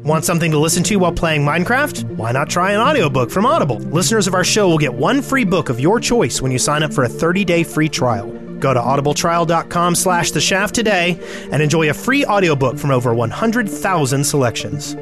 [0.00, 2.16] Want something to listen to while playing Minecraft?
[2.16, 3.76] Why not try an audiobook from Audible?
[3.78, 6.82] Listeners of our show will get one free book of your choice when you sign
[6.82, 8.30] up for a 30-day free trial.
[8.58, 11.20] Go to audibletrial.com slash the shaft today
[11.52, 14.94] and enjoy a free audiobook from over 100,000 selections.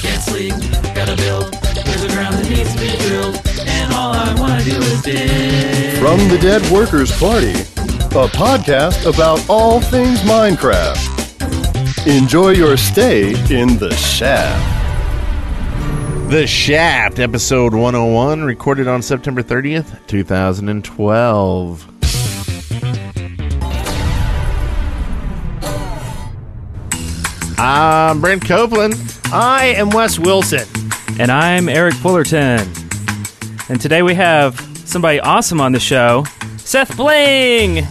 [0.00, 0.54] Can't sleep,
[0.92, 1.54] gotta build.
[1.62, 5.98] There's a ground that needs to be drilled, and all I wanna do is dig.
[6.00, 11.21] From the Dead Workers Party, a podcast about all things Minecraft.
[12.04, 14.80] Enjoy your stay in the shaft.
[16.32, 21.88] The Shaft, episode 101, recorded on September 30th, 2012.
[27.56, 28.94] I'm Brent Copeland.
[29.26, 30.66] I am Wes Wilson.
[31.20, 32.68] And I'm Eric Fullerton.
[33.68, 36.24] And today we have somebody awesome on the show,
[36.56, 37.86] Seth Bling.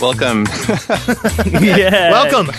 [0.00, 0.46] Welcome.
[1.60, 2.10] yeah.
[2.10, 2.52] Welcome.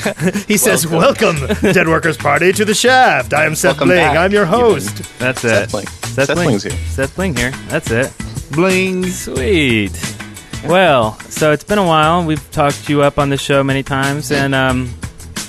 [0.48, 3.34] He says, Welcome, Dead Workers Party, to the Shaft.
[3.34, 3.98] I am Seth Welcome Bling.
[4.00, 4.98] back, I'm your host.
[5.20, 5.70] That's it.
[5.70, 5.88] Seth Bling.
[5.88, 6.48] Seth, Seth Bling.
[6.48, 6.72] Bling's here.
[6.88, 7.52] Seth Bling here.
[7.68, 8.12] That's it.
[8.52, 9.06] Bling.
[9.06, 10.18] Sweet.
[10.66, 12.26] Well, so it's been a while.
[12.26, 14.94] We've talked you up on the show many times, and um,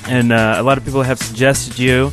[0.06, 2.12] and uh, a lot of people have suggested you,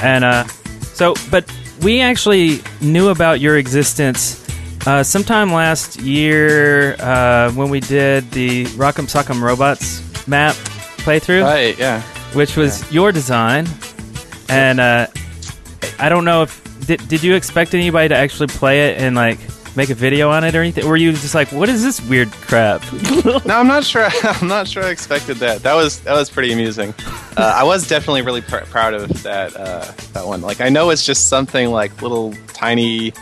[0.00, 0.44] and uh,
[0.92, 1.50] so but
[1.82, 4.45] we actually knew about your existence
[4.86, 10.54] uh, sometime last year uh, when we did the Rock'em Sock'em Robots map
[10.98, 12.02] playthrough Right, yeah.
[12.34, 13.66] which was your design.
[14.48, 15.06] And uh,
[15.98, 19.38] I don't know if did, did you expect anybody to actually play it and like
[19.76, 20.84] make a video on it or anything?
[20.84, 22.82] Or were you just like, what is this weird crap?
[23.44, 24.08] No, I'm not sure.
[24.22, 25.62] I'm not sure I expected that.
[25.64, 26.94] That was that was pretty amusing.
[27.36, 30.42] Uh, I was definitely really pr- proud of that uh, that one.
[30.42, 33.12] Like I know it's just something like little tiny,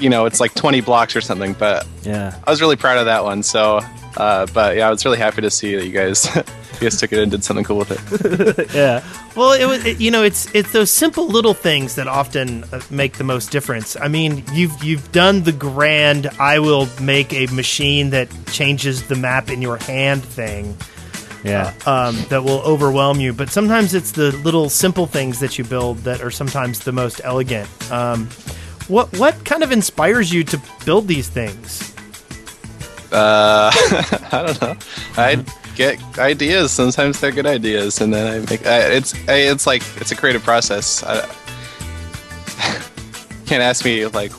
[0.00, 1.52] you know, it's like 20 blocks or something.
[1.54, 2.38] But yeah.
[2.46, 3.42] I was really proud of that one.
[3.42, 3.80] So,
[4.16, 7.12] uh, but yeah, I was really happy to see that you guys you guys took
[7.12, 8.70] it and did something cool with it.
[8.74, 9.02] Yeah.
[9.36, 12.80] Well, it was it, you know it's it's those simple little things that often uh,
[12.90, 13.96] make the most difference.
[14.00, 19.14] I mean, you've you've done the grand I will make a machine that changes the
[19.16, 20.76] map in your hand thing
[21.44, 21.72] Yeah.
[21.86, 25.98] um, that will overwhelm you, but sometimes it's the little simple things that you build
[25.98, 27.68] that are sometimes the most elegant.
[27.92, 28.28] Um,
[28.88, 31.94] what what kind of inspires you to build these things?
[33.12, 33.70] Uh,
[34.32, 34.76] I don't know.
[35.16, 35.44] I
[35.74, 36.72] get ideas.
[36.72, 38.66] Sometimes they're good ideas, and then I make.
[38.66, 41.02] I, it's I, it's like it's a creative process.
[41.04, 41.20] I,
[43.46, 44.32] can't ask me like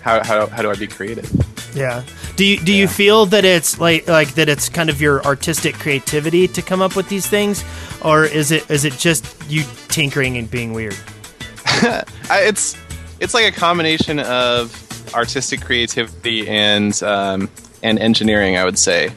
[0.00, 1.30] how, how how do I be creative?
[1.74, 2.02] Yeah.
[2.36, 5.74] Do you do you feel that it's like like that it's kind of your artistic
[5.74, 7.64] creativity to come up with these things,
[8.02, 10.96] or is it is it just you tinkering and being weird?
[11.66, 12.76] I, it's
[13.20, 17.50] it's like a combination of artistic creativity and um,
[17.82, 18.56] and engineering.
[18.56, 19.12] I would say.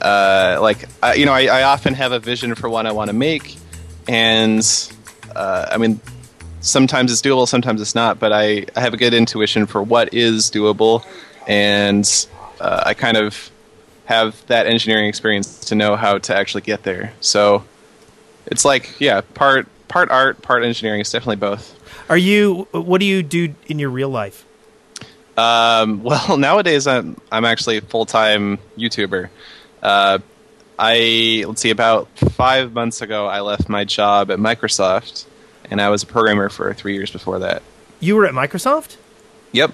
[0.00, 3.08] Uh, like I, you know, I, I often have a vision for what I want
[3.08, 3.56] to make,
[4.06, 4.62] and
[5.34, 6.00] uh, I mean,
[6.60, 8.18] sometimes it's doable, sometimes it's not.
[8.18, 11.04] But I, I have a good intuition for what is doable,
[11.46, 12.06] and
[12.60, 13.50] uh, I kind of
[14.04, 17.14] have that engineering experience to know how to actually get there.
[17.20, 17.64] So
[18.46, 21.00] it's like yeah, part part art, part engineering.
[21.00, 21.73] It's definitely both.
[22.08, 22.68] Are you?
[22.72, 24.44] What do you do in your real life?
[25.36, 29.28] Um, well, nowadays I'm I'm actually a full time YouTuber.
[29.82, 30.18] Uh,
[30.78, 35.24] I let's see, about five months ago, I left my job at Microsoft,
[35.70, 37.62] and I was a programmer for three years before that.
[38.00, 38.96] You were at Microsoft.
[39.52, 39.72] Yep.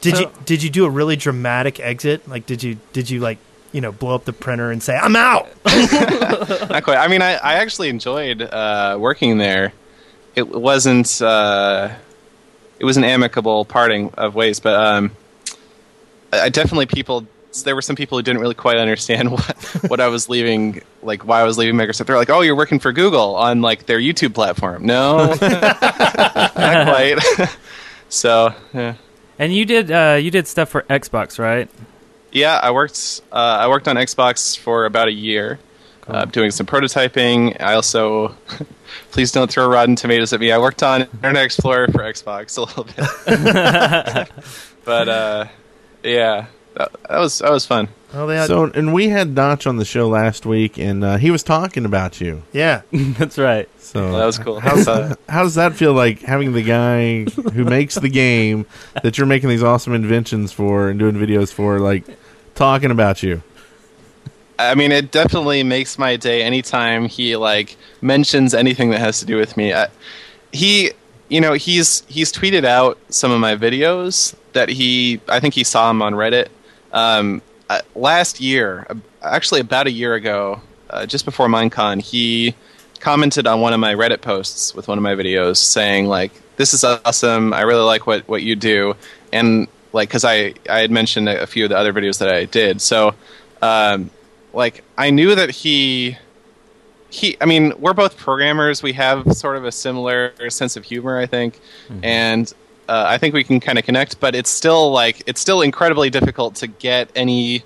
[0.00, 2.26] Did So- you did you do a really dramatic exit?
[2.28, 3.38] Like did you did you like
[3.72, 5.48] you know blow up the printer and say I'm out?
[5.66, 6.96] Not quite.
[6.96, 9.72] I mean, I, I actually enjoyed uh, working there.
[10.34, 11.90] It wasn't uh,
[12.78, 15.12] it was an amicable parting of ways, but um,
[16.32, 17.26] I I definitely people.
[17.64, 19.56] There were some people who didn't really quite understand what
[19.88, 22.06] what I was leaving, like why I was leaving Microsoft.
[22.06, 27.18] They're like, "Oh, you're working for Google on like their YouTube platform." No, not quite.
[28.08, 28.94] so yeah.
[29.38, 31.68] And you did uh, you did stuff for Xbox, right?
[32.30, 33.20] Yeah, I worked.
[33.32, 35.58] Uh, I worked on Xbox for about a year,
[36.10, 37.60] uh, doing some prototyping.
[37.60, 38.28] I also,
[39.10, 40.52] please don't throw Rotten Tomatoes at me.
[40.52, 44.30] I worked on Internet Explorer for Xbox a little bit,
[44.84, 45.46] but uh,
[46.02, 47.88] yeah, that, that was that was fun.
[48.12, 51.30] They had, So, and we had Notch on the show last week, and uh, he
[51.30, 52.42] was talking about you.
[52.52, 52.82] yeah.
[52.92, 53.68] That's right.
[53.78, 54.58] So Well, that was cool.
[54.58, 58.66] How's uh, How does that feel like having the guy who makes the game
[59.02, 62.04] that you're making these awesome inventions for and doing videos for, like
[62.56, 63.42] talking about you?
[64.60, 69.26] I mean, it definitely makes my day anytime he like mentions anything that has to
[69.26, 69.72] do with me.
[69.72, 69.88] I,
[70.52, 70.92] he,
[71.28, 75.64] you know, he's he's tweeted out some of my videos that he, I think he
[75.64, 76.48] saw them on Reddit.
[76.92, 78.86] Um, uh, last year,
[79.22, 80.60] actually about a year ago,
[80.90, 82.54] uh, just before Minecon, he
[82.98, 86.74] commented on one of my Reddit posts with one of my videos saying like, "This
[86.74, 87.52] is awesome.
[87.54, 88.94] I really like what what you do,"
[89.32, 92.28] and like because I I had mentioned a, a few of the other videos that
[92.28, 93.14] I did, so
[93.62, 94.10] um,
[94.52, 96.16] like I knew that he
[97.10, 98.82] he I mean we're both programmers.
[98.82, 101.60] We have sort of a similar sense of humor, I think,
[102.02, 102.52] and.
[102.88, 106.10] Uh, I think we can kind of connect, but it's still like it's still incredibly
[106.10, 107.62] difficult to get any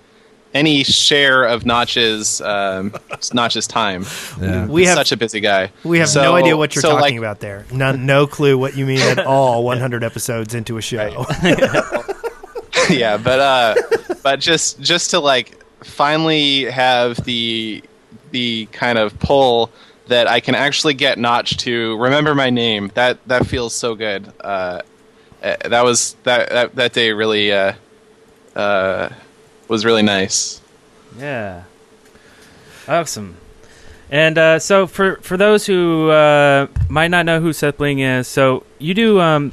[0.52, 2.92] any share of Notch's um,
[3.32, 4.04] Notch's time.
[4.38, 4.66] Yeah.
[4.66, 5.72] We have such a busy guy.
[5.82, 7.64] we have So- no idea what you're so, talking like, about there.
[7.72, 9.64] No, no clue what you mean at all.
[9.64, 11.24] 100 episodes into a show.
[12.90, 13.74] yeah, but uh,
[14.22, 17.82] but just just to like finally have the
[18.30, 19.70] the kind of pull
[20.08, 22.90] that I can actually get Notch to remember my name.
[22.94, 24.32] That that feels so good.
[24.40, 24.82] Uh,
[25.42, 27.74] uh, that was that that, that day really uh,
[28.56, 29.10] uh,
[29.68, 30.60] was really nice.
[31.18, 31.64] Yeah.
[32.88, 33.36] Awesome.
[34.10, 38.28] And uh, so for for those who uh, might not know who Seth Bling is,
[38.28, 39.52] so you do um,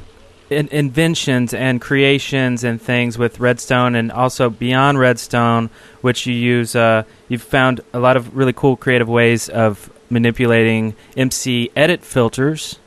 [0.52, 5.70] in- inventions and creations and things with Redstone, and also beyond Redstone,
[6.00, 6.76] which you use.
[6.76, 12.78] Uh, you've found a lot of really cool creative ways of manipulating MC edit filters,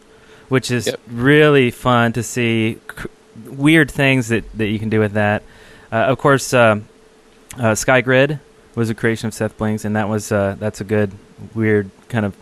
[0.50, 1.00] which is Yep.
[1.12, 2.80] really fun to see.
[2.98, 3.10] C-
[3.48, 5.44] weird things that, that you can do with that.
[5.92, 6.86] Uh, of course, um
[7.58, 8.40] uh, SkyGrid
[8.76, 11.12] was a creation of Seth Bling's, and that was uh, that's a good,
[11.54, 12.36] weird kind of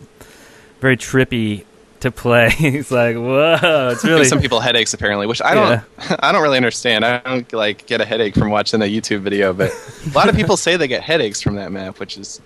[0.81, 1.63] very trippy
[2.03, 2.49] to play.
[2.59, 5.81] It's like whoa, it's really some people headaches apparently, which I don't
[6.23, 7.03] I don't really understand.
[7.03, 9.71] I don't like get a headache from watching a YouTube video, but
[10.05, 12.39] a lot of people say they get headaches from that map, which is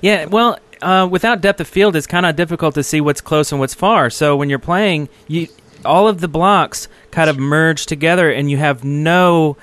[0.00, 0.26] yeah.
[0.26, 3.60] Well, uh, without depth of field, it's kind of difficult to see what's close and
[3.60, 4.10] what's far.
[4.10, 5.48] So when you're playing, you
[5.84, 9.56] all of the blocks kind of merge together, and you have no.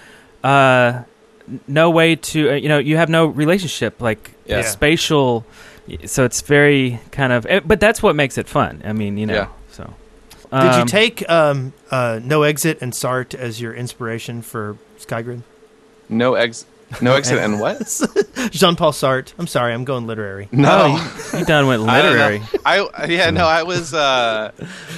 [0.44, 1.04] Uh,
[1.68, 4.62] no way to uh, you know you have no relationship like Yeah.
[4.62, 5.46] spatial
[6.06, 9.26] so it's very kind of eh, but that's what makes it fun i mean you
[9.26, 9.48] know Yeah.
[9.72, 9.84] so
[10.52, 15.42] Did you Um, take um, uh, No Exit and Sartre as your inspiration for Skygrid?
[16.10, 16.66] no ex
[17.00, 17.78] no exit and what?
[18.52, 19.32] Jean Paul Sartre.
[19.40, 20.50] I'm sorry, I'm going literary.
[20.52, 20.98] No.
[21.00, 22.28] Oh, you done went I don't know.
[22.28, 22.42] literary.
[22.66, 24.52] I yeah no I was uh,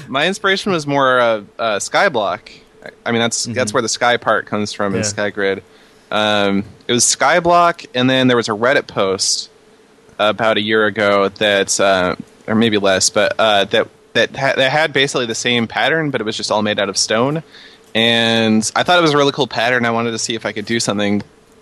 [0.07, 2.49] my inspiration was more uh, uh, Skyblock.
[2.83, 3.53] I- I mean that's Mm-hmm.
[3.53, 5.05] that's where the sky part comes from in Yeah.
[5.07, 5.61] Skygrid.
[6.09, 9.49] Um, it was Skyblock, and then there was a Reddit post
[10.19, 12.15] about a year ago that, uh,
[12.47, 16.21] or maybe less, but uh, that that ha- that had basically the same pattern, but
[16.21, 17.43] it was just all made out of stone.
[17.95, 19.85] And I thought it was a really cool pattern.
[19.85, 21.21] I wanted to see if I could do something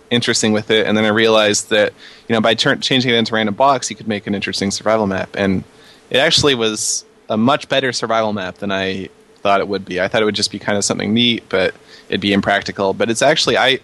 [0.10, 1.94] interesting with it, and then I realized that
[2.28, 5.08] you know by turn- changing it into random blocks, you could make an interesting survival
[5.08, 5.64] map, and
[6.10, 10.00] it actually was a much better survival map than I thought it would be.
[10.00, 11.74] I thought it would just be kind of something neat, but
[12.10, 12.94] it'd be impractical.
[12.94, 13.80] But it's actually I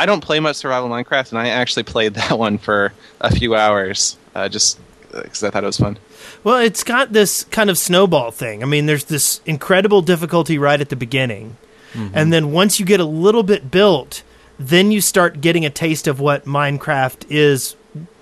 [0.00, 3.54] I don't play much survival Minecraft, and I actually played that one for a few
[3.54, 4.78] hours uh, just
[5.12, 5.98] because I thought it was fun.
[6.44, 8.62] Well, it's got this kind of snowball thing.
[8.62, 11.56] I mean, there's this incredible difficulty right at the beginning.
[12.14, 14.22] And then once you get a little bit built,
[14.60, 17.74] then you start getting a taste of what Minecraft is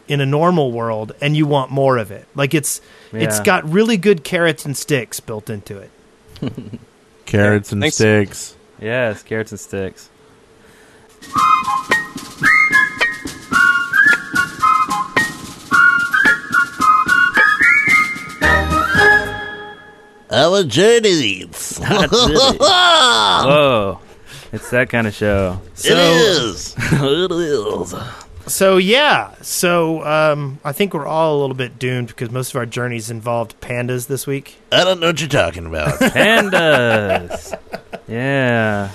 [0.08, 2.26] in a normal world and you want more of it.
[2.34, 2.80] Like it's
[3.12, 3.44] it's Yeah.
[3.44, 5.90] got really good carrots and sticks built into it.
[7.26, 7.96] Carrots and Thanks.
[7.96, 8.56] sticks.
[8.80, 10.08] Yes, carrots and sticks.
[20.30, 21.78] Our journeys.
[21.82, 23.98] Whoa,
[24.52, 25.60] it's that kind of show.
[25.74, 26.74] So it is.
[26.78, 27.94] it is.
[28.46, 32.56] So yeah, so um, I think we're all a little bit doomed because most of
[32.56, 34.56] our journeys involved pandas this week.
[34.70, 35.88] I don't know what you're talking about.
[36.00, 37.58] Pandas.
[38.06, 38.90] yeah.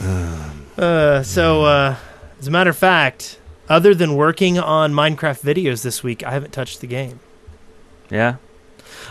[0.78, 1.96] Uh, so uh,
[2.44, 6.52] as a matter of fact, other than working on Minecraft videos this week, I haven't
[6.52, 7.22] touched the game.
[8.10, 8.36] Yeah.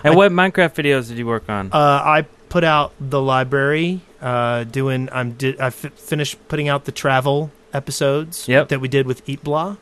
[0.04, 1.70] And I- what Minecraft videos did you work on?
[1.72, 4.02] Uh, I put out the library.
[4.20, 8.68] Uh, doing I'm did I finished putting out the travel episodes Yep.
[8.68, 9.76] that we did with Eat Blah.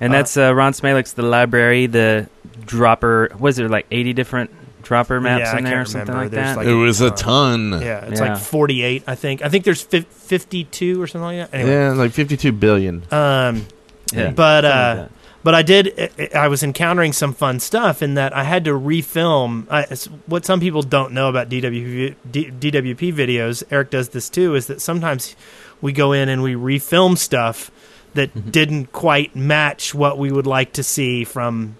[0.00, 2.28] and uh, that's uh, Ron Smalik's The Library, the
[2.64, 3.32] dropper.
[3.38, 4.50] Was there like 80 different
[4.86, 6.22] dropper maps Yeah, in there or something remember.
[6.24, 6.56] like There's that?
[6.58, 7.70] like- it was a Uh, ton.
[7.82, 8.34] Yeah, it's Yeah.
[8.34, 9.42] like 48, I think.
[9.42, 11.56] I think there's fif- 52 or something like that.
[11.58, 13.02] Anyway, Yeah, like 52 billion.
[13.10, 13.66] um,
[14.14, 14.30] yeah.
[14.30, 15.08] but uh, like
[15.42, 16.10] but I did.
[16.18, 19.66] I- I was encountering some fun stuff in that I had to refilm.
[19.70, 19.86] I,
[20.26, 23.62] what some people don't know about DWP, D, DWP videos.
[23.70, 24.54] Eric does this too.
[24.56, 25.36] Is that sometimes
[25.80, 27.70] we go in and we refilm stuff
[28.14, 28.50] that Mm-hmm.
[28.50, 31.76] didn't quite match what we would like to see from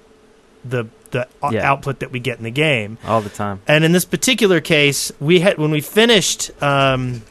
[0.65, 0.85] the
[1.41, 1.71] the Yeah.
[1.71, 2.99] output that we get in the game.
[3.07, 3.61] all the time.
[3.67, 7.23] And in this particular case, we had when we finished um,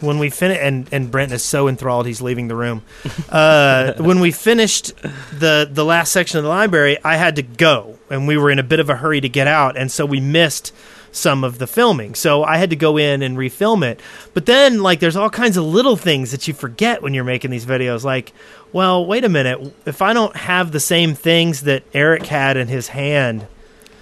[0.00, 2.82] when we finished, and and Brent is so enthralled he's leaving the room.
[3.30, 4.92] Uh, when we finished
[5.38, 8.58] the the last section of the library, I had to go, and we were in
[8.58, 10.72] a bit of a hurry to get out, and so we missed
[11.14, 12.14] some of the filming.
[12.14, 14.00] So I had to go in and refilm it.
[14.34, 17.50] But then, like, there's all kinds of little things that you forget when you're making
[17.52, 18.02] these videos.
[18.02, 18.32] Like,
[18.72, 22.66] well, wait a minute, if I don't have the same things that Eric had in
[22.68, 23.46] his hand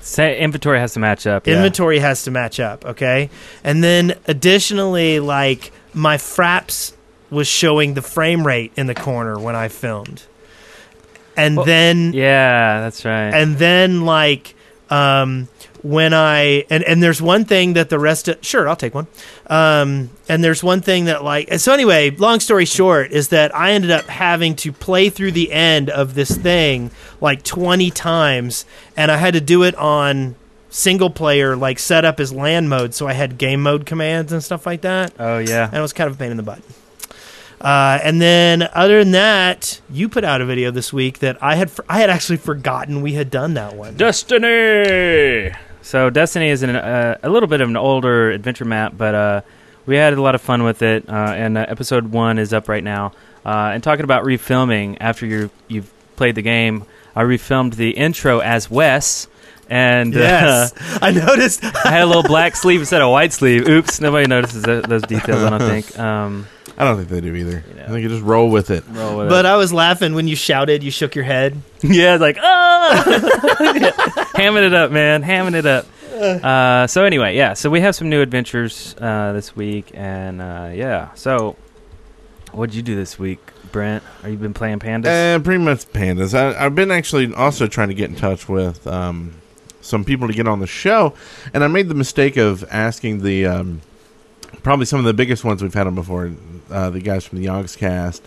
[0.01, 1.47] Say, inventory has to match up.
[1.47, 1.55] yeah.
[1.57, 3.31] inventory has to match up okay
[3.63, 6.93] and then additionally like my fraps
[7.31, 10.25] was showing the frame rate in the corner when i filmed
[11.37, 13.31] and Well, then Yeah, that's right.
[13.33, 14.57] and then like
[14.91, 15.47] um
[15.83, 19.07] when i and and there's one thing that the rest of sure i'll take one
[19.49, 23.73] um and there's one thing that like so anyway long story short is that i
[23.73, 28.65] ended up having to play through the end of this thing like 20 times
[28.97, 30.37] and i had to do it on
[30.71, 34.43] single player like set up as land mode so i had game mode commands and
[34.43, 35.67] stuff like that oh yeah.
[35.67, 36.63] and it was kind of a pain in the butt.
[37.63, 41.55] Uh, and then, other than that, you put out a video this week that I
[41.55, 43.97] had I had actually forgotten we had done that one.
[43.97, 45.55] Destiny.
[45.83, 49.41] So Destiny is an, uh, a little bit of an older adventure map, but uh,
[49.87, 51.09] we had a lot of fun with it.
[51.09, 53.13] Uh, and uh, episode one is up right now.
[53.45, 56.85] Uh, and talking about refilming after you you've played the game,
[57.17, 59.27] I refilmed the intro as Wes.
[59.69, 61.65] And Yes, uh, I noticed.
[61.65, 63.69] I had a little black sleeve instead of white sleeve.
[63.69, 65.43] Oops, nobody notices those details.
[65.43, 65.99] I don't think.
[65.99, 66.47] Um,
[66.83, 67.65] I don't think they do either.
[67.69, 67.83] You know.
[67.85, 68.85] I think you just roll with it.
[68.91, 69.49] roll with But it.
[69.49, 70.83] I was laughing when you shouted.
[70.83, 71.57] You shook your head.
[71.83, 73.03] yeah, like ah,
[74.37, 75.87] hamming it up, man, hamming it up.
[76.13, 77.55] Uh, so anyway, yeah.
[77.55, 81.13] So we have some new adventures uh, this week, and uh, yeah.
[81.15, 81.57] So,
[82.53, 83.41] what'd you do this week,
[83.73, 84.03] Brent?
[84.23, 85.37] Are you been playing pandas?
[85.37, 86.35] Uh, pretty much pandas.
[86.35, 89.35] I, I've been actually also trying to get in touch with um,
[89.81, 91.15] some people to get on the show,
[91.53, 93.81] and I made the mistake of asking the um,
[94.63, 96.31] probably some of the biggest ones we've had on before,
[96.73, 98.23] uh, the guys from the Yogscast.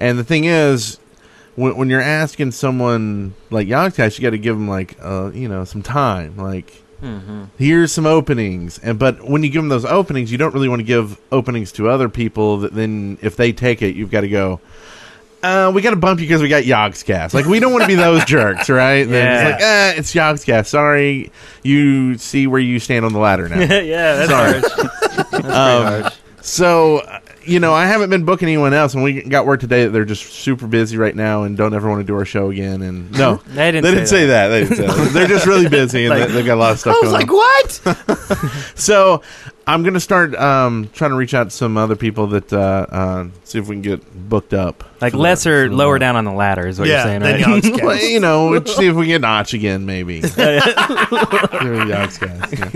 [0.00, 0.98] And the thing is,
[1.56, 5.48] when, when you're asking someone like Yogscast, you got to give them like uh, you
[5.48, 7.44] know some time, like mm-hmm.
[7.58, 10.80] here's some openings and but when you give them those openings you don't really want
[10.80, 14.28] to give openings to other people that then if they take it you've got to
[14.28, 14.60] go
[15.42, 17.32] uh, we got to bump you because we got Yogscast.
[17.32, 19.08] Like, we don't want to be those jerks, right?
[19.08, 19.42] Yeah.
[19.42, 20.66] It's like, eh, it's Yogscast.
[20.66, 21.32] Sorry,
[21.62, 23.58] you see where you stand on the ladder now.
[23.60, 24.60] yeah, that's Sorry.
[24.60, 25.30] harsh.
[25.30, 26.14] That's Um, harsh.
[26.42, 29.90] So, you know, I haven't been booking anyone else, and we got word today that
[29.90, 32.82] they're just super busy right now and don't ever want to do our show again.
[32.82, 33.84] And no, They didn't.
[33.84, 34.48] they didn't say that.
[34.48, 35.10] They didn't say that.
[35.12, 37.12] They're just really busy and Like- they, they've got a lot of stuff I was
[37.12, 37.36] going like, on.
[38.36, 38.38] "What?"
[38.78, 39.22] So
[39.66, 43.26] I'm gonna start um, trying to reach out to some other people that uh, uh,
[43.44, 44.82] see if we can get booked up.
[45.00, 46.00] Like for the- lesser, for the lower month.
[46.00, 47.62] down on the ladder is what yeah, you're saying, then right?
[47.62, 47.82] Yogscast.
[47.84, 50.22] Well, you know, let's see if we can get Notch again, maybe.
[50.22, 52.70] Yogscast, yeah.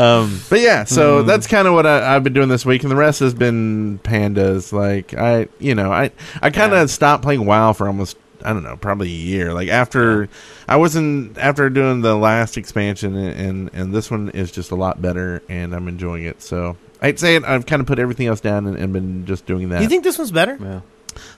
[0.00, 2.90] Um, but yeah, so that's kind of what I, I've been doing this week, and
[2.90, 4.72] the rest has been pandas.
[4.72, 6.10] Like I, you know, I
[6.42, 6.86] I kind of Yeah.
[6.86, 9.52] stopped playing WoW for almost I don't know, probably a year.
[9.52, 10.28] Like after
[10.66, 14.76] I wasn't after doing the last expansion, and, and and this one is just a
[14.76, 16.40] lot better, and I'm enjoying it.
[16.40, 19.44] So I'd say it, I've kind of put everything else down and, and been just
[19.46, 19.82] doing that.
[19.82, 20.56] You think this one's better?
[20.60, 20.80] Yeah.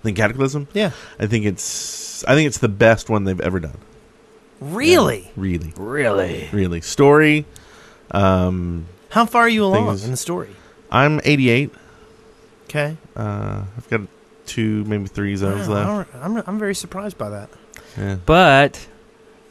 [0.05, 0.69] the Cataclysm?
[0.75, 0.93] Yeah.
[1.19, 3.79] I think it's I think it's the best one they've ever done.
[4.61, 5.31] Really?
[5.37, 6.49] Really, Really?
[6.53, 6.81] really.
[6.83, 7.47] Story.
[8.13, 10.51] Um, How far are you along Things- in the story?
[10.91, 11.71] I'm 88.
[12.69, 12.97] Okay.
[13.17, 14.03] Uh, I've got
[14.47, 16.13] two, maybe three zones Wow, left.
[16.13, 17.49] don't- I'm, I'm very surprised by that.
[17.99, 18.17] Yeah.
[18.25, 18.87] But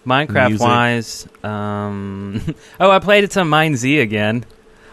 [0.06, 0.68] Minecraft Music.
[0.68, 2.42] wise, um,
[2.80, 4.46] oh, I played it on Mine Z again.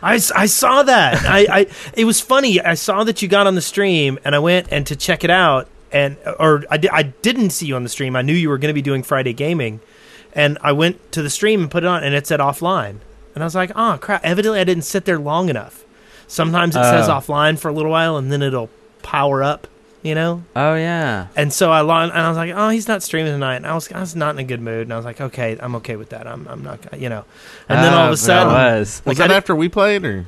[0.02, 1.24] I, s- I saw that.
[1.26, 2.60] I, I it was funny.
[2.60, 5.30] I saw that you got on the stream, and I went and to check it
[5.30, 8.14] out, and or I, di- I didn't see you on the stream.
[8.16, 9.80] I knew you were going to be doing Friday gaming,
[10.34, 12.98] and I went to the stream and put it on, and it said offline,
[13.34, 14.24] and I was like, oh crap!
[14.24, 15.84] Evidently, I didn't sit there long enough.
[16.26, 17.12] Sometimes it says Oh.
[17.14, 18.70] offline for a little while, and then it'll
[19.02, 19.66] power up.
[20.00, 21.26] You know, Oh yeah.
[21.34, 23.74] and so I log, and I was like, "Oh, he's not streaming tonight." And I
[23.74, 25.96] was, I was not in a good mood, and I was like, "Okay, I'm okay
[25.96, 26.24] with that.
[26.26, 27.24] I'm, I'm not, gonna-" you know."
[27.68, 29.02] And then all of Ah, a sudden, it was.
[29.04, 30.26] Was Like, I that after we played, or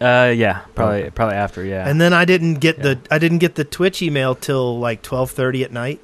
[0.00, 1.88] Uh, yeah, probably, probably after, yeah.
[1.88, 2.82] And then I didn't get Yeah.
[2.84, 5.98] the I didn't get the Twitch email till like twelve thirty at night.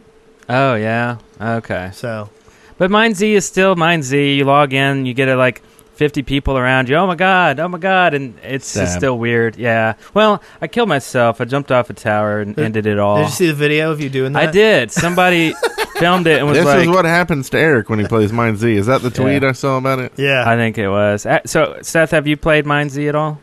[0.48, 1.90] oh yeah, okay.
[1.94, 2.30] So
[2.78, 4.34] But Mine Z is still Mine Z.
[4.34, 5.62] You log in, you get it like
[5.98, 6.94] fifty people around you.
[6.94, 9.56] Oh my god, oh my god, and it's just still weird.
[9.56, 9.94] Yeah.
[10.14, 11.40] Well, I killed myself.
[11.40, 13.16] I jumped off a tower and Did- ended it all.
[13.16, 14.48] did you see the video of you doing that?
[14.48, 14.92] I did.
[14.92, 15.52] Somebody
[15.96, 18.56] filmed it and was this like, is what happens to Eric when he plays Mine
[18.56, 18.72] Z.
[18.72, 19.48] Is that the tweet Yeah.
[19.48, 20.12] I saw about it?
[20.16, 20.44] Yeah.
[20.48, 21.26] I think it was.
[21.26, 23.40] Uh, So, Seth, have you played Mine Z at all?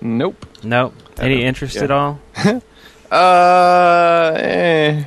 [0.00, 0.46] Nope.
[0.62, 0.94] Nope.
[1.18, 1.84] Any interest yeah.
[1.84, 2.18] at all?
[3.10, 5.04] Uh, eh.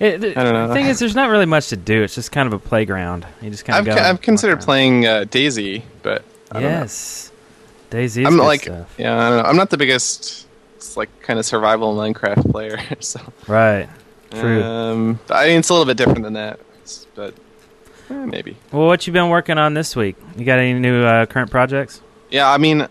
[0.00, 0.68] It, the I don't know.
[0.68, 2.02] The thing is, there's not really much to do.
[2.02, 3.26] It's just kind of a playground.
[3.40, 4.08] You just kind I've, of co- go.
[4.08, 6.60] I've considered playing uh, DayZ, but I.
[6.60, 7.30] Yes.
[7.90, 8.26] DayZ.
[8.26, 9.48] I'm like, yeah, I don't know.
[9.48, 12.78] I'm not the biggest, it's like kind of survival Minecraft player.
[13.00, 13.88] So, right.
[14.32, 14.62] True.
[14.64, 17.34] um, I mean, it's a little bit different than that, It's- but
[18.10, 18.56] eh, maybe.
[18.72, 20.16] well, what you been working on this week?
[20.36, 22.00] You got any new uh, current projects?
[22.30, 22.88] Yeah, I mean,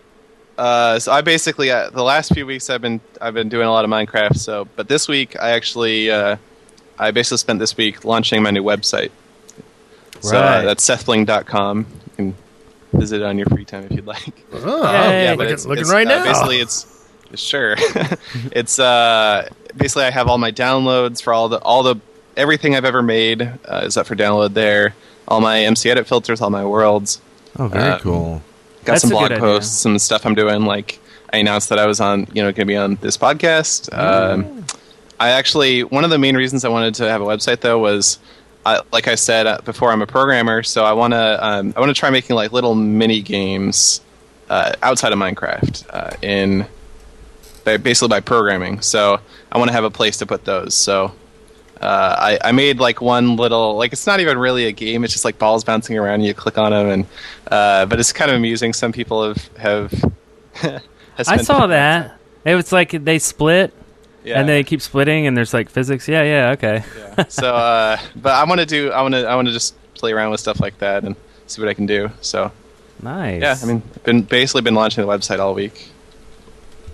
[0.56, 3.70] uh, so I basically uh, the last few weeks I've been I've been doing a
[3.70, 4.38] lot of Minecraft.
[4.38, 6.36] So, but this week I actually uh,
[6.98, 9.10] I basically spent this week launching my new website.
[10.20, 10.64] So uh, Right.
[10.64, 11.78] that's sethbling.com.
[12.10, 12.34] You can
[12.92, 14.44] visit it on your free time if you'd like.
[14.52, 15.24] Oh, Yay.
[15.24, 16.24] yeah, looking, it's, looking it's, right uh, now.
[16.24, 16.86] Basically, it's
[17.34, 17.74] sure.
[18.52, 21.96] it's uh, basically I have all my downloads for all the all the
[22.36, 24.94] everything I've ever made uh, is up for download there.
[25.26, 27.20] All my MC edit filters, all my worlds.
[27.58, 28.42] Oh, very Um, cool.
[28.84, 29.40] Got That's some blog good idea.
[29.44, 30.64] posts, some stuff I'm doing.
[30.64, 31.00] Like
[31.32, 33.92] I announced that I was on, you know, going to be on this podcast.
[33.96, 34.64] Um,
[35.24, 38.18] I actually one of the main reasons I wanted to have a website though was,
[38.66, 41.80] I, like I said uh, before, I'm a programmer, so I want to um, I
[41.80, 44.02] want to try making like little mini games
[44.50, 46.66] uh, outside of Minecraft uh, in
[47.64, 48.82] by, basically by programming.
[48.82, 49.18] So
[49.50, 50.74] I want to have a place to put those.
[50.74, 51.12] So.
[51.80, 55.04] Uh, I, I made like one little like it's not even really a game.
[55.04, 56.14] It's just like balls bouncing around.
[56.14, 57.06] and You click on them, and
[57.50, 58.72] uh, but it's kind of amusing.
[58.72, 60.12] Some people have have.
[61.18, 62.16] I saw that.
[62.46, 63.74] It was like they split
[64.24, 64.40] yeah.
[64.40, 66.08] and they keep splitting, and there's like physics.
[66.08, 66.82] Yeah, yeah, okay.
[67.18, 67.24] yeah.
[67.28, 68.90] So, uh, but I want to do.
[68.90, 69.26] I want to.
[69.26, 71.14] I want to just play around with stuff like that and
[71.46, 72.10] see what I can do.
[72.20, 72.50] So
[73.02, 73.42] Nice.
[73.42, 75.90] yeah, I mean, been basically been launching the website all week.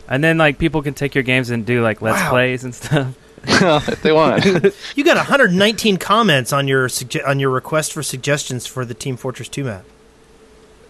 [0.08, 2.30] and then like people can take your games and do like let's Wow.
[2.30, 3.14] plays and stuff.
[3.44, 4.44] if they want.
[4.96, 9.16] You got 119 comments on your sugge- on your request for suggestions for the Team
[9.16, 9.84] Fortress 2 map.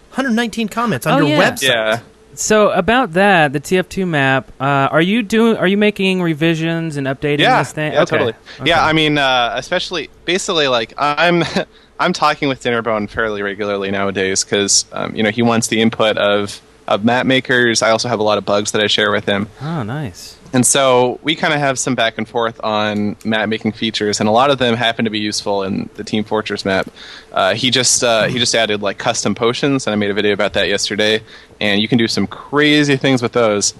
[0.09, 1.51] 119 comments on Oh, your yeah.
[1.51, 1.61] website.
[1.69, 1.99] yeah.
[2.33, 5.57] So about that, the TF2 map, uh, are you doing?
[5.57, 7.93] Are you making revisions and updating yeah, this thing?
[7.93, 8.17] Yeah, Okay.
[8.17, 8.33] totally.
[8.63, 11.43] Yeah, I mean, uh, especially basically like I'm
[11.99, 16.17] I'm talking with Dinnerbone fairly regularly nowadays because um, you know he wants the input
[16.17, 17.81] of of map makers.
[17.81, 19.47] I also have a lot of bugs that I share with him.
[19.61, 20.37] Oh, nice.
[20.53, 24.27] And so we kind of have some back and forth on map making features, and
[24.27, 26.89] a lot of them happen to be useful in the Team Fortress map.
[27.31, 30.33] Uh, he just uh, he just added like custom potions, and I made a video
[30.33, 31.23] about that yesterday.
[31.61, 33.73] And you can do some crazy things with those.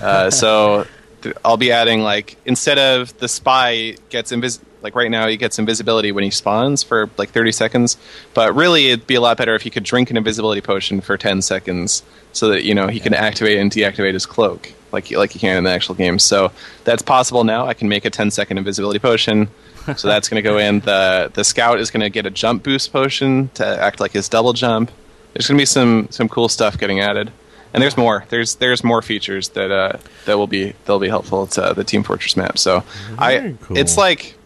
[0.00, 0.86] Uh, so
[1.22, 5.38] th- I'll be adding like instead of the spy gets invis like right now he
[5.38, 7.96] gets invisibility when he spawns for like 30 seconds,
[8.34, 11.16] but really it'd be a lot better if he could drink an invisibility potion for
[11.18, 15.32] 10 seconds, so that you know he can activate and deactivate his cloak like like
[15.32, 16.18] he can in the actual game.
[16.18, 16.52] So
[16.84, 17.66] that's possible now.
[17.66, 19.48] I can make a 10 second invisibility potion.
[19.96, 20.80] So that's going to go in.
[20.80, 24.28] The the scout is going to get a jump boost potion to act like his
[24.28, 24.90] double jump.
[25.34, 27.30] There's going to be some some cool stuff getting added.
[27.74, 28.24] And there's more.
[28.28, 32.04] There's there's more features that uh, that will be that'll be helpful to the Team
[32.04, 32.56] Fortress map.
[32.56, 32.84] So
[33.18, 33.76] I cool.
[33.76, 34.36] it's like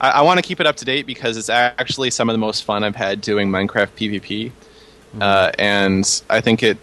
[0.00, 2.38] I, I want to keep it up to date because it's actually some of the
[2.38, 4.52] most fun I've had doing Minecraft PvP,
[5.20, 6.78] uh, and I think it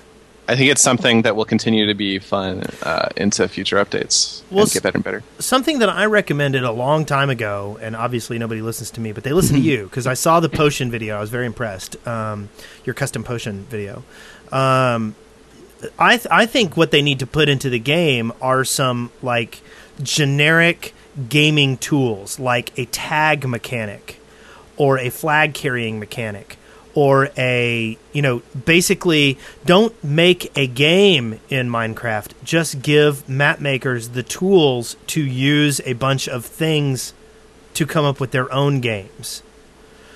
[0.48, 4.64] I think it's something that will continue to be fun uh, into future updates Well,
[4.64, 5.24] and get better and better.
[5.40, 9.24] Something that I recommended a long time ago, and obviously nobody listens to me, but
[9.24, 11.18] they listen to you because I saw the potion video.
[11.18, 11.96] I was very impressed.
[12.08, 12.50] Um,
[12.84, 14.04] your custom potion video.
[14.52, 15.16] Um,
[16.00, 19.62] I th- I think what they need to put into the game are some like
[20.02, 20.94] generic
[21.30, 24.20] gaming tools, like a tag mechanic,
[24.78, 26.58] or a flag carrying mechanic,
[26.96, 32.32] or a you know basically don't make a game in Minecraft.
[32.44, 37.14] Just give map makers the tools to use a bunch of things
[37.76, 39.44] to come up with their own games.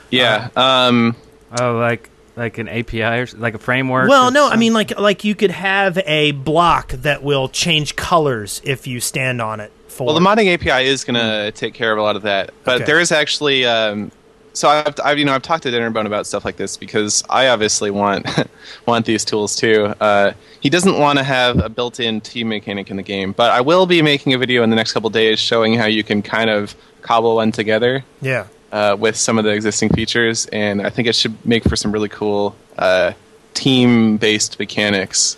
[0.10, 0.50] Yeah.
[0.56, 1.16] Um,
[1.60, 4.08] Oh, like like an API or like a framework.
[4.08, 7.96] Well, or no, I mean like like you could have a block that will change
[7.96, 9.72] colors if you stand on it.
[9.88, 12.52] For Well, the modding API is going to take care of a lot of that,
[12.64, 12.86] but Okay.
[12.86, 13.66] there is actually.
[13.66, 14.12] Um,
[14.54, 17.48] so I've, I've you know I've talked to Dinnerbone about stuff like this because I
[17.48, 18.28] obviously want
[18.86, 19.94] want these tools too.
[20.00, 23.62] Uh, he doesn't want to have a built-in team mechanic in the game, but I
[23.62, 26.50] will be making a video in the next couple days showing how you can kind
[26.50, 28.48] of cobble one together yeah.
[28.72, 31.92] uh, with some of the existing features, and I think it should make for some
[31.92, 33.14] really cool uh,
[33.54, 35.38] team-based mechanics.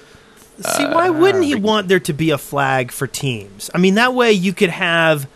[0.60, 3.71] See, why wouldn't he want there to be a flag for teams?
[3.74, 5.28] I mean, that way you could have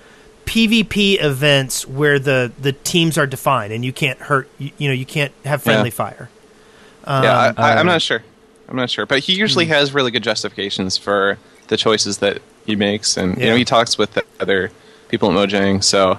[0.56, 4.94] PvP events where the, the teams are defined and you can't hurt, you, you know,
[4.94, 5.94] you can't have friendly Yeah.
[5.96, 6.30] fire.
[7.06, 8.24] yeah, I, I, I'm not sure.
[8.70, 9.40] I'm not sure, but he Hmm.
[9.42, 11.38] usually has really good justifications for
[11.68, 14.72] the choices that he makes, and you know he talks with the other
[15.10, 15.84] people at Mojang.
[15.84, 16.18] So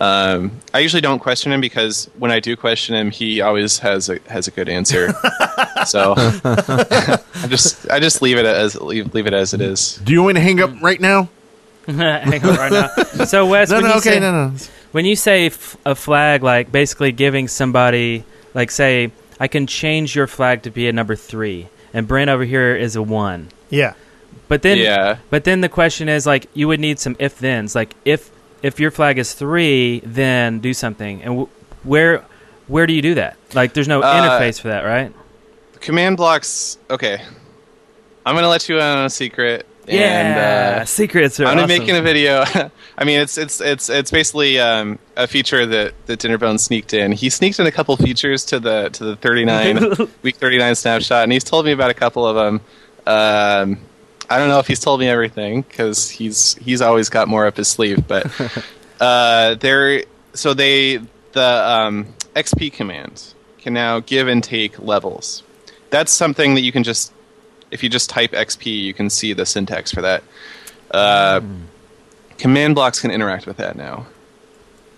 [0.00, 4.08] um, I usually don't question him because when I do question him, he always has
[4.10, 5.12] a has a good answer.
[5.86, 9.96] so I just I just leave it as leave, leave it as it is.
[10.04, 11.28] Do you want me to hang up right now?
[11.96, 13.24] Hang on right now.
[13.24, 14.54] So Wes, No, when no, you okay, say, no, no.
[14.92, 18.24] when you say f- a flag, like basically giving somebody,
[18.54, 22.44] like say, I can change your flag to be a number three, and Brent over
[22.44, 23.48] here is a one.
[23.70, 23.94] Yeah.
[24.48, 25.18] But then, Yeah.
[25.30, 27.74] But then the question is like, you would need some if thens.
[27.74, 28.30] Like if
[28.62, 31.22] if your flag is three, then do something.
[31.22, 31.48] And w-
[31.84, 32.24] where
[32.66, 33.36] where do you do that?
[33.54, 35.12] Like, there's no Uh, interface for that, right?
[35.80, 36.76] Command blocks.
[36.90, 37.22] Okay.
[38.26, 39.64] I'm gonna let you in on a secret.
[39.88, 41.68] Yeah, And, uh, secrets are I'm awesome.
[41.68, 42.44] making a video.
[42.98, 47.12] I mean, it's it's it's it's basically um, a feature that that Dinnerbone sneaked in.
[47.12, 51.32] He sneaked in a couple features to the to the 39 week 39 snapshot, and
[51.32, 52.60] he's told me about a couple of them.
[53.06, 53.80] Um,
[54.30, 57.56] I don't know if he's told me everything because he's he's always got more up
[57.56, 58.06] his sleeve.
[58.06, 58.26] But
[59.00, 61.00] uh, there, so they
[61.32, 65.42] the um, XP command can now give and take levels.
[65.90, 67.12] That's something that you can just
[67.70, 70.22] if you just type XP, you can see the syntax for that.
[70.90, 71.40] Uh,
[72.38, 74.06] Command blocks can interact with that now,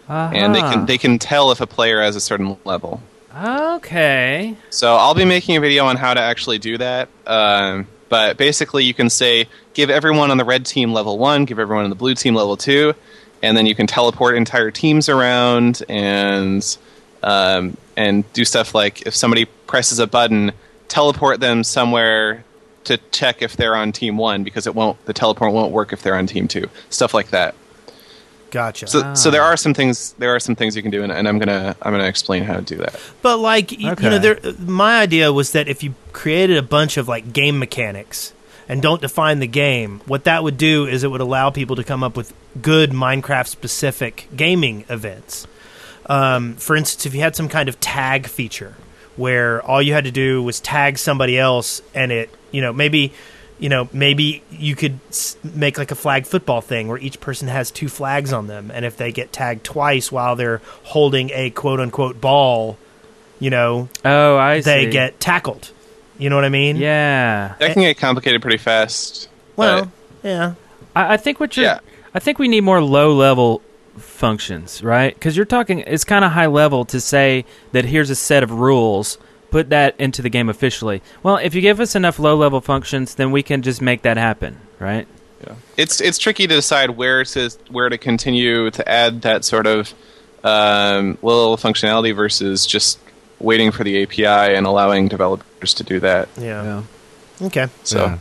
[0.09, 3.00] and they can they can tell if a player has a certain level.
[3.35, 4.56] Okay.
[4.68, 7.09] So I'll be making a video on how to actually do that.
[7.26, 11.59] Um, but basically, you can say give everyone on the red team level one, give
[11.59, 12.94] everyone on the blue team level two,
[13.42, 16.76] and then you can teleport entire teams around and
[17.22, 20.52] um, and do stuff like if somebody presses a button,
[20.88, 22.44] teleport them somewhere
[22.85, 26.03] to check if they're on team one because it won't the teleport won't work if
[26.03, 26.69] they're on team two.
[26.88, 27.55] Stuff like that.
[28.51, 28.88] Gotcha.
[28.88, 31.29] So so there are some things there are some things you can do, and, and
[31.29, 32.99] I'm gonna I'm gonna explain how to do that.
[33.23, 36.97] But like y- you know, there, my idea was that if you created a bunch
[36.97, 38.33] of like game mechanics
[38.69, 41.85] and don't define the game, what that would do is it would allow people to
[41.85, 45.47] come up with good Minecraft specific gaming events.
[46.07, 48.75] Um, for instance, if you had some kind of tag feature
[49.16, 53.12] where all you had to do was tag somebody else, and it, you know, maybe,
[53.58, 54.98] you know, maybe you could
[55.44, 58.84] make like a flag football thing where each person has two flags on them, and
[58.84, 62.78] if they get tagged twice while they're holding a quote unquote ball,
[63.38, 64.90] you know, Oh, I they see.
[64.90, 65.70] get tackled.
[66.18, 66.76] You know what I mean?
[66.76, 67.54] Yeah.
[67.58, 69.28] That can get complicated pretty fast.
[69.56, 69.90] Well,
[70.22, 70.54] yeah.
[70.94, 71.64] I, I think what you're.
[71.64, 71.80] Yeah.
[72.14, 73.62] I think we need more low level
[73.96, 75.14] functions, right?
[75.14, 75.80] Because you're talking.
[75.80, 79.16] It's kind of high level to say that here's a set of rules.
[79.50, 81.02] Put that into the game officially.
[81.22, 84.16] Well, if you give us enough low level functions, then we can just make that
[84.16, 85.06] happen, right?
[85.44, 85.54] Yeah.
[85.76, 89.92] It's it's tricky to decide where to where to continue to add that sort of
[90.44, 92.98] um, low level functionality versus just
[93.38, 96.28] waiting for the API and allowing developers to do that.
[96.38, 96.82] Yeah.
[97.42, 97.68] Okay.
[97.84, 98.18] So Yeah.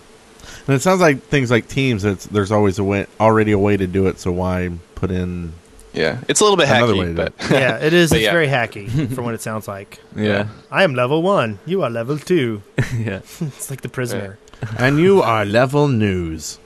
[0.68, 2.06] And it sounds like things like teams.
[2.06, 4.20] It's, there's always a way, already a way to do it.
[4.20, 5.54] So why put in?
[5.94, 8.12] Yeah, it's a little bit Another way hacky, but Yeah, it is.
[8.12, 8.32] It's yeah.
[8.32, 10.00] very hacky from what it sounds like.
[10.16, 10.48] Yeah.
[10.72, 11.60] I am level one.
[11.66, 12.62] You are level two.
[12.98, 13.22] yeah.
[13.42, 14.38] It's like the prisoner.
[14.78, 16.60] And you are level news.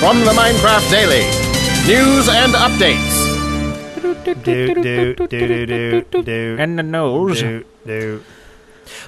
[0.00, 1.24] From the Minecraft Daily,
[1.88, 3.16] news and updates.
[4.02, 7.40] do do do do do do And the nose.
[7.40, 8.22] do do.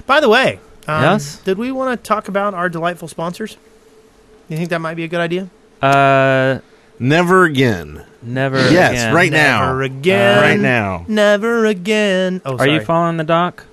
[0.07, 1.37] By the way, um, Yes?
[1.45, 3.57] Did we want to talk about our delightful sponsors?
[4.49, 5.49] You think that might be a good idea?
[5.81, 6.59] Uh,
[6.99, 8.03] Never again.
[8.21, 8.57] never.
[8.71, 9.13] Yes, again.
[9.13, 9.65] right now.
[9.67, 10.41] Never again.
[10.41, 11.05] right now.
[11.07, 12.41] Never again.
[12.45, 12.73] Oh, Are sorry.
[12.73, 13.65] you following the doc?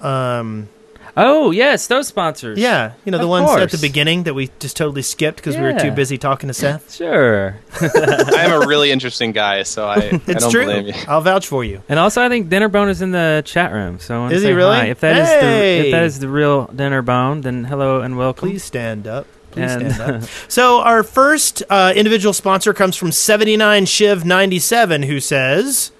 [0.00, 0.68] Um.
[1.16, 2.56] Oh yes, those sponsors.
[2.58, 3.80] Yeah, you know the Of ones at the course.
[3.80, 5.94] beginning that we just totally skipped because we were too Yeah.
[5.94, 6.94] busy talking to Seth.
[7.00, 7.56] Sure.
[7.80, 10.64] I am a really interesting guy, so I, I It's don't true.
[10.66, 10.94] blame you.
[11.08, 11.82] I'll vouch for you.
[11.88, 13.98] And also, I think Dinnerbone is in the chat room.
[13.98, 14.76] So I want to Is say he really?
[14.76, 14.84] hi.
[14.86, 15.80] If that is Hey!
[15.82, 18.48] the if that is the real Dinnerbone, then hello and welcome.
[18.48, 19.26] Please stand up.
[19.52, 20.28] Please And- stand up.
[20.48, 25.92] So our first uh, individual sponsor comes from 79 Shiv 97 who says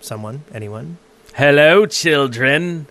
[0.00, 0.98] someone, anyone,
[1.34, 2.86] Hello, children.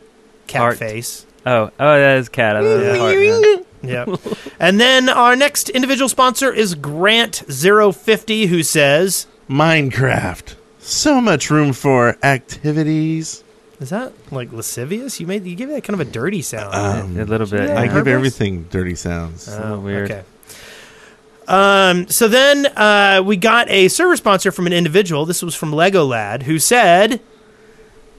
[0.48, 0.78] cat Heart.
[0.78, 1.26] face.
[1.46, 2.56] Oh, oh, that is cat.
[2.56, 3.66] I love that heart.
[3.84, 4.38] Yep.
[4.60, 10.56] and then our next individual sponsor is Grant050 who says Minecraft.
[10.80, 13.44] So much room for activities.
[13.80, 15.20] Is that like lascivious?
[15.20, 16.74] You made you give that kind of a dirty sound.
[16.74, 17.70] Um, a little bit.
[17.70, 17.80] Yeah.
[17.80, 19.48] I give everything dirty sounds.
[19.50, 20.12] a weird.
[20.12, 20.24] Okay.
[21.48, 25.26] Um, so then uh, we got a server sponsor from an individual.
[25.26, 27.22] This was from Lego Lad, who said,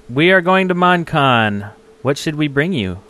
[0.09, 1.73] We are going to Minecon.
[2.03, 3.01] What should we bring you?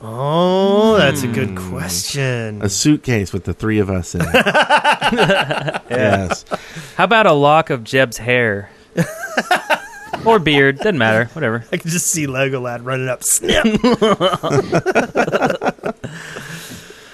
[0.00, 1.32] "Oh, that's a Hmm.
[1.32, 4.26] good question." A suitcase with the three of us in it.
[5.90, 6.44] Yes.
[6.96, 8.70] How about a lock of Jeb's hair?
[10.24, 10.78] or beard.
[10.78, 11.26] Doesn't matter.
[11.32, 11.64] Whatever.
[11.72, 13.22] I can just see Lego Lad running up.
[13.22, 13.64] Snip.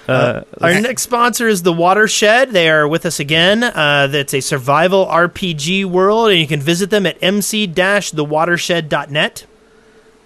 [0.08, 2.50] Uh, Our next sponsor is the Watershed.
[2.50, 3.62] They are with us again.
[3.62, 9.46] Uh, that's a survival RPG world, and you can visit them at mc-thewatershed.net.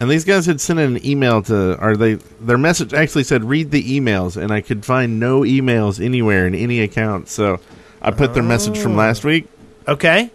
[0.01, 3.71] And these guys had sent an email to, or they, their message actually said, read
[3.71, 7.29] the emails, and I could find no emails anywhere in any account.
[7.29, 7.61] So
[8.03, 9.47] I put their message from last week.
[9.87, 10.31] Okay.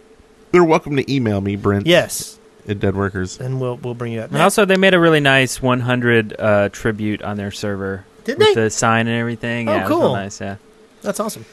[0.52, 1.86] They're welcome to email me, Brent.
[1.86, 2.38] Yes.
[2.68, 3.40] at Dead Workers.
[3.40, 4.30] and we'll we'll bring you up.
[4.32, 8.04] And also, they made a really nice 100 uh, tribute on their server.
[8.24, 8.62] Did with they?
[8.64, 9.68] the sign and everything.
[9.68, 10.12] Oh, yeah, it real cool.
[10.14, 10.40] nice.
[10.40, 10.56] Yeah.
[11.02, 11.44] That's awesome.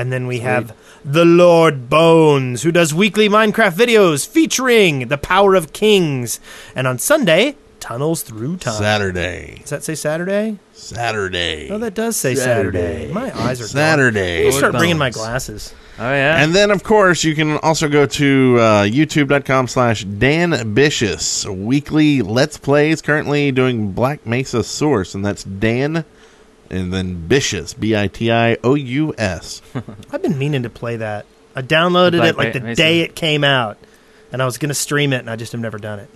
[0.00, 5.54] and then we have the Lord Bones, who does weekly Minecraft videos featuring the power
[5.54, 6.40] of kings,
[6.74, 8.80] and on Sunday, tunnels through time.
[8.80, 9.58] Saturday.
[9.60, 10.58] Does that say Saturday?
[10.72, 11.68] Saturday.
[11.68, 13.12] Oh, that does say Saturday.
[13.12, 13.68] My eyes are gone.
[13.68, 14.46] Saturday.
[14.46, 15.74] I start bringing my glasses.
[15.98, 16.42] Oh yeah.
[16.42, 21.44] And then, of course, you can also go to uh, youtube.com slash Dan Bitious.
[21.44, 26.06] Weekly Let's Plays, currently doing Black Mesa Source, and that's Dan
[26.70, 29.60] and then Bitious, B I T I O U S.
[30.12, 31.26] I've been meaning to play that.
[31.54, 33.76] I downloaded Black it like the Ma- day it came out,
[34.32, 36.08] and I was going to stream it, and I just have never done it.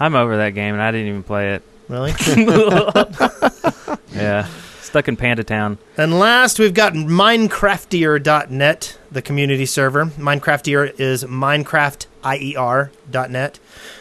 [0.00, 1.62] I'm over that game, and I didn't even play it.
[1.88, 2.12] Really?
[4.14, 4.46] Yeah.
[4.80, 5.76] Stuck in Panda Town.
[5.98, 10.06] And last, we've got Minecraftier.net, the community server.
[10.06, 13.58] Minecraftier is MinecraftIER.net.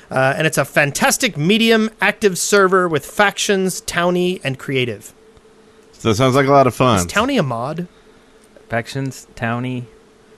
[0.10, 5.14] Uh, and it's a fantastic medium active server with factions, towny, and creative.
[6.08, 7.00] So it sounds like a lot of fun.
[7.00, 7.86] Is towny a mod?
[8.70, 9.88] Factions, Towny.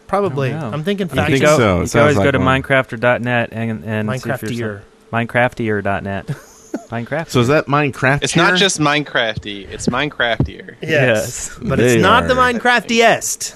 [0.08, 0.50] Probably.
[0.50, 0.78] I don't know.
[0.78, 1.40] I'm thinking I factions.
[1.42, 1.74] think you so.
[1.74, 2.64] It You can sounds always go like to one.
[2.64, 4.82] minecraftier.net and, and see if you're
[5.14, 5.28] Minecraftier.
[5.28, 6.26] Minecraftier.net.
[6.90, 7.30] Minecraft.
[7.30, 8.24] So is that Minecraft?
[8.24, 9.70] It's not just Minecrafty.
[9.70, 10.76] It's Minecraftier.
[10.82, 11.56] Yes.
[11.62, 13.56] But They it's not the are- Minecraftiest.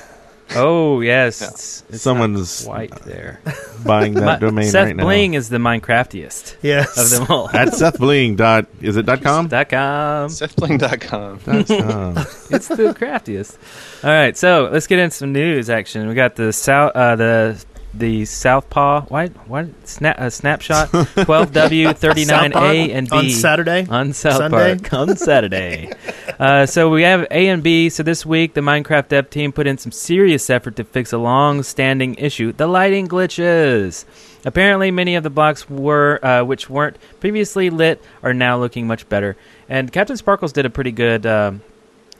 [0.56, 3.40] Oh yes, it's, it's Someone's white there.
[3.86, 5.04] buying that domain Seth right now.
[5.04, 6.98] Bling is the Minecraftiest Yes.
[6.98, 7.50] of them all.
[7.50, 9.48] At Seth Bling dot is it dot com?
[9.48, 10.30] Dot com.
[10.30, 11.40] SethBling.com.
[11.46, 12.18] Dot com.
[12.52, 13.58] It's the craftiest.
[14.04, 16.08] All right, so let's get into some news action.
[16.08, 19.06] We got the south, uh, the the Southpaw.
[19.06, 19.30] What?
[19.48, 19.88] What?
[19.88, 20.90] Snap, uh, snapshot.
[20.90, 23.86] Twelve W thirty nine A and B on Saturday.
[23.90, 24.78] on South Sunday?
[24.80, 25.92] Park on Saturday.
[26.40, 27.90] uh, so we have A and B.
[27.90, 31.18] So this week, the Minecraft dev team put in some serious effort to fix a
[31.18, 34.06] long-standing issue: the lighting glitches.
[34.46, 39.08] Apparently, many of the blocks were, uh, which weren't previously lit, are now looking much
[39.08, 39.38] better.
[39.70, 41.62] And Captain Sparkles did a pretty good um,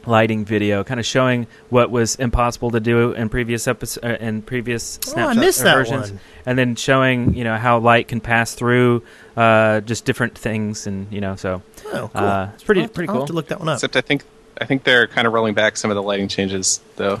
[0.06, 4.42] lighting video, kind of showing what was impossible to do in previous episodes, uh, in
[4.42, 6.20] previous Oh, I snapshot missed that versions, one.
[6.46, 9.02] and then showing you know how light can pass through
[9.36, 11.62] uh, just different things, and you know, so
[11.92, 12.22] Oh, cool.
[12.24, 13.22] uh, it's pretty I'll have to- pretty I'll cool.
[13.22, 13.76] have to look that one up.
[13.76, 14.22] Except I think
[14.60, 17.20] I think they're kind of rolling back some of the lighting changes though.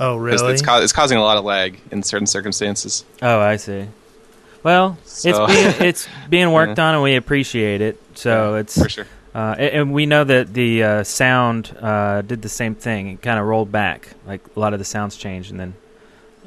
[0.00, 0.52] oh, 'Cause really?
[0.54, 3.04] It's, ca- it's causing a lot of lag in certain circumstances.
[3.22, 3.86] Oh, I see.
[4.64, 8.00] Well, So- it's being, it's being worked on, and we appreciate it.
[8.14, 9.06] So it's For sure.
[9.34, 13.08] Uh, a- and we know that the uh, sound uh, did the same thing.
[13.08, 15.74] It kind of rolled back, like a lot of the sounds changed, and then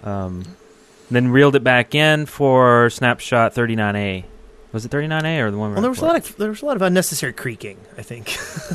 [0.04, 0.44] um,
[1.10, 4.26] then reeled it back in for snapshot 39A.
[4.72, 5.72] Was it 39A or the one?
[5.72, 7.78] well, there was a lot of there was a lot of unnecessary creaking.
[7.98, 8.28] I think.
[8.30, 8.34] I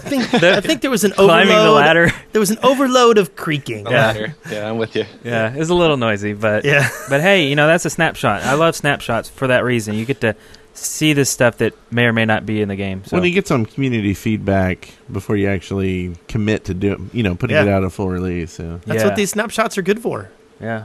[0.08, 1.66] think The- I think there was an climbing overload.
[1.66, 2.12] the ladder.
[2.32, 3.84] There was an overload of creaking.
[3.84, 4.06] The Yeah.
[4.06, 4.34] ladder.
[4.50, 5.04] Yeah, I'm with you.
[5.24, 6.88] yeah, it was a little noisy, but Yeah.
[7.10, 8.42] but hey, you know that's a snapshot.
[8.44, 9.94] I love snapshots for that reason.
[9.94, 10.34] You get to
[10.74, 13.04] see the stuff that may or may not be in the game.
[13.04, 17.34] So When you get some community feedback before you actually commit to do, you know,
[17.34, 18.52] putting it out a full release.
[18.52, 20.30] So, That's yeah, what these snapshots are good for.
[20.60, 20.84] yeah,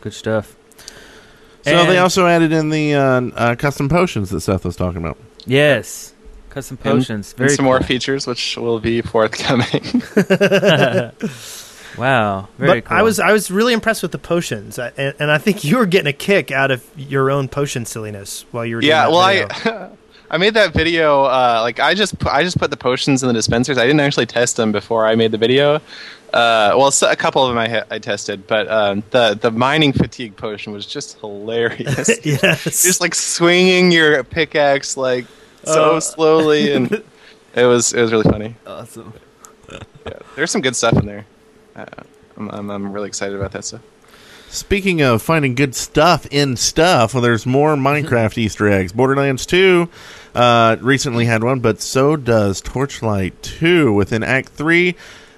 [0.00, 0.56] good stuff.
[1.62, 5.16] so they also added in the uh, uh, custom potions that Seth was talking about.
[5.46, 6.14] yes,
[6.50, 7.30] custom potions.
[7.32, 10.02] And Very some more features which will be forthcoming.
[11.98, 12.96] wow, very but cool.
[12.98, 15.76] I was I was really impressed with the potions, I, and, and I think you
[15.78, 18.82] were getting a kick out of your own potion silliness while you were.
[18.82, 19.72] yeah, doing well, video.
[19.74, 19.90] I
[20.34, 21.24] I made that video.
[21.24, 23.76] Uh, like I just pu- I just put the potions in the dispensers.
[23.78, 25.76] I didn't actually test them before I made the video.
[26.32, 29.50] Uh, well, so- a couple of them I, ha- I tested, but um, the the
[29.50, 32.08] mining fatigue potion was just hilarious.
[32.24, 35.26] yes, just like swinging your pickaxe like
[35.64, 36.00] so Uh.
[36.00, 36.90] slowly, and
[37.54, 38.56] it was it was really funny.
[38.66, 39.12] awesome.
[39.70, 41.26] Yeah, there's some good stuff in there.
[41.74, 41.86] Uh,
[42.36, 43.82] I'm, I'm I'm really excited about that stuff.
[44.52, 48.92] Speaking of finding good stuff in stuff, well, there's more Minecraft Easter eggs.
[48.92, 49.88] Borderlands 2
[50.34, 53.94] uh, recently had one, but so does Torchlight 2.
[53.94, 54.94] Within Act 3,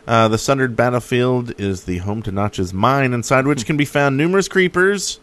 [0.08, 4.16] uh, the Sundered Battlefield is the home to Notch's mine, inside which can be found
[4.16, 5.20] numerous creepers,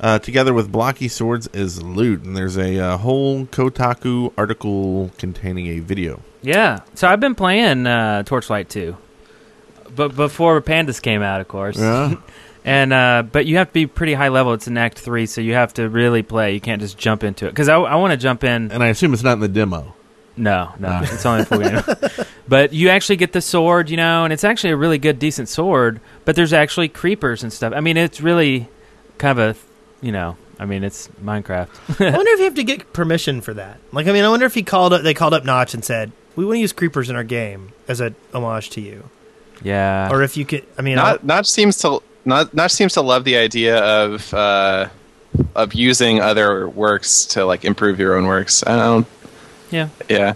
[0.00, 2.22] uh, together with blocky swords as loot.
[2.22, 6.22] And there's a uh, whole Kotaku article containing a video.
[6.40, 6.80] Yeah.
[6.94, 8.96] So I've been playing uh, Torchlight 2.
[9.94, 11.78] But before Pandas came out, of course.
[11.78, 12.16] Yeah.
[12.66, 14.54] And uh, but you have to be pretty high level.
[14.54, 16.54] It's in Act Three, so you have to really play.
[16.54, 18.72] You can't just jump into it because I, I want to jump in.
[18.72, 19.94] and I assume it's not in the demo.
[20.34, 22.26] No, no, it's only a full game.
[22.48, 25.50] But you actually get the sword, you know, and it's actually a really good, decent
[25.50, 26.00] sword.
[26.24, 27.74] But there's actually creepers and stuff.
[27.76, 28.68] I mean, it's really
[29.18, 31.68] kind of a, you know, I mean, it's Minecraft.
[32.00, 33.78] I wonder if you have to get permission for that.
[33.92, 36.12] Like, I mean, I wonder if he called up, they called up Notch and said,
[36.34, 39.10] "We want to use creepers in our game as a homage to you,"
[39.64, 40.08] yeah.
[40.12, 40.64] or if you could.
[40.78, 44.88] I mean, Not Notch seems to not Notch seems to love the idea of uh,
[45.56, 48.62] of using other works to like improve your own works.
[48.66, 49.06] I don't.
[49.70, 49.88] yeah.
[50.08, 50.34] Yeah,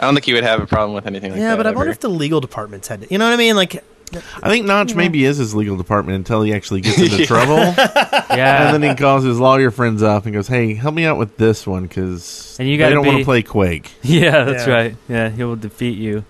[0.00, 1.56] I don't think you would have a problem with anything like yeah, that.
[1.58, 3.54] but I wonder if the legal departments had, to, you know what I mean?
[3.54, 3.84] Like,
[4.42, 7.24] I think Notch maybe is his legal department until he actually gets into Yeah.
[7.26, 8.66] trouble, Yeah.
[8.74, 11.36] and then he calls his lawyer friends up and goes, "Hey, help me out with
[11.38, 14.72] this one because And you they gotta don't want to play Quake." Yeah, that's Yeah.
[14.74, 14.96] right.
[15.08, 16.24] Yeah, he will defeat you.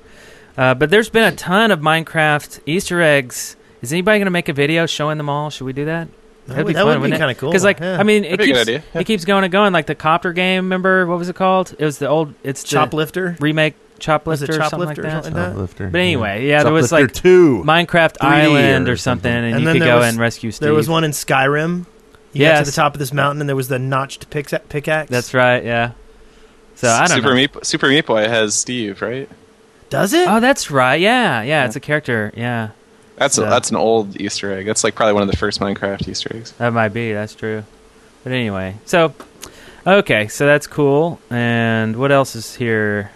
[0.56, 3.56] Uh, but there's been a ton of Minecraft Easter eggs.
[3.80, 5.50] Is anybody going to make a video showing them all?
[5.50, 6.08] Should we do that?
[6.48, 7.50] that would, that would be kind of cool.
[7.50, 7.98] Because like, yeah.
[7.98, 9.00] I mean, it That'd be a keeps good yeah.
[9.00, 9.72] it keeps going and going.
[9.72, 10.64] Like the copter game.
[10.64, 11.74] Remember what was it called?
[11.78, 12.34] It was the old.
[12.42, 13.36] It's the Choplifter.
[13.40, 15.12] remake Choplifter Was it or something Choplifter like or that.
[15.24, 15.52] something like that?
[15.52, 17.62] Uplifter, But anyway, yeah, there was like two.
[17.64, 19.44] Minecraft 3D Island or or something, something.
[19.44, 20.66] and, And you could go was- and rescue Steve.
[20.66, 21.86] There was one in Skyrim.
[22.32, 25.08] You got to the top of this mountain, and there was the notched pickaxe.
[25.10, 25.62] That's right.
[25.62, 25.92] Yeah.
[26.74, 27.34] So I don't Super know.
[27.34, 29.28] Meat Super Meat Boy has Steve, right?
[29.92, 30.26] Does it?
[30.26, 30.98] Oh, that's right.
[31.00, 32.32] Yeah, yeah, it's a character.
[32.34, 32.70] Yeah,
[33.16, 33.50] That's a, Yeah.
[33.50, 34.64] that's an old Easter egg.
[34.66, 36.52] That's like probably one of the first Minecraft Easter eggs.
[36.52, 37.12] that might be.
[37.12, 37.64] That's true.
[38.24, 39.12] But anyway, so
[39.86, 41.20] okay, so that's cool.
[41.30, 43.10] And what else is here?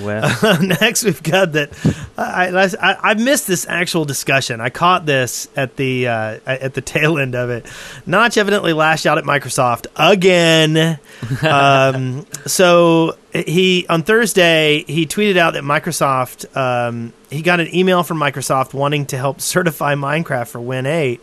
[0.00, 0.60] Wes?
[0.60, 1.70] Next, we've got that.
[2.16, 2.48] I,
[2.80, 4.60] I I missed this actual discussion.
[4.60, 7.66] I caught this at the uh, at the tail end of it.
[8.06, 10.98] Notch evidently lashed out at Microsoft again.
[11.42, 18.02] um, so he on Thursday he tweeted out that Microsoft um, he got an email
[18.02, 21.20] from Microsoft wanting to help certify Minecraft for Win eight.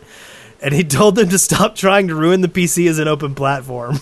[0.62, 3.98] And he told them to stop trying to ruin the PC as an open platform.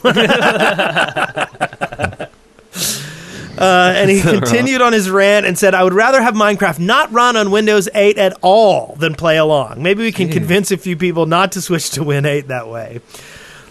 [3.59, 7.11] Uh, and he continued on his rant and said, I would rather have Minecraft not
[7.13, 9.83] run on Windows 8 at all than play along.
[9.83, 13.01] Maybe we can convince a few people not to switch to Win 8 that way.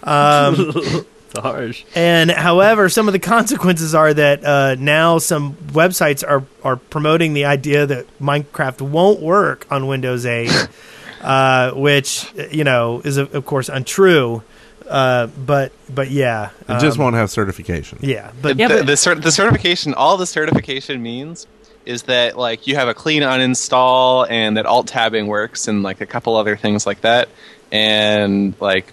[0.04, 0.74] Um,
[1.36, 1.84] Harsh.
[1.94, 7.34] and however, some of the consequences are that uh, now some websites are, are promoting
[7.34, 10.50] the idea that Minecraft won't work on Windows 8,
[11.22, 14.42] uh, which, you know, is, of of course, untrue.
[14.90, 16.52] Uh, but, but yeah.
[16.70, 18.00] It just um, won't have certification.
[18.02, 18.32] Yeah.
[18.42, 21.46] But Yeah, the, but- the, cert- the certification, all the certification means
[21.86, 26.02] is that like you have a clean uninstall and that alt tabbing works and like
[26.02, 27.30] a couple other things like that.
[27.72, 28.92] And like,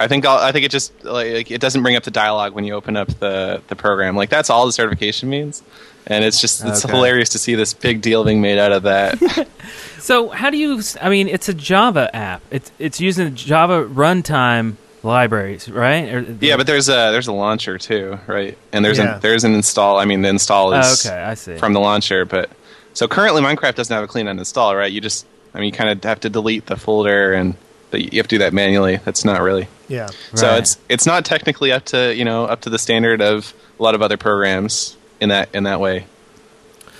[0.00, 2.64] I think I'll, I think it just like it doesn't bring up the dialogue when
[2.64, 4.16] you open up the the program.
[4.16, 5.62] Like that's all the certification means.
[6.06, 6.94] And it's just it's Okay.
[6.94, 9.48] hilarious to see this big deal being made out of that.
[9.98, 10.82] So how do you?
[11.00, 12.42] I mean, it's a Java app.
[12.50, 16.12] It's it's using Java runtime libraries, right?
[16.12, 18.56] Or, yeah, but there's a there's a launcher too, right?
[18.72, 19.16] And there's Yeah.
[19.16, 19.98] an there's an install.
[19.98, 21.56] I mean, the install Oh, is okay, I see.
[21.58, 22.24] from the launcher.
[22.24, 22.50] But
[22.94, 24.90] so currently, Minecraft doesn't have a clean uninstall, right?
[24.90, 27.54] You just, I mean, you kind of have to delete the folder, and
[27.90, 28.96] the, you have to do that manually.
[29.04, 29.68] That's not really.
[29.88, 30.08] yeah.
[30.34, 30.58] So Right.
[30.58, 33.94] it's it's not technically up to you know up to the standard of a lot
[33.94, 36.06] of other programs in that in that way.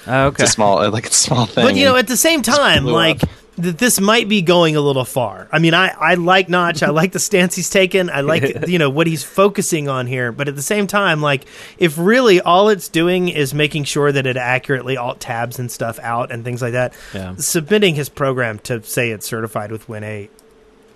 [0.07, 0.43] Oh, okay.
[0.43, 1.65] It's a small like it's a small thing.
[1.65, 3.29] But you know, at the same time, like up.
[3.61, 5.49] Th- this might be going a little far.
[5.53, 6.83] I mean, I, I like Notch.
[6.83, 8.11] I like the stance he's taken.
[8.11, 10.33] I like you know what he's focusing on here.
[10.33, 11.45] But at the same time, like
[11.79, 15.99] if really all it's doing is making sure that it accurately alt tabs and stuff
[16.01, 17.35] out and things like that, Yeah.
[17.37, 20.31] submitting his program to say it's certified with Win eight,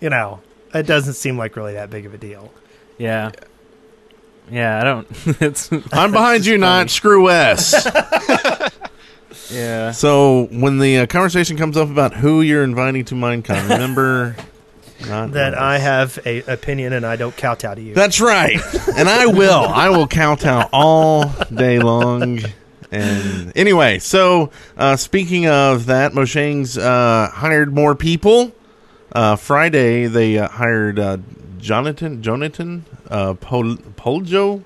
[0.01, 0.41] you know,
[0.75, 2.53] it doesn't seem like really that big of a deal.
[2.99, 3.31] Yeah.
[4.51, 5.07] Yeah, I don't.
[5.43, 7.87] it's I'm behind you, not screw Wes.
[9.51, 9.93] Yeah.
[9.93, 14.37] so when the uh, conversation comes up about who you're inviting to Minecon, remember
[15.09, 15.61] not That Wes.
[15.61, 17.95] I have a opinion and I don't kowtow to you.
[17.95, 18.61] That's right,
[18.97, 19.65] and I will.
[19.65, 22.41] I will kowtow all day long.
[22.91, 28.53] And anyway, so uh, speaking of that, Mojang's uh, hired more people.
[29.13, 31.19] Uh, Friday they uh, hired uh,
[31.59, 34.65] Jonathan Jonathan uh, Pol- Poljo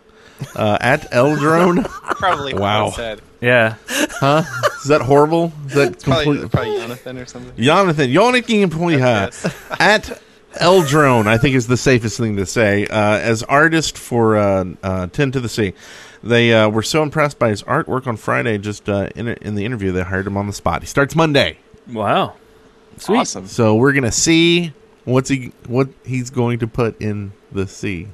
[0.57, 1.85] uh, at Eldrone.
[2.19, 2.91] probably Wow.
[2.91, 3.21] said.
[3.41, 3.77] Yeah.
[3.89, 4.43] huh?
[4.83, 5.53] Is that horrible?
[5.67, 6.51] Is that Probably, complete?
[6.53, 7.57] probably Jonathan or something.
[7.65, 10.21] Jonathan, Jonathan Poiha at
[10.55, 12.87] Eldrone, I think is the safest thing to say.
[12.87, 15.75] Uh, as artist for uh, uh, 0x10c,
[16.23, 18.59] they uh, were so impressed by his artwork on Friday.
[18.59, 20.83] Just uh, in in the interview, they hired him on the spot.
[20.83, 21.59] He starts Monday,
[21.91, 22.35] Wow.
[22.99, 23.17] Sweet.
[23.21, 23.47] Awesome.
[23.47, 24.73] so we're gonna see
[25.05, 28.07] what's he what he's going to put in the sea.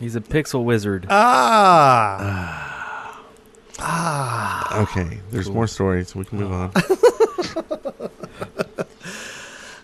[0.00, 1.06] He's a pixel wizard.
[1.10, 2.44] ah.
[3.80, 4.82] Ah.
[4.82, 6.14] Okay, there's more stories.
[6.14, 6.72] We can move on.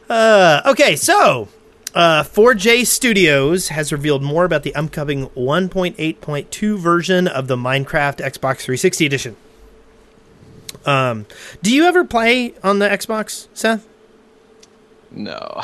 [0.09, 1.49] Uh, okay, so
[1.95, 8.59] uh, 4J Studios has revealed more about the upcoming 1.8.2 version of the Minecraft Xbox
[8.61, 9.37] 360 edition.
[10.85, 11.25] Um,
[11.63, 13.89] do you ever play on the Xbox, Seth?
[15.11, 15.61] No,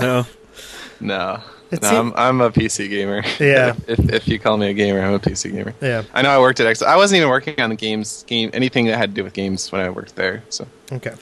[0.00, 0.26] no.
[1.00, 1.40] no.
[1.70, 3.22] It No, I'm, I'm a PC gamer.
[3.38, 3.74] Yeah.
[3.86, 5.74] if, if you call me a gamer, I'm a PC gamer.
[5.80, 6.02] yeah.
[6.14, 6.82] I know I worked at X.
[6.82, 9.70] I wasn't even working on the games, game, anything that had to do with games
[9.70, 10.42] when I worked there.
[10.48, 11.12] So Okay.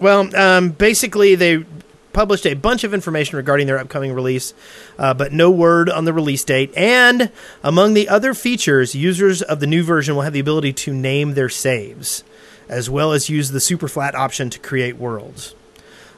[0.00, 1.64] Well, um, basically, they
[2.12, 4.52] published a bunch of information regarding their upcoming release,
[4.98, 6.72] uh, but no word on the release date.
[6.76, 7.30] And
[7.62, 11.34] among the other features, users of the new version will have the ability to name
[11.34, 12.24] their saves,
[12.68, 15.54] as well as use the super flat option to create worlds.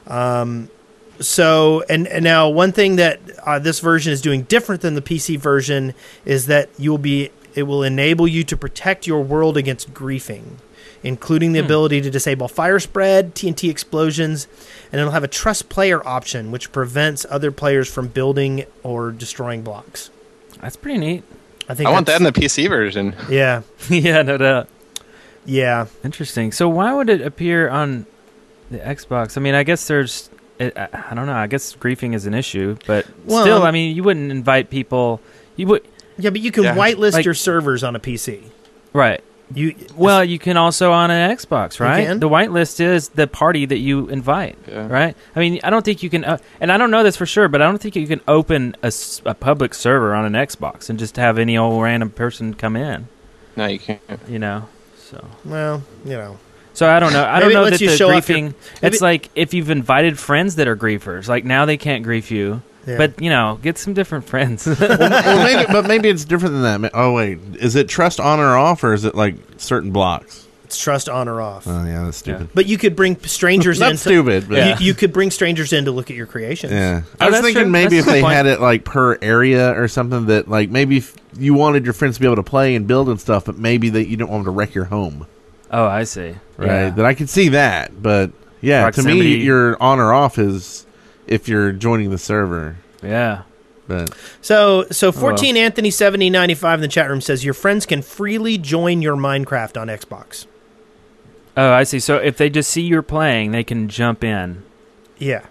[0.07, 0.69] Um,
[1.19, 5.01] so, and, and now one thing that uh, this version is doing different than the
[5.01, 5.93] PC version
[6.25, 10.57] is that you'll be it will enable you to protect your world against griefing,
[11.03, 14.47] including the ability to disable fire spread, TNT explosions,
[14.91, 19.61] and it'll have a trust player option which prevents other players from building or destroying
[19.61, 20.09] blocks.
[20.61, 21.23] That's pretty neat.
[21.67, 23.15] I think I want that in the PC version.
[23.29, 24.67] yeah, yeah, no doubt.
[25.45, 25.87] yeah.
[26.03, 26.51] Interesting.
[26.51, 28.05] So why would it appear on
[28.69, 29.37] the Xbox?
[29.37, 30.29] I mean, I guess there's.
[30.59, 31.33] It, I I don't know.
[31.33, 34.69] I guess griefing is an issue, but Well, still, um, I mean, you wouldn't invite
[34.69, 35.19] people.
[35.55, 35.83] You would
[36.17, 36.75] Yeah, but you can Yeah.
[36.75, 38.43] whitelist Like- your servers on a PC.
[38.93, 39.21] right.
[39.53, 42.19] You Well, you can also on an Xbox, right?
[42.19, 44.87] The whitelist is the party that you invite, Yeah.
[44.87, 45.15] right?
[45.35, 47.47] I mean, I don't think you can, uh, and I don't know this for sure,
[47.47, 51.17] but I don't think you can open a public server on an Xbox and just
[51.17, 53.07] have any old random person come in,
[53.55, 53.99] No, you can't.
[54.27, 54.63] you know.
[54.97, 56.37] So, well, you know.
[56.75, 57.25] So I don't know.
[57.25, 58.53] I don't know that you the show off your-
[58.83, 62.61] it's like if you've invited friends that are griefers, like now they can't grief you.
[62.85, 62.97] Yeah.
[62.97, 64.67] But you know, get some different friends.
[64.79, 66.91] well, maybe, but maybe it's different than that.
[66.93, 70.43] Oh wait, is it trust on or off, or is it like certain blocks?
[70.65, 71.67] it's trust on or off.
[71.67, 72.49] Oh yeah, that's stupid.
[72.55, 73.87] but you could bring strangers in.
[73.89, 74.79] Not stupid, but Yeah.
[74.79, 76.73] You, you could bring strangers in to look at your creations.
[76.73, 77.71] Yeah, Oh, I was thinking true.
[77.71, 78.33] maybe That's if they point.
[78.33, 82.15] had it like per area or something that like maybe if you wanted your friends
[82.15, 84.43] to be able to play and build and stuff, but maybe that you don't want
[84.45, 85.27] them to wreck your home,
[85.71, 86.35] oh, I see.
[86.57, 86.67] right?
[86.67, 86.89] Yeah.
[86.91, 89.19] That I could see that, but yeah, to Proximity.
[89.19, 90.85] me, your on or off is
[91.27, 93.43] if you're joining the server, yeah.
[93.87, 98.57] but So, so 14 Anthony 7095 in the chat room says your friends can freely
[98.57, 100.45] join your Minecraft on Xbox.
[101.57, 101.99] Oh, I see.
[101.99, 104.63] So if they just see you're playing, they can jump in.
[105.17, 105.45] Yeah.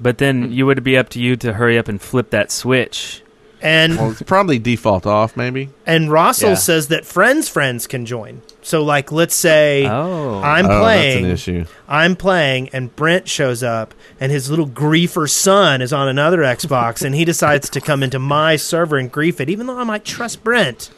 [0.00, 0.52] But then Hmm.
[0.52, 3.22] you would be up to you to hurry up and flip that switch.
[3.62, 5.68] And well, it's probably default off, maybe.
[5.86, 6.54] and Rossell Yeah.
[6.54, 8.42] says that friends friends can join.
[8.62, 11.64] So like let's say Oh, I'm oh, that's playing an issue.
[11.88, 17.04] I'm playing and Brent shows up and his little griefer son is on another Xbox
[17.04, 20.04] and he decides to come into my server and grief it even though I might
[20.04, 20.90] trust Brent.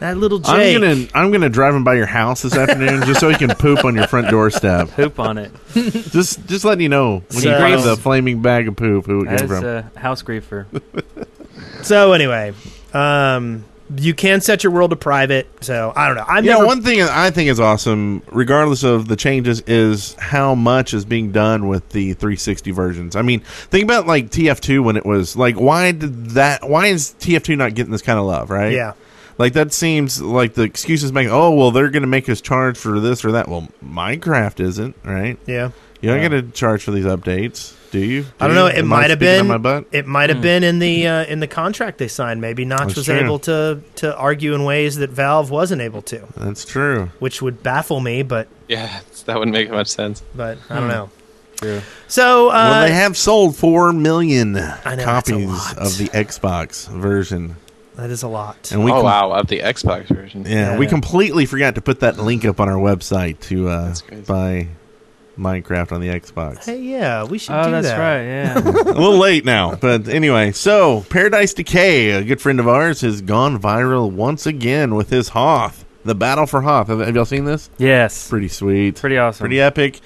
[0.00, 0.74] That little Jake.
[0.76, 3.50] I'm gonna I'm gonna drive him by your house this afternoon just so he can
[3.54, 4.88] poop on your front doorstep.
[4.96, 5.52] poop on it.
[6.10, 9.24] Just just letting you know when you So- find the flaming bag of poop who
[9.24, 9.64] it came from.
[9.64, 10.66] a house griefer.
[11.82, 12.52] So anyway,
[12.92, 13.64] um
[13.94, 15.46] you can set your world to private.
[15.62, 16.24] So I don't know.
[16.26, 20.54] I've yeah, never one thing I think is awesome, regardless of the changes, is how
[20.54, 23.16] much is being done with the 360 versions.
[23.16, 26.66] I mean, think about like TF2 when it was like, why did that?
[26.66, 28.48] Why is TF2 not getting this kind of love?
[28.48, 28.72] Right?
[28.72, 28.94] Yeah.
[29.36, 31.28] Like that seems like the excuses make.
[31.28, 33.46] Oh well, they're going to make us charge for this or that.
[33.48, 35.38] Well, Minecraft isn't right.
[35.46, 35.72] Yeah.
[36.00, 36.28] You don't Yeah.
[36.30, 38.24] get to charge for these updates, do you?
[38.40, 38.66] I Do don't know.
[38.66, 38.78] you?
[38.80, 39.46] It might have been.
[39.46, 39.86] my butt.
[39.92, 42.40] It might have been in the uh, in the contract they signed.
[42.40, 43.14] Maybe Notch That's was true.
[43.20, 47.10] able to to argue in ways that Valve wasn't able to, That's true.
[47.20, 48.22] which would baffle me.
[48.22, 50.22] But Yeah, that wouldn't make much sense.
[50.34, 51.10] but I don't know.
[51.56, 51.80] True.
[52.08, 55.44] So uh, well, they have sold four million know, copies
[55.76, 57.54] of the Xbox version,
[57.94, 58.72] that is a lot.
[58.72, 60.42] and we oh com- wow, of the Xbox version.
[60.44, 60.78] yeah, Yeah.
[60.78, 63.94] we completely forgot to put that link up on our website to uh,
[64.26, 64.68] buy
[65.38, 66.64] Minecraft on the Xbox.
[66.66, 67.98] Hey, yeah, we should Oh, do that's that.
[67.98, 68.22] right.
[68.22, 68.58] Yeah.
[68.58, 70.52] a little late now, but anyway.
[70.52, 75.30] So, Paradise Decay, a good friend of ours, has gone viral once again with his
[75.30, 76.88] Hoth, the Battle for Hoth.
[76.88, 77.70] Have, have y'all seen this?
[77.78, 78.28] yes.
[78.28, 78.96] Pretty sweet.
[78.96, 79.44] Pretty awesome.
[79.44, 80.00] Pretty epic.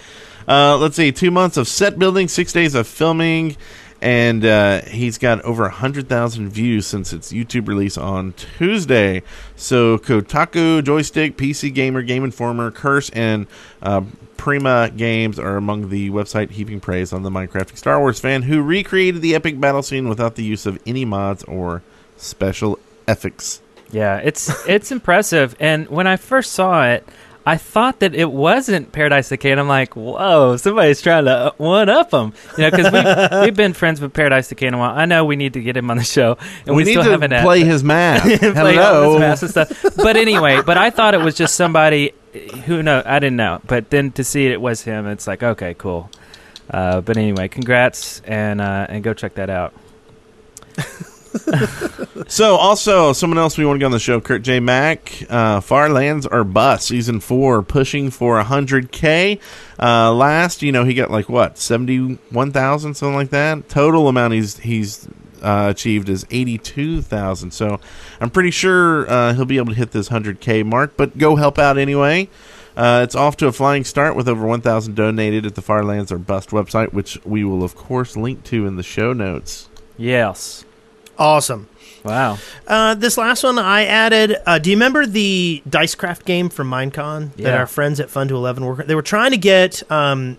[0.48, 3.56] Uh, let's see, two months of set building, six days of filming,
[4.00, 9.22] and uh, he's got over 100,000 views since its YouTube release on Tuesday.
[9.56, 13.48] So, Kotaku, Joystiq, PC Gamer, Game Informer, Curse, and
[13.82, 14.02] uh,
[14.36, 18.62] Prima Games are among the website heaping praise on the Minecraft Star Wars fan who
[18.62, 21.82] recreated the epic battle scene without the use of any mods or
[22.16, 22.78] special
[23.08, 23.60] effects.
[23.90, 25.54] Yeah, it's it's impressive.
[25.60, 27.06] And when I first saw it,
[27.48, 31.88] I thought that it wasn't Paradise Decay, and I'm like, "Whoa, somebody's trying to one
[31.88, 34.90] up them." You know, because we've, we've been friends with Paradise Decay in a while.
[34.98, 37.04] I know we need to get him on the show, and we, we, need still
[37.04, 38.22] to haven't had- play his math.
[38.22, 39.12] play Hello.
[39.12, 39.96] this mass and stuff.
[39.96, 42.12] But anyway, but I thought it was just somebody
[42.66, 43.60] who know I didn't know.
[43.66, 46.10] But then to see it was him, it's like okay, cool.
[46.70, 49.74] Uh, but anyway, congrats and uh, and go check that out.
[52.28, 54.58] So, also, someone else we want to get on the show, Kurt J.
[54.58, 59.40] Mack, uh, Far Lands or Bust, season four, pushing for 100K.
[59.78, 63.68] Uh, last, you know, he got like what, 71,000, something like that?
[63.68, 65.08] Total amount he's he's
[65.40, 67.52] uh, achieved is 82,000.
[67.52, 67.78] So
[68.20, 71.58] I'm pretty sure uh, he'll be able to hit this 100K mark, but go help
[71.58, 72.28] out anyway.
[72.76, 76.12] Uh, it's off to a flying start with over 1,000 donated at the Far Lands
[76.12, 79.68] or Bust website, which we will, of course, link to in the show notes.
[79.96, 80.64] Yes.
[81.18, 81.68] Awesome.
[82.04, 82.38] Wow.
[82.66, 84.36] Uh, this last one I added.
[84.44, 88.36] Uh, do you remember the Dicecraft game from Minecon that our friends at Fun to
[88.36, 88.76] Eleven were?
[88.76, 90.36] They were trying to get um,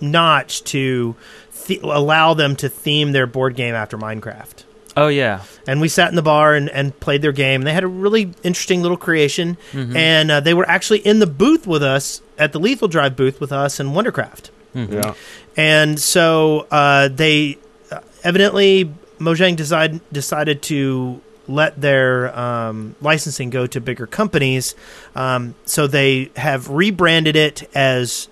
[0.00, 1.16] Notch to
[1.64, 4.64] th- allow them to theme their board game after Minecraft.
[4.98, 5.42] Oh yeah.
[5.66, 7.62] And we sat in the bar and, and played their game.
[7.62, 11.66] They had a really interesting little creation, and uh, they were actually in the booth
[11.66, 14.50] with us at the Lethal Drive booth with us and Wondercraft.
[14.74, 15.14] Yeah.
[15.56, 17.58] And so uh, they
[17.90, 24.74] uh, evidently Mojang decide, decided to let their um, licensing go to bigger companies.
[25.14, 28.28] Um, so they have rebranded it as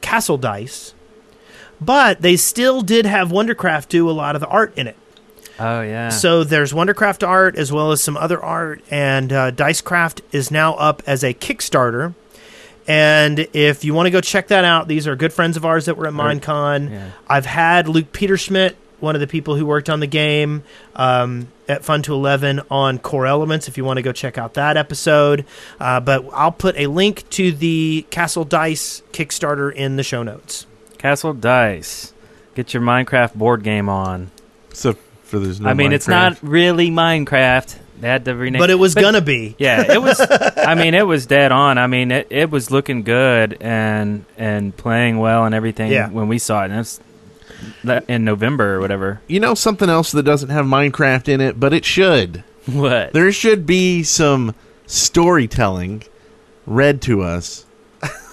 [0.00, 0.94] Castle Dice,
[1.80, 4.96] but they still did have Wondercraft do a lot of the art in it.
[5.58, 6.08] Oh yeah.
[6.08, 10.74] So there's Wondercraft art as well as some other art, and uh, Dicecraft is now
[10.74, 12.14] up as a Kickstarter.
[12.88, 15.86] And if you want to go check that out, these are good friends of ours
[15.86, 16.90] that were at Minecon.
[16.90, 17.10] yeah.
[17.28, 20.64] I've had Luke Peterschmidt, one of the people who worked on the game
[20.96, 23.68] um, at Fun to Eleven, on Core Elements.
[23.68, 25.44] If you want to go check out that episode,
[25.78, 30.66] uh, but I'll put a link to the Castle Dice Kickstarter in the show notes.
[30.98, 32.12] Castle Dice.
[32.56, 34.30] Get your Minecraft board game on.
[34.72, 34.96] So
[35.32, 36.10] for there's no I mean, it's Minecraft.
[36.10, 37.78] not really Minecraft.
[38.00, 39.54] They had to rename, But it was gonna be.
[39.58, 40.20] Yeah, it was.
[40.56, 41.78] I mean, it was dead on.
[41.78, 46.10] I mean, it, it was looking good and and playing well and everything Yeah.
[46.10, 46.70] when we saw it.
[46.70, 47.00] And it's
[47.84, 49.20] that- in November or whatever.
[49.28, 52.44] You know something else that doesn't have Minecraft in it, but it should.
[52.66, 53.12] What?
[53.12, 54.54] There should be some
[54.86, 56.02] storytelling
[56.66, 57.66] read to us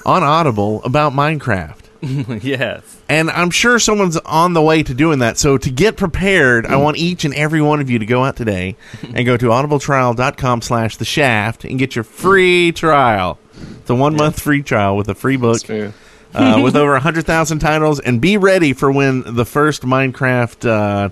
[0.05, 1.88] on Audible about Minecraft.
[2.41, 3.01] yes.
[3.09, 5.37] And I'm sure someone's on the way to doing that.
[5.37, 8.37] So to get prepared, I want each and every one of you to go out
[8.37, 8.77] today
[9.13, 13.37] and go to audibletrial.com slash the shaft and get your free trial.
[13.79, 17.99] It's a one month free trial with a free book uh, with over 100,000 titles.
[17.99, 21.09] And be ready for when the first Minecraft uh,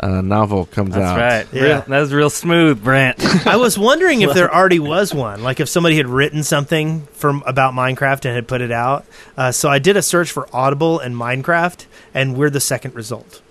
[0.00, 1.16] uh, novel comes That's out.
[1.16, 1.54] That's right.
[1.60, 1.62] Yeah.
[1.68, 3.16] Real, that was real smooth, Brent.
[3.46, 7.42] I was wondering if there already was one, like if somebody had written something from
[7.46, 9.04] about Minecraft and had put it out.
[9.36, 13.40] Uh, so I did a search for Audible and Minecraft, and we're the second result.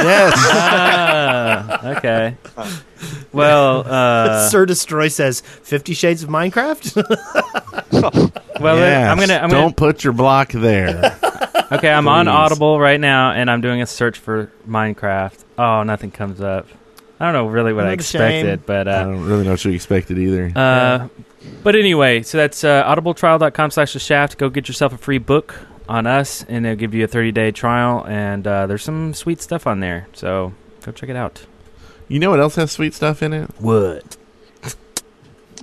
[0.00, 0.32] Yes.
[0.36, 2.36] ah, okay.
[3.32, 6.96] Well, uh, Sir Destroy says Fifty Shades of Minecraft.
[8.60, 9.10] well, Yes.
[9.10, 9.34] I'm gonna.
[9.34, 9.92] I'm Don't gonna.
[9.92, 11.16] put your block there.
[11.72, 15.38] Okay, I'm on Audible right now, and I'm doing a search for Minecraft.
[15.62, 16.66] Oh, nothing comes up.
[17.18, 18.22] I don't know really what I What shame.
[18.22, 20.50] expected, but I uh, don't really know what you expected either.
[20.56, 21.08] Uh,
[21.62, 24.38] But anyway, so that's uh, audibletrial.com slash the shaft.
[24.38, 25.54] Go get yourself a free book
[25.88, 28.06] on us, and they'll give you a 30 day trial.
[28.06, 30.06] And uh, there's some sweet stuff on there.
[30.14, 31.44] So go check it out.
[32.08, 33.50] you know what else has sweet stuff in it?
[33.58, 34.16] What?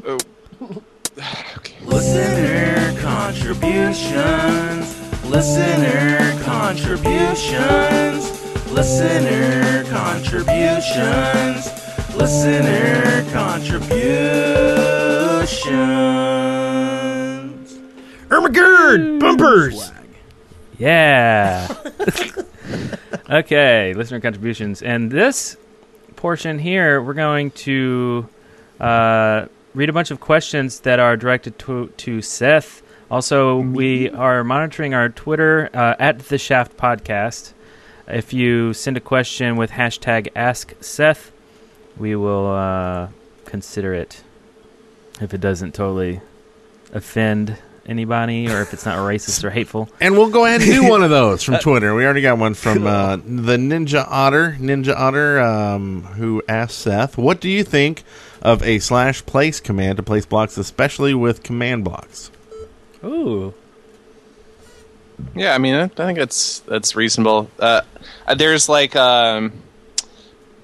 [0.05, 0.17] oh
[1.83, 4.95] Listener contributions.
[5.25, 8.36] Listener contributions.
[8.71, 11.67] Listener contributions.
[12.15, 13.87] Listener contributions.
[18.29, 19.91] Ermagerd bumpers.
[20.77, 21.67] Yeah.
[23.29, 24.81] okay, listener contributions.
[24.81, 25.57] And this
[26.15, 28.27] portion here, we're going to
[28.79, 32.81] uh, read a bunch of questions that are directed to, to Seth.
[33.09, 37.53] Also, we are monitoring our Twitter uh, at the Shaft Podcast.
[38.07, 41.31] If you send a question with hashtag Ask Seth,
[41.97, 43.09] we will uh,
[43.45, 44.23] consider it.
[45.19, 46.21] If it doesn't totally
[46.93, 49.89] offend anybody, or if it's not racist or hateful.
[49.99, 51.95] And we'll go ahead and do one of those from Twitter.
[51.95, 54.57] We already got one from uh, the Ninja Otter.
[54.59, 58.03] Ninja Otter, um, who asked Seth, "What do you think
[58.41, 62.31] of a slash place command to place blocks, especially with command blocks?"
[63.03, 63.53] Ooh.
[65.35, 67.49] Yeah, I mean, I think that's that's reasonable.
[67.59, 67.81] Uh,
[68.35, 69.51] there's like, um,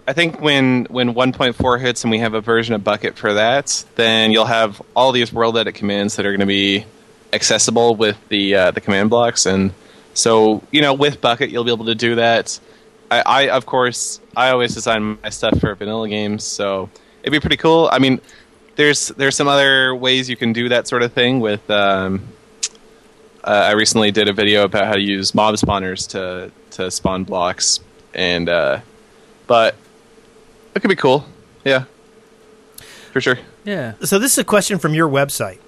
[0.07, 3.83] I think when when 1.4 hits and we have a version of Bukkit for that,
[3.95, 6.85] then you'll have all these world edit commands that are going to be
[7.31, 9.73] accessible with the uh, the command blocks, and
[10.13, 12.59] so you know, with Bukkit, you'll be able to do that.
[13.09, 16.89] I, I of course, I always design my stuff for vanilla games, so
[17.21, 17.89] it'd be pretty cool.
[17.91, 18.21] I mean,
[18.75, 21.67] there's there's some other ways you can do that sort of thing with.
[21.71, 22.27] Um,
[23.51, 27.79] I recently did a video about how to use mob spawners to to spawn blocks,
[28.13, 28.79] and uh,
[29.47, 29.75] but
[30.75, 31.25] it could be cool.
[31.65, 31.85] Yeah,
[33.11, 33.39] for sure.
[33.65, 33.93] Yeah.
[34.01, 35.59] So this is a question from your website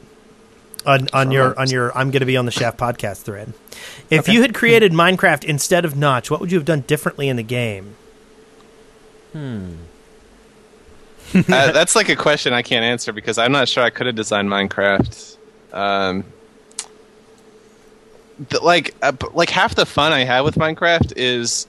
[0.85, 3.53] on, on your on your I'm going to be on the Shaft podcast thread.
[4.09, 7.35] If you had created Minecraft instead of Notch, what would you have done differently in
[7.35, 7.95] the game?
[11.33, 14.15] uh, that's like a question I can't answer because I'm not sure I could have
[14.15, 15.37] designed Minecraft.
[15.73, 16.34] Um, the,
[18.61, 21.67] like, uh, like half the fun I have with Minecraft is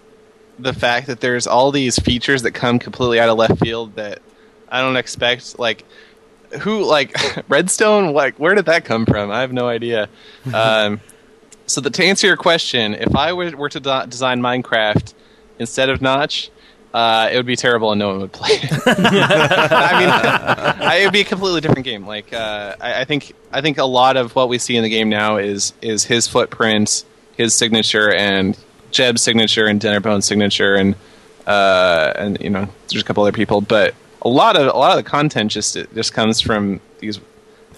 [0.59, 4.21] the fact that there's all these features that come completely out of left field that
[4.69, 5.59] I don't expect.
[5.59, 5.85] Like,
[6.61, 7.17] who like
[7.49, 8.13] Redstone?
[8.13, 9.31] Like, where did that come from?
[9.31, 10.09] I have no idea.
[10.55, 11.01] um,
[11.67, 15.15] so, the, to answer your question, if I were, were to de- design Minecraft
[15.59, 16.51] instead of Notch,
[16.97, 18.73] uh, it would be terrible and no one would play it.
[18.87, 20.09] I mean,
[20.89, 22.07] I, it would be a completely different game.
[22.07, 24.89] Like, uh, I, I think I think a lot of what we see in the
[24.89, 27.05] game now is is his footprint,
[27.37, 28.59] his signature, and
[28.93, 30.95] Jeb's signature, and Dinnerbone's signature, and
[31.47, 34.97] uh, and you know, there's a couple other people, but a lot of a lot
[34.97, 37.21] of the content just just comes from these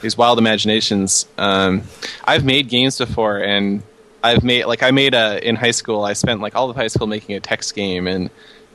[0.00, 1.26] these wild imaginations.
[1.36, 1.82] Um,
[2.24, 3.82] I've made games before, and
[4.22, 6.04] I've made like I made a in high school.
[6.04, 8.30] I spent like all of high school making a text game, and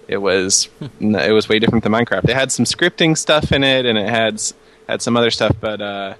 [0.07, 2.25] it was it was way different than Minecraft.
[2.29, 4.41] It had some scripting stuff in it, and it had
[4.87, 6.13] had some other stuff, but uh,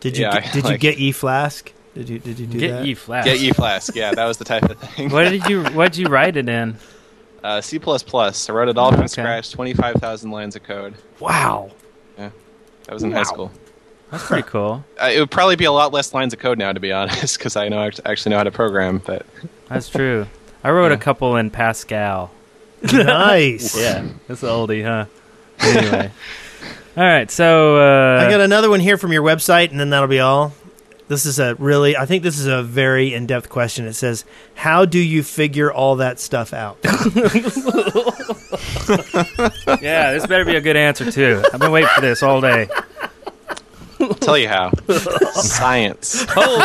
[0.00, 1.72] Did you Yeah, get, did you get E Flask?
[1.94, 2.86] Did you did you do Get that?
[2.86, 3.24] E flash.
[3.24, 3.94] get E Flask.
[3.94, 5.10] Yeah, that was the type of thing.
[5.10, 6.76] What did you What did you write it in?
[7.42, 8.48] Uh, C plus plus.
[8.48, 9.08] I wrote it all from Okay.
[9.08, 9.50] scratch.
[9.52, 10.94] Twenty five thousand lines of code.
[11.20, 11.70] Wow.
[12.18, 12.30] Yeah,
[12.86, 13.52] That was in high school.
[14.10, 14.84] That's pretty cool.
[15.00, 17.36] Uh, it would probably be a lot less lines of code now, to be honest,
[17.38, 19.02] because I know act- actually know how to program.
[19.04, 19.26] But
[19.68, 20.26] That's true.
[20.62, 22.30] I wrote a couple in Pascal.
[22.92, 23.78] Nice.
[23.78, 25.06] Yeah, that's an oldie, huh?
[25.60, 26.10] Anyway.
[26.96, 30.08] all right, so uh, I got another one here from your website, and then that'll
[30.08, 30.52] be all.
[31.06, 33.86] This is a really, I think this is a very in depth question.
[33.86, 34.24] It says,
[34.54, 36.78] How do you figure all that stuff out?
[39.82, 41.42] yeah, this better be a good answer too.
[41.52, 42.68] I've been waiting for this all day.
[44.24, 44.70] Tell you how.
[45.32, 46.24] science.
[46.36, 46.56] Oh,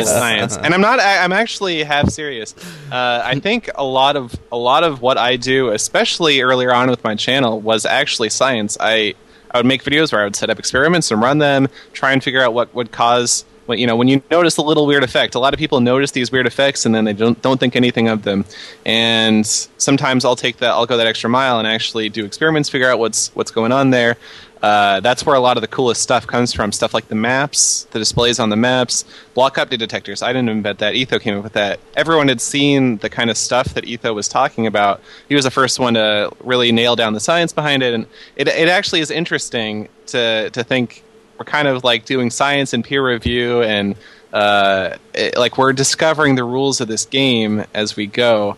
[0.00, 1.00] It's science, and I'm not.
[1.00, 2.54] I, I'm actually half serious.
[2.90, 6.90] Uh, I think a lot of a lot of what I do, especially earlier on
[6.90, 8.76] with my channel, was actually science.
[8.80, 9.14] I
[9.50, 12.22] I would make videos where I would set up experiments and run them, try and
[12.22, 13.44] figure out what would cause.
[13.66, 16.12] What, you know, when you notice a little weird effect, a lot of people notice
[16.12, 18.44] these weird effects and then they don't don't think anything of them.
[18.84, 22.88] And sometimes I'll take that, I'll go that extra mile and actually do experiments, figure
[22.88, 24.16] out what's what's going on there.
[24.62, 26.72] Uh, that's where a lot of the coolest stuff comes from.
[26.72, 29.04] Stuff like the maps, the displays on the maps,
[29.34, 30.22] block update detectors.
[30.22, 30.94] I didn't invent that.
[30.94, 31.78] Etho came up with that.
[31.94, 35.00] Everyone had seen the kind of stuff that Etho was talking about.
[35.28, 38.48] He was the first one to really nail down the science behind it, and it,
[38.48, 41.02] it actually is interesting to to think
[41.38, 43.94] we're kind of like doing science and peer review, and
[44.32, 48.56] uh, it, like we're discovering the rules of this game as we go.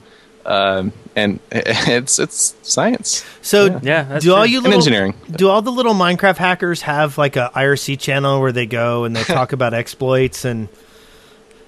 [0.49, 4.51] Um, and it's it's science So, Yeah, that's do all true.
[4.53, 5.15] you little engineering.
[5.31, 9.15] do all the little Minecraft hackers have like a IRC channel where they go and
[9.15, 10.69] they talk about exploits and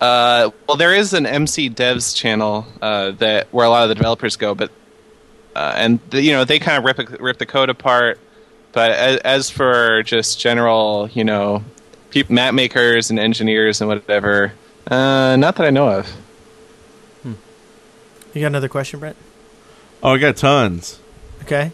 [0.01, 3.95] Uh, well, there is an MC Devs channel uh, that where a lot of the
[3.95, 4.71] developers go, but
[5.55, 8.19] uh, and the, you know they kind of rip rip the code apart.
[8.73, 11.63] But as, as for just general, you know,
[12.11, 14.53] peop map makers and engineers and whatever,
[14.87, 16.07] uh, not that I know of.
[18.35, 19.17] You got another question, Brett?
[20.03, 20.99] Oh, I got tons.
[21.43, 21.73] Okay.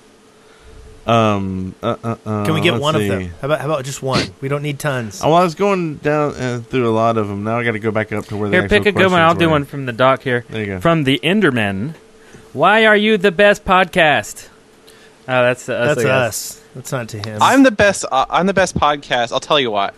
[1.07, 3.05] Um, uh, uh, uh, Can we get one see.
[3.05, 3.29] of them?
[3.41, 4.27] How about how about just one?
[4.41, 5.23] We don't need tons.
[5.23, 7.45] Oh, well, I was going down uh, through a lot of them.
[7.45, 9.13] Now I got to go back up to where the Here, actual pick a good
[9.13, 9.21] one.
[9.21, 10.45] I'll questions do one from the doc here.
[10.49, 10.81] There you go.
[10.81, 11.95] From the Enderman.
[12.53, 14.49] Why are you the best podcast?
[15.29, 16.63] Oh, that's that's, That's us.
[16.75, 17.39] That's not to him.
[17.41, 18.05] I'm the best.
[18.11, 19.31] Uh, I'm the best podcast.
[19.31, 19.95] I'll tell you what.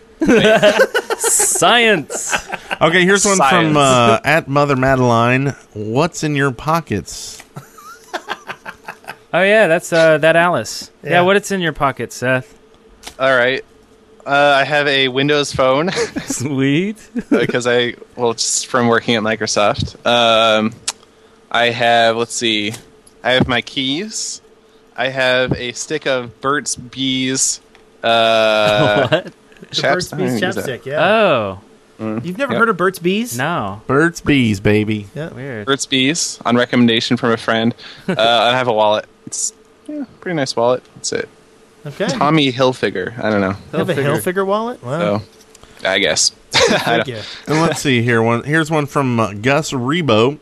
[1.19, 2.49] Science.
[2.81, 3.69] Okay, here's one Science.
[3.69, 5.55] from uh, at Mother Madeline.
[5.75, 7.43] What's in your pockets?
[9.33, 10.91] Oh yeah, that's uh, that Alice.
[11.03, 11.11] Yeah.
[11.11, 11.21] Yeah.
[11.23, 12.59] what it's in your pocket, Seth?
[13.19, 13.62] All right.
[14.25, 15.91] Uh, I have a Windows phone.
[16.25, 16.97] Sweet.
[17.31, 20.05] because I well just from working at Microsoft.
[20.07, 20.73] Um,
[21.51, 22.73] I have let's see,
[23.23, 24.41] I have my keys.
[24.97, 27.61] I have a stick of Burt's Bees.
[28.03, 29.33] Uh, what?
[29.69, 30.64] The chaps- Burt's Bees use that.
[30.64, 30.85] chapstick.
[30.87, 31.05] Yeah.
[31.05, 31.61] Oh,
[32.01, 32.61] You've never Yep.
[32.61, 33.37] heard of Burt's Bees?
[33.37, 33.81] no.
[33.89, 35.09] Burt's Bees, baby.
[35.16, 35.31] Yeah.
[35.31, 35.66] Weird.
[35.66, 37.75] Burt's Bees on recommendation from a friend.
[38.09, 39.07] Uh, I have a wallet.
[39.27, 39.53] It's
[39.89, 40.83] yeah, pretty nice wallet.
[40.95, 41.29] That's it.
[41.87, 42.07] Okay.
[42.07, 43.19] Tommy Hilfiger.
[43.19, 43.57] I don't know.
[43.73, 44.21] You have a Hilfiger.
[44.21, 44.83] Hilfiger wallet?
[44.83, 45.19] Wow.
[45.19, 46.31] So I guess.
[46.55, 47.23] I Thank don't- you.
[47.49, 48.23] And let's see here.
[48.23, 50.39] One here's one from uh, Gus Rebo,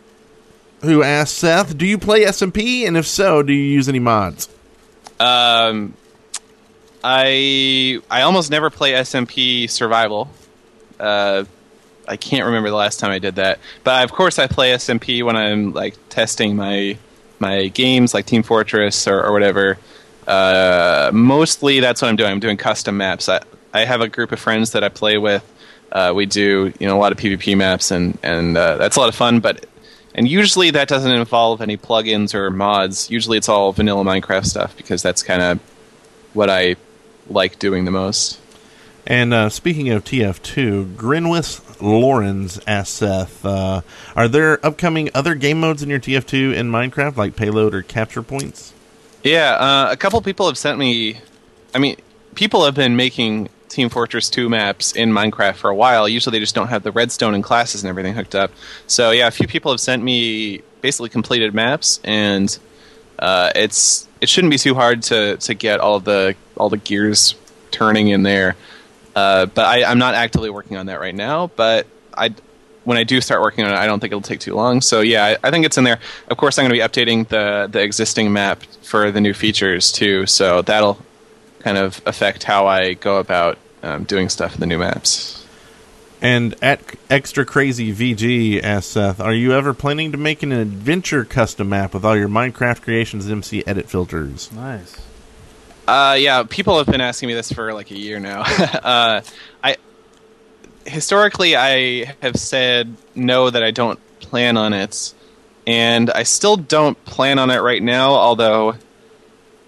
[0.83, 2.87] who asked Seth, "Do you play SMP?
[2.87, 4.49] And if so, do you use any mods?"
[5.19, 5.95] Um,
[7.09, 10.29] I I almost never play SMP Survival.
[10.99, 11.45] Uh,
[12.09, 15.23] I can't remember the last time I did that, but of course I play SMP
[15.23, 16.99] when I'm like testing my
[17.39, 19.79] my games like Team Fortress or, or whatever.
[20.27, 22.33] Uh, mostly that's what I'm doing.
[22.33, 23.29] I'm doing custom maps.
[23.29, 23.41] I
[23.73, 25.45] I have a group of friends that I play with.
[25.93, 29.01] Uh, we do you know a lot of PvP maps and and uh, that's a
[29.01, 29.39] lot of fun.
[29.39, 29.65] But
[30.17, 33.13] and usually that doesn't involve any plugins or mods.
[33.13, 35.61] Usually it's all vanilla Minecraft stuff because that's kind of
[36.33, 36.75] what I
[37.29, 38.41] like doing the most.
[39.07, 43.83] And uh, speaking of TF2, Grinwith Lawrence asks Seth, uh,
[44.17, 48.23] are there upcoming other game modes in your TF2 in Minecraft, like payload or capture
[48.23, 48.73] points?
[49.23, 51.21] Yeah, uh, a couple people have sent me.
[51.75, 51.97] I mean,
[52.35, 56.09] people have been making Team Fortress 2 maps in Minecraft for a while.
[56.09, 58.51] Usually they just don't have the redstone and classes and everything hooked up.
[58.87, 62.59] So, yeah, a few people have sent me basically completed maps, and
[63.19, 67.35] uh, it's it shouldn't be too hard to, to get all the all the gears
[67.71, 68.57] turning in there.
[69.15, 71.49] Uh, but I, I'm not actively working on that right now.
[71.57, 72.35] But I,
[72.85, 74.81] when I do start working on it, I don't think it'll take too long.
[74.81, 75.99] So yeah, I, I think it's in there.
[76.29, 79.93] Of course, I'm going to be updating the the existing map for the new features
[79.93, 80.27] too.
[80.27, 80.99] So that'll
[81.61, 85.46] kind of affect how I go about um, doing stuff in the new maps.
[86.21, 91.25] And at Extra Crazy VG asks Seth, are you ever planning to make an adventure
[91.25, 94.51] custom map with all your Minecraft Creations MC edit filters?
[94.53, 94.97] Nice.
[95.87, 98.41] Uh, yeah, people have been asking me this for like a year now.
[98.83, 99.21] uh,
[99.63, 99.77] I
[100.85, 105.15] historically I have said no that I don't plan on it,
[105.67, 108.15] and I still don't plan on it right now.
[108.15, 108.75] Although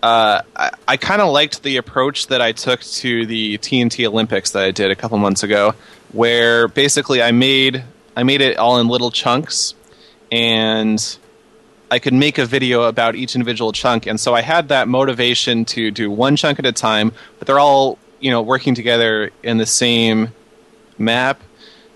[0.02, 4.50] uh, I, I kind of liked the approach that I took to the TNT Olympics
[4.52, 5.74] that I did a couple months ago,
[6.12, 7.84] where basically I made
[8.16, 9.74] I made it all in little chunks,
[10.32, 11.18] and
[11.90, 15.64] I could make a video about each individual chunk, and so I had that motivation
[15.66, 19.58] to do one chunk at a time, but they're all you know working together in
[19.58, 20.32] the same
[20.98, 21.40] map.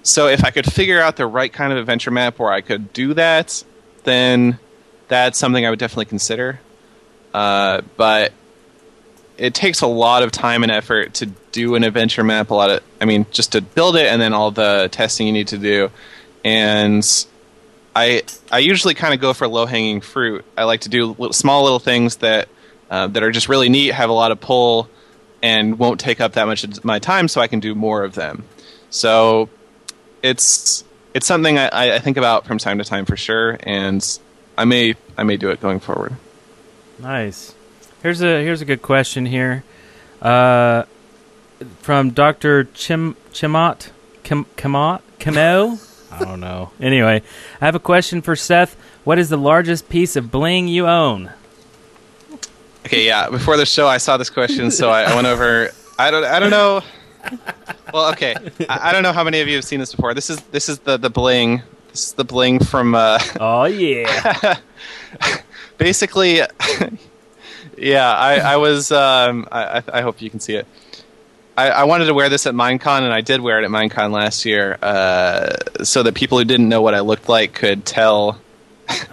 [0.03, 2.93] So if I could figure out the right kind of adventure map where I could
[2.93, 3.63] do that,
[4.05, 4.59] then
[5.09, 6.61] that's something I would definitely consider.
[7.33, 8.33] Uh, but
[9.39, 12.51] it takes a lot of time and effort to do an adventure map.
[12.51, 15.33] A lot of, I mean, just to build it and then all the testing you
[15.33, 15.91] need to do.
[16.45, 17.05] And
[17.95, 20.45] I I usually kind of go for low hanging fruit.
[20.57, 22.49] I like to do little, small little things that
[22.91, 24.89] uh, that are just really neat, have a lot of pull,
[25.43, 28.15] and won't take up that much of my time, so I can do more of
[28.15, 28.45] them.
[28.91, 29.49] So
[30.23, 34.19] it's it's something I, I think about from time to time for sure, and
[34.57, 36.15] I may I may do it going forward.
[36.99, 37.55] Nice.
[38.03, 39.63] Here's a here's a good question here,
[40.21, 40.85] uh,
[41.81, 43.91] from Doctor Chim Chimot
[44.25, 45.79] Kim Kimot Kimo.
[46.11, 46.73] I don't know.
[46.81, 47.23] Anyway,
[47.61, 48.77] I have a question for Seth.
[49.05, 51.31] What is the largest piece of bling you own?
[52.85, 53.31] Okay, yeah.
[53.31, 55.71] Before the show, I saw this question, so I, I went over.
[55.99, 56.25] I don't.
[56.25, 56.83] I don't know.
[57.95, 58.35] Well, okay.
[58.69, 60.13] I, I don't know how many of you have seen this before.
[60.13, 61.63] This is this is the the bling.
[61.93, 62.97] This is the bling from.
[62.97, 64.59] Uh, Oh yeah.
[65.79, 66.41] basically,
[67.83, 68.11] yeah.
[68.13, 68.91] I, I was.
[68.93, 70.67] Um, I, I- I hope you can see it.
[71.57, 74.11] I, I wanted to wear this at Minecon, and I did wear it at Minecon
[74.11, 75.51] last year, uh,
[75.85, 78.41] so that people who didn't know what I looked like could tell.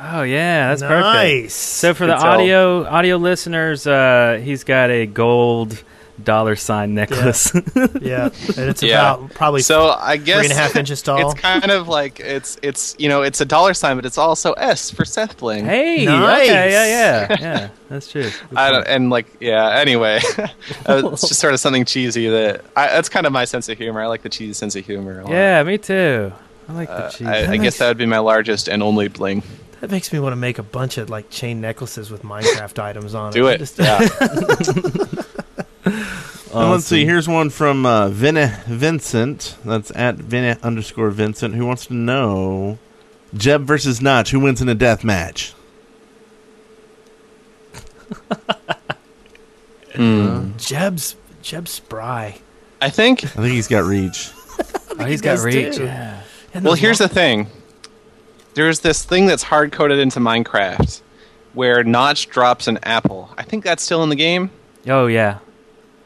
[0.01, 1.51] Oh yeah, that's perfect.
[1.51, 2.26] So for the tell.
[2.28, 5.84] audio audio listeners, uh, he's got a gold
[6.24, 7.51] dollar sign necklace.
[8.01, 8.26] yeah,
[8.57, 9.13] and it's Yeah.
[9.15, 11.32] about probably So I guess three and a half inches tall.
[11.32, 14.53] It's kind of like it's it's you know it's a dollar sign, but it's also
[14.53, 15.65] S for Seth Bling.
[15.65, 16.47] hey, Nice.
[16.49, 17.70] okay, yeah, yeah, yeah.
[17.89, 18.30] That's true.
[18.55, 19.70] I don't, and like yeah.
[19.80, 23.67] Anyway, uh, it's just sort of something cheesy that I, that's kind of my sense
[23.70, 24.01] of humor.
[24.01, 25.22] I like the cheesy sense of humor.
[25.22, 25.32] A lot.
[25.32, 26.32] Yeah, me too.
[26.67, 27.28] I like the Uh, cheese.
[27.28, 29.41] I, I makes- guess that would be my largest and only bling.
[29.82, 33.15] that makes me want to make a bunch of like chain necklaces with Minecraft items
[33.15, 33.55] on Do it.
[33.55, 33.57] it.
[33.57, 35.24] Just- Yeah.
[36.52, 37.06] And let's see.
[37.06, 39.56] Here's one from uh, Vinny Vincent.
[39.64, 42.80] That's at Vinny underscore Vincent, who wants to know
[43.36, 44.32] Jeb versus Notch.
[44.32, 45.54] Who wins in a death match?
[50.58, 52.40] Jeb's Jeb's spry.
[52.82, 53.26] I think.
[53.26, 54.32] I think he's got reach.
[55.00, 55.78] oh, he's he got reach.
[55.78, 56.22] Yeah.
[56.62, 57.48] Well, here's lo- the thing.
[58.56, 61.02] There's this thing that's hard coded into Minecraft,
[61.54, 63.30] where Notch drops an apple.
[63.38, 64.50] I think that's still in the game.
[64.88, 65.38] Oh yeah.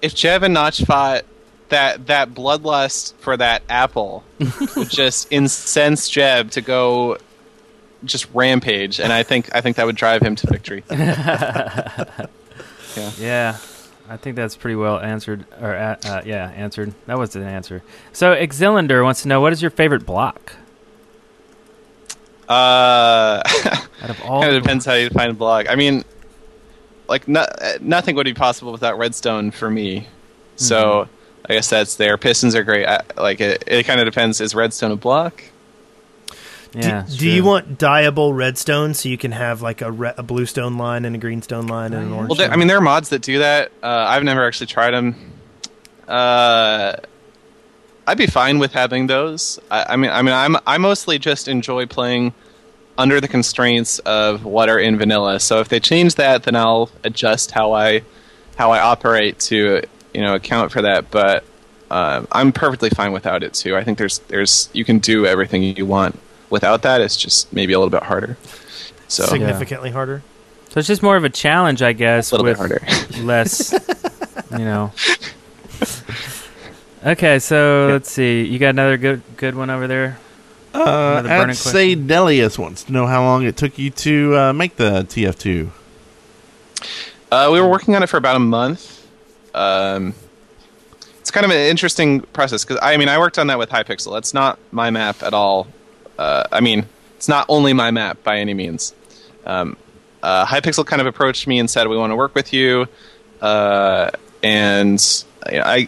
[0.04, 1.24] If Jeb and Notch fought,
[1.70, 4.24] that that bloodlust for that apple
[4.76, 7.18] would just incense Jeb to go
[8.04, 10.84] just rampage, and I think I think that would drive him to victory.
[13.18, 13.58] Yeah,
[14.08, 15.46] I think that's pretty well answered.
[15.60, 16.94] Or uh, uh, yeah, answered.
[17.08, 17.82] That was an answer.
[18.12, 20.54] So Exilander wants to know what is your favorite block
[22.48, 23.42] Uh,
[24.02, 24.42] out of all.
[24.44, 25.66] kind of depends how you define a blog.
[25.68, 26.04] I mean,
[27.08, 30.08] like no, uh, nothing would be possible without redstone for me.
[30.56, 31.08] So
[31.50, 32.18] I guess that's there.
[32.18, 32.86] Pistons are great.
[32.86, 34.40] I, like it, it kind of depends.
[34.40, 35.44] Is redstone a block?
[36.74, 37.06] Yeah.
[37.08, 40.48] do, do you want dyeable redstone so you can have like a, re- a blue
[40.48, 42.30] stone line and a green stone line and an orange?
[42.30, 43.72] Well, there, I mean, there are mods that do that.
[43.84, 45.16] Uh, I've never actually tried them.
[46.08, 46.96] Uh,
[48.08, 49.60] I'd be fine with having those.
[49.70, 52.34] I, I mean, I mean, I'm I mostly just enjoy playing
[52.98, 55.40] under the constraints of what are in vanilla.
[55.40, 58.04] So if they change that, then I'll adjust how I
[58.56, 59.82] how I operate to
[60.14, 61.12] you know account for that.
[61.12, 61.44] But
[61.90, 63.76] uh, I'm perfectly fine without it too.
[63.76, 66.20] I think there's there's you can do everything you want
[66.50, 67.02] without that.
[67.02, 68.38] It's just maybe a little bit harder.
[69.08, 70.24] So Significantly harder.
[70.70, 73.22] So it's just more of a challenge, I guess, a little with bit harder.
[73.24, 73.74] less,
[74.52, 74.92] you know.
[77.06, 78.46] Okay, so let's see.
[78.46, 80.18] You got another good good one over there.
[80.74, 84.54] Uh, Another at say Delius wants to know how long it took you to uh,
[84.54, 85.70] make the TF2.
[87.32, 89.08] Uh, we were working on it for about a month.
[89.54, 90.16] Um,
[91.20, 94.18] it's kind of an interesting process because I mean I worked on that with Hypixel.
[94.18, 95.68] It's not my map at all.
[96.18, 96.86] Uh, I mean,
[97.18, 98.94] it's not only my map by any means.
[99.46, 99.78] Um,
[100.22, 102.88] uh, Hypixel kind of approached me and said, "We want to work with you,"
[103.42, 104.10] uh,
[104.42, 105.88] and you know, I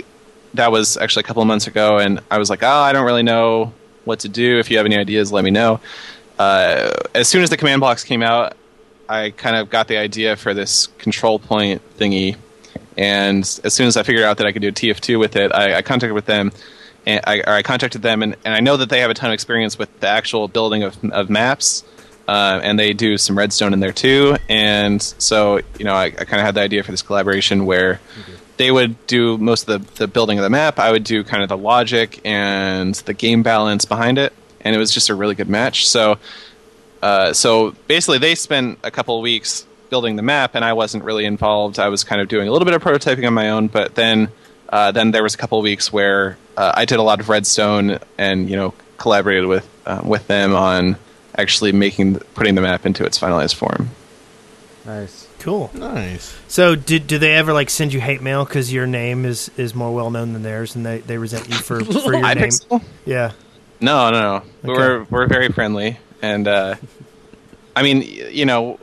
[0.53, 3.05] that was actually a couple of months ago, and I was like, "Oh, I don't
[3.05, 3.73] really know
[4.05, 4.59] what to do.
[4.59, 5.79] If you have any ideas, let me know."
[6.37, 8.55] Uh, as soon as the command blocks came out,
[9.07, 12.35] I kind of got the idea for this control point thingy,
[12.97, 15.51] and as soon as I figured out that I could do a TF2 with it,
[15.53, 16.51] I, I contacted with them,
[17.05, 19.33] and I, I contacted them, and, and I know that they have a ton of
[19.33, 21.83] experience with the actual building of, of maps,
[22.27, 26.09] uh, and they do some redstone in there too, and so you know I, I
[26.09, 27.99] kind of had the idea for this collaboration where
[28.57, 31.43] they would do most of the, the building of the map, I would do kind
[31.43, 35.35] of the logic and the game balance behind it, and it was just a really
[35.35, 35.87] good match.
[35.87, 36.17] So
[37.05, 41.03] uh, so basically, they spent a couple of weeks building the map, and I wasn't
[41.03, 41.77] really involved.
[41.77, 44.29] I was kind of doing a little bit of prototyping on my own, but then
[44.69, 47.29] uh, then there was a couple of weeks where uh, I did a lot of
[47.29, 50.95] redstone, and you know collaborated with uh, with them on
[51.37, 53.89] actually making putting the map into its finalized form.
[54.83, 55.24] Nice.
[55.45, 55.69] Cool.
[55.75, 56.35] Nice.
[56.47, 59.75] So, did do they ever like send you hate mail because your name is is
[59.75, 62.37] more well known than theirs, and they, they resent you for for your name?
[62.37, 62.83] Hypixel?
[63.05, 63.31] Yeah.
[63.79, 64.35] No, no, no.
[64.37, 64.47] Okay.
[64.63, 66.75] We're we're very friendly, and uh,
[67.75, 68.79] I mean, you know,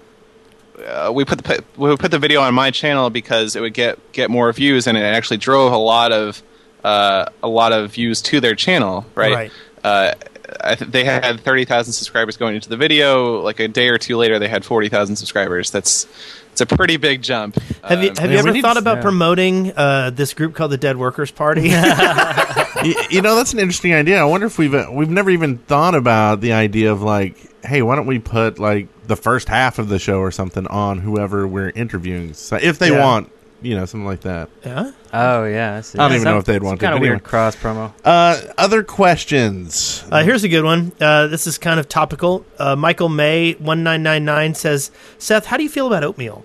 [0.87, 3.99] uh, we put the we put the video on my channel because it would get
[4.13, 6.45] get more views, and it actually drove a lot of
[6.85, 9.35] uh, a lot of views to their channel, right?
[9.35, 9.53] Right.
[9.83, 10.15] Uh,
[10.61, 13.41] I th- they had thirty thousand subscribers going into the video.
[13.41, 15.71] Like a day or two later, they had forty thousand subscribers.
[15.71, 16.07] That's
[16.53, 17.59] it's a pretty big jump.
[17.83, 19.03] Have you Um, have yeah, you we ever thought to- about yeah.
[19.03, 21.69] promoting uh, this group called the Dead Workers Party?
[22.85, 24.19] you, you know that's an interesting idea.
[24.21, 27.83] I wonder if we've uh, we've never even thought about the idea of like, hey,
[27.83, 31.47] why don't we put like the first half of the show or something on whoever
[31.47, 33.05] we're interviewing, so if they Yeah.
[33.05, 33.31] want,
[33.63, 34.49] you know, something like that.
[34.65, 34.93] yeah.
[35.13, 35.77] Oh yeah.
[35.77, 35.99] I, see.
[35.99, 37.29] I don't even know if they'd want to, Kind of but weird anyway.
[37.29, 37.93] cross promo.
[38.05, 40.05] Uh, other questions?
[40.11, 40.93] Uh, here's a good one.
[41.01, 42.45] Uh, this is kind of topical.
[42.59, 46.45] Uh, Michael May one nine nine nine says, "Seth, how do you feel about oatmeal?"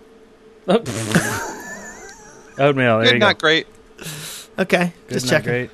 [2.59, 2.97] Oatmeal.
[2.99, 3.25] There good, you go.
[3.27, 3.67] not great.
[4.59, 5.51] Okay, Good, just not checking.
[5.51, 5.69] Great.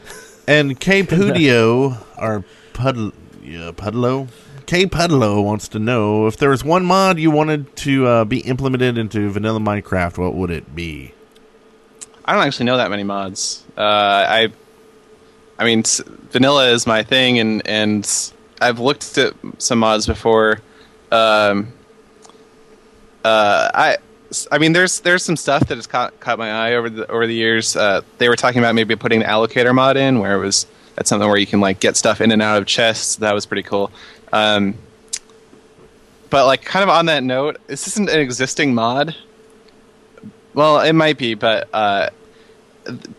[0.48, 4.28] And K Pudio or Pud yeah, Pudlo.
[4.66, 8.40] K Pudlo wants to know if there was one mod you wanted to uh, be
[8.42, 11.14] implemented into vanilla Minecraft, what would it be?
[12.26, 13.64] I don't actually know that many mods.
[13.78, 14.50] Uh, I,
[15.60, 15.84] I mean,
[16.32, 20.62] vanilla is my thing, and and I've looked at some mods before.
[21.12, 21.74] Um,
[23.24, 23.98] uh, I,
[24.52, 27.28] I mean, there's there's some stuff that has caught caught my eye over the over
[27.28, 27.76] the years.
[27.76, 30.66] Uh, they were talking about maybe putting an allocator mod in, where it was
[30.96, 33.18] that's something where you can like get stuff in and out of chests.
[33.18, 33.92] That was pretty cool.
[34.32, 34.76] Um,
[36.30, 39.16] but like, kind of on that note, this isn't an existing mod.
[40.54, 42.10] Well, it might be, but uh,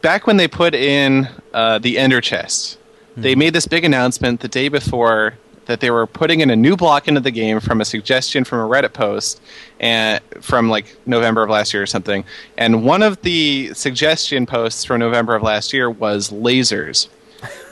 [0.02, 2.78] back when they put in uh, the Ender Chest,
[3.16, 5.34] they made this big announcement the day before
[5.66, 8.58] that they were putting in a new block into the game from a suggestion from
[8.58, 9.40] a Reddit post
[9.80, 12.24] and from like November of last year or something.
[12.58, 17.08] And one of the suggestion posts from November of last year was lasers.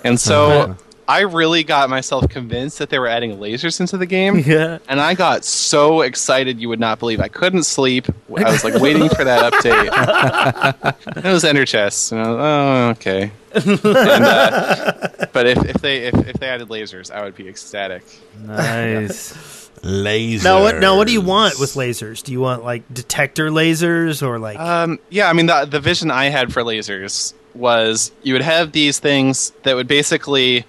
[0.05, 0.77] And so
[1.13, 4.43] I really got myself convinced that they were adding lasers into the game.
[4.53, 4.79] Yeah.
[4.89, 7.21] And I got so excited you would not believe.
[7.21, 8.07] I couldn't sleep.
[8.37, 10.97] I was like waiting for that update.
[11.17, 12.13] it was Ender Chest.
[12.13, 13.31] And I was, oh, okay.
[13.55, 18.03] And, uh, but if, if they if, if they added lasers, I would be ecstatic.
[18.41, 19.71] Nice.
[19.83, 20.45] Lasers.
[20.45, 20.79] Now what?
[20.79, 22.23] Now what do you want with lasers?
[22.23, 24.59] Do you want like detector lasers or like?
[24.59, 28.73] Um, yeah, I mean the the vision I had for lasers was you would have
[28.73, 30.65] these things that would basically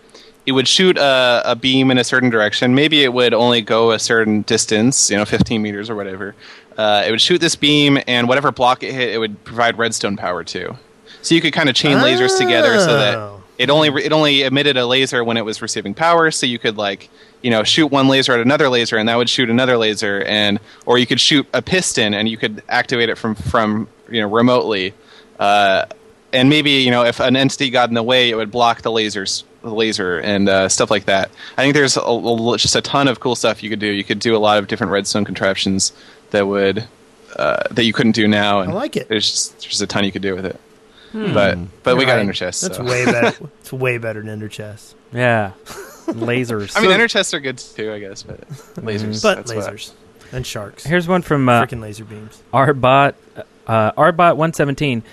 [0.45, 2.75] it would shoot a, a beam in a certain direction.
[2.75, 6.35] Maybe it would only go a certain distance, you know, 15 meters or whatever.
[6.77, 10.17] Uh, it would shoot this beam, and whatever block it hit, it would provide redstone
[10.17, 10.75] power to.
[11.21, 13.41] So you could kind of chain lasers together so that Oh.
[13.57, 16.31] it only it only emitted a laser when it was receiving power.
[16.31, 17.09] So you could like
[17.41, 20.59] you know shoot one laser at another laser, and that would shoot another laser, and
[20.85, 24.27] or you could shoot a piston, and you could activate it from from you know
[24.29, 24.93] remotely.
[25.39, 25.85] Uh,
[26.33, 28.91] and maybe you know if an entity got in the way, it would block the
[28.91, 31.31] lasers laser and uh, stuff like that.
[31.57, 33.87] I think there's a, a- just a ton of cool stuff you could do.
[33.87, 35.93] You could do a lot of different redstone contraptions
[36.31, 36.85] that would
[37.35, 38.59] uh, that you couldn't do now.
[38.61, 39.07] And I like it.
[39.07, 40.59] There's just, there's a ton you could do with it.
[41.13, 42.19] But but we got Right.
[42.21, 42.61] Ender chests.
[42.61, 42.83] That's so.
[42.83, 43.37] way better.
[43.61, 44.95] It's way better than Ender Chests.
[45.13, 45.51] Yeah.
[46.07, 46.75] Lasers.
[46.75, 48.23] I mean, Ender chests are good too, I guess.
[48.23, 48.47] But
[48.77, 49.21] lasers.
[49.21, 49.91] But that's what- lasers
[50.31, 50.83] and sharks.
[50.83, 52.41] Here's one from uh, Freaking laser beams.
[52.51, 53.13] Arbot
[53.67, 55.03] uh, Arbot117.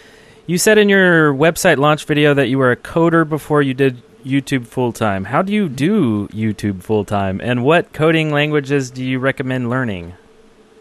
[0.46, 4.02] You said in your website launch video that you were a coder before you did
[4.24, 5.24] YouTube full time.
[5.24, 7.40] How do you do YouTube full time?
[7.42, 10.14] And what coding languages do you recommend learning?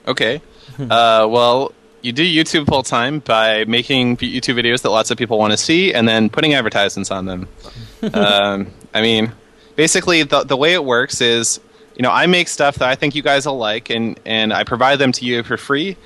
[0.08, 0.42] Okay.
[0.80, 5.38] uh, well, you do YouTube full time by making YouTube videos that lots of people
[5.38, 7.48] want to see, and then putting advertisements on them.
[8.14, 9.32] um, I mean,
[9.76, 11.60] basically, the the way it works is,
[11.96, 14.64] you know, I make stuff that I think you guys will like, and and I
[14.64, 15.98] provide them to you for free.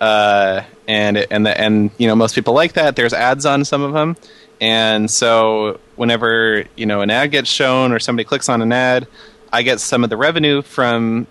[0.00, 2.96] Uh, and and the, and you know, most people like that.
[2.96, 4.16] There's ads on some of them,
[4.60, 9.06] and so whenever you know an ad gets shown or somebody clicks on an ad,
[9.52, 11.26] I get some of the revenue from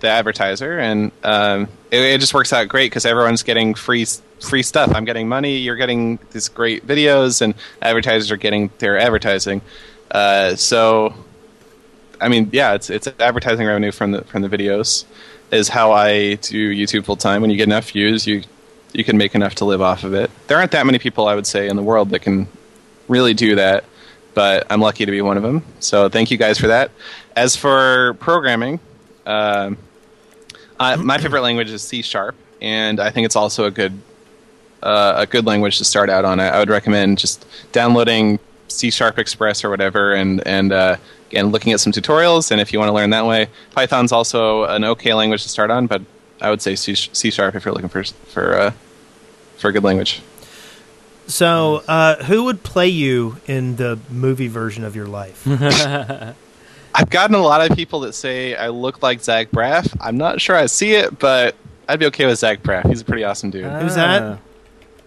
[0.00, 4.06] the advertiser, and um, it, it just works out great because everyone's getting free
[4.38, 4.94] free stuff.
[4.94, 5.56] I'm getting money.
[5.56, 9.62] You're getting these great videos, and advertisers are getting their advertising.
[10.10, 11.14] Uh, so,
[12.20, 15.06] I mean, yeah, it's it's advertising revenue from the from the videos
[15.50, 17.40] is how I do YouTube full time.
[17.40, 18.42] When you get enough views, you
[18.92, 20.30] you can make enough to live off of it.
[20.48, 22.46] There aren't that many people, I would say, in the world that can
[23.10, 23.84] really do that,
[24.34, 25.62] but I'm lucky to be one of them.
[25.80, 26.90] So thank you guys for that.
[27.36, 28.80] As for programming.
[29.26, 29.72] Uh,
[30.78, 33.92] my favorite language is C sharp, and I think it's also a good
[34.82, 36.40] uh, a good language to start out on.
[36.40, 38.38] I, I would recommend just downloading
[38.68, 40.96] C sharp Express or whatever, and and uh,
[41.32, 42.50] and looking at some tutorials.
[42.50, 45.70] And if you want to learn that way, Python's also an okay language to start
[45.70, 46.00] on, but
[46.40, 48.72] I would say C, C sharp if you're looking for for uh,
[49.58, 50.22] for a good language.
[51.30, 55.46] So, uh, who would play you in the movie version of your life?
[56.94, 59.96] I've gotten a lot of people that say I look like Zach Braff.
[60.00, 61.54] I'm not sure I see it, but
[61.88, 62.88] I'd be okay with Zach Braff.
[62.88, 63.64] He's a pretty awesome dude.
[63.64, 64.22] Who's that?
[64.22, 64.38] Ah.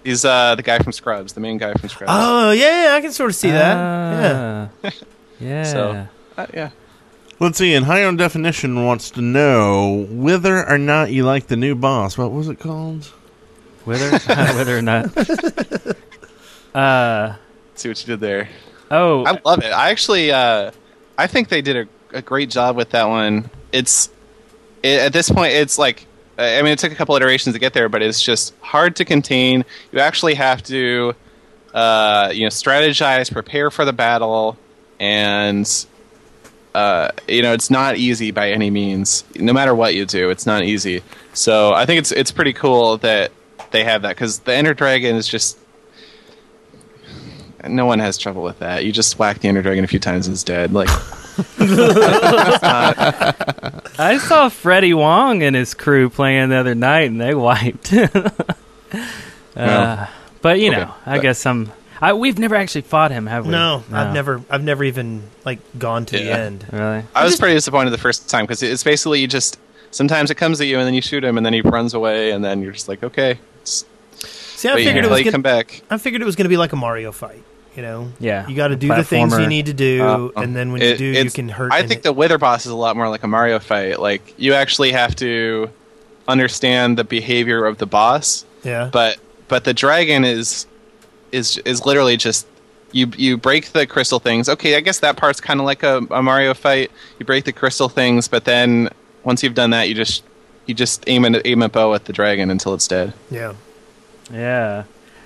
[0.03, 2.11] He's uh, the guy from Scrubs, the main guy from Scrubs.
[2.13, 3.75] Oh, yeah, yeah, I can sort of see that.
[3.75, 4.67] Yeah.
[4.83, 4.91] Ah.
[5.39, 5.63] yeah.
[5.63, 6.07] So-
[6.37, 6.69] Uh, yeah.
[7.39, 7.73] Let's see.
[7.73, 12.17] And High on Definition wants to know whether or not you like the new boss.
[12.17, 13.11] What was it called?
[13.83, 14.17] whether
[14.55, 15.07] whether or not.
[16.73, 17.35] Uh
[17.75, 18.49] See what you did there.
[18.91, 19.25] oh.
[19.25, 19.71] I love it.
[19.71, 20.71] I actually, uh,
[21.17, 23.49] I think they did a, a great job with that one.
[23.71, 24.09] It's
[24.83, 26.05] it, at this point, it's like,
[26.37, 29.05] I mean, it took a couple iterations to get there, but it's just hard to
[29.05, 29.65] contain.
[29.91, 31.15] You actually have to,
[31.73, 34.57] uh, you know, strategize, prepare for the battle,
[34.99, 35.67] and
[36.75, 39.23] uh, you know, it's not easy by any means.
[39.35, 41.03] No matter what you do, it's not easy.
[41.33, 43.31] So I think it's it's pretty cool that
[43.71, 45.57] they have that because the Ender Dragon is just
[47.67, 48.85] no one has trouble with that.
[48.85, 50.73] You just whack the Ender Dragon a few times and it's dead.
[50.73, 50.89] Like
[53.99, 57.93] I saw Freddie Wong and his crew playing the other night, and they wiped.
[59.55, 60.07] uh,
[60.41, 61.71] but you know, okay, I but- guess some.
[62.01, 63.51] I, we've never actually fought him, have we?
[63.51, 66.65] No, I've never, I've never even like gone to the end.
[66.69, 67.05] Really?
[67.15, 69.57] I was pretty disappointed the first time because it's basically you just
[69.91, 72.31] sometimes it comes at you and then you shoot him and then he runs away
[72.31, 73.39] and then you're just like okay,
[74.63, 75.81] See, I wait figured here it was gonna, come back.
[75.89, 77.43] I figured it was going to be like a Mario fight.
[77.75, 78.47] You know, Yeah.
[78.47, 80.95] you got to do the things you need to do, Uh, and then when you
[80.95, 81.71] do, you can hurt.
[81.73, 82.03] I think it.
[82.03, 83.99] the Wither boss is a lot more like a Mario fight.
[83.99, 85.69] Like you actually have to
[86.27, 89.17] understand the behavior of the boss, yeah, but
[89.47, 90.67] but the dragon is
[91.31, 92.45] is is literally just
[92.91, 94.47] you you break the crystal things.
[94.47, 96.91] Okay, I guess that part's kind of like a, a Mario fight.
[97.19, 98.89] You break the crystal things, but then
[99.23, 100.23] once you've done that, you just
[100.67, 103.13] you just aim and aim a bow at the dragon until it's dead.
[103.31, 103.53] yeah,
[104.31, 104.83] Yeah.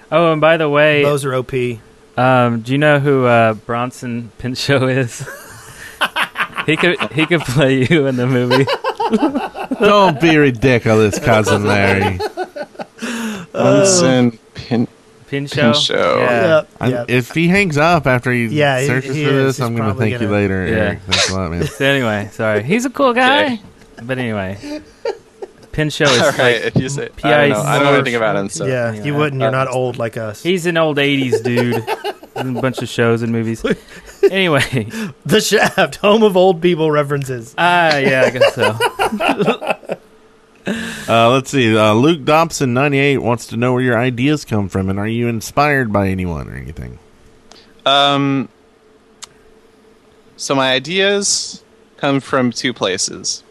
[0.09, 1.51] Oh, and by the way, those are OP.
[2.17, 5.27] um, do you know who uh, Bronson Pinchot is?
[6.65, 8.65] he could he could play you in the movie.
[9.79, 12.19] Don't be ridiculous, cousin Larry.
[13.53, 14.87] Bunsen pin.
[15.27, 15.75] Pinchot.
[15.75, 15.97] Pinchot.
[16.19, 16.41] Yeah.
[16.57, 17.09] Yep, I'm- yep.
[17.09, 19.35] If he hangs up after he Yeah, he- searches he for is.
[19.35, 20.75] this, He's I'm going to probably thank you gonna- later, Yeah.
[20.75, 20.99] Eric.
[21.01, 21.63] Thanks a lot, man.
[21.67, 22.63] So anyway, sorry.
[22.63, 23.43] He's a cool guy.
[23.45, 23.61] Okay.
[24.03, 24.81] But anyway,
[25.77, 28.15] Pinchot is All right, like if you say, I don't know, I don't know anything
[28.15, 28.49] about him.
[28.49, 29.39] So yeah, anyway, you wouldn't.
[29.39, 30.41] You're uh, not old like us.
[30.41, 31.87] he's an old '80s dude.
[32.35, 33.63] in a bunch of shows and movies.
[34.31, 34.89] Anyway,
[35.25, 37.55] the Shaft, home of old people references.
[37.57, 38.75] ah, yeah, I guess so.
[41.07, 41.77] Uh, let's see.
[41.77, 45.29] Uh, Luke Dobson, 98, wants to know where your ideas come from and are you
[45.29, 46.99] inspired by anyone or anything?
[47.85, 48.49] Um,
[50.35, 51.63] so my ideas
[51.95, 53.43] come from two places.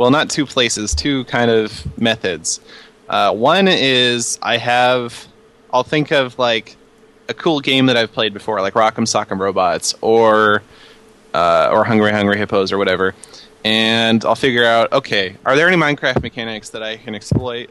[0.00, 2.58] Well, not two places, two kind of methods.
[3.06, 5.28] Uh, one is I have,
[5.74, 6.78] I'll think of like
[7.28, 10.62] a cool game that I've played before, like Rock'em Sock'em Robots or
[11.34, 13.14] uh, or Hungry Hungry Hippos or whatever,
[13.62, 17.68] and I'll figure out okay, are there any Minecraft mechanics that I can exploit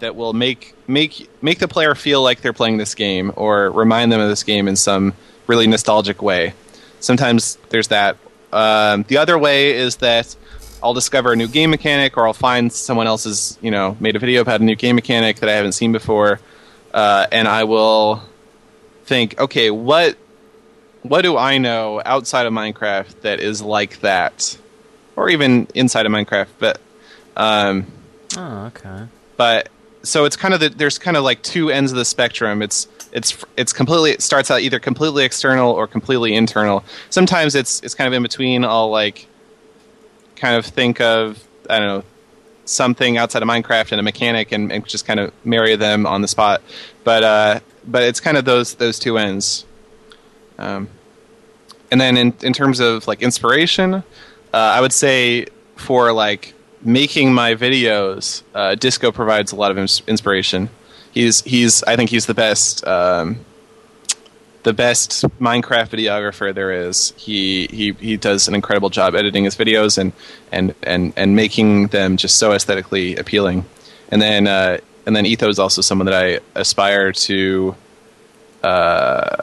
[0.00, 4.10] that will make make make the player feel like they're playing this game or remind
[4.10, 5.14] them of this game in some
[5.46, 6.54] really nostalgic way.
[6.98, 8.16] Sometimes there's that.
[8.52, 10.34] Um, the other way is that
[10.82, 14.18] I'll discover a new game mechanic, or I'll find someone else's, you know, made a
[14.18, 16.40] video about a new game mechanic that I haven't seen before,
[16.94, 18.22] uh, and I will
[19.04, 20.16] think, okay, what
[21.02, 24.58] what do I know outside of Minecraft that is like that,
[25.16, 26.48] or even inside of Minecraft?
[26.58, 26.80] But
[27.36, 27.86] um,
[28.36, 29.06] Oh, okay.
[29.36, 29.68] but
[30.02, 32.62] so it's kind of the, there's kind of like two ends of the spectrum.
[32.62, 36.84] It's it's it's completely it starts out either completely external or completely internal.
[37.10, 38.64] Sometimes it's it's kind of in between.
[38.64, 39.27] I'll like
[40.38, 42.04] kind of think of I don't know
[42.64, 46.22] something outside of Minecraft and a mechanic and, and just kind of marry them on
[46.22, 46.62] the spot.
[47.04, 49.64] But uh, but it's kind of those those two ends.
[50.58, 50.88] Um,
[51.90, 54.02] and then in in terms of like inspiration, uh,
[54.52, 60.02] I would say for like making my videos, uh, Disco provides a lot of ins-
[60.06, 60.68] inspiration.
[61.12, 63.44] He's he's I think he's the best um,
[64.62, 67.12] the best Minecraft videographer there is.
[67.16, 70.12] He he he does an incredible job editing his videos and
[70.52, 73.64] and and and making them just so aesthetically appealing.
[74.10, 77.74] And then uh, and then Etho is also someone that I aspire to
[78.62, 79.36] uh,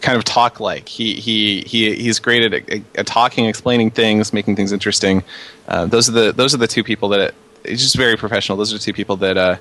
[0.00, 0.88] kind of talk like.
[0.88, 5.22] He he he he's great at, at talking, explaining things, making things interesting.
[5.68, 7.34] Uh, those are the those are the two people that
[7.64, 8.58] it's just very professional.
[8.58, 9.56] Those are the two people that uh,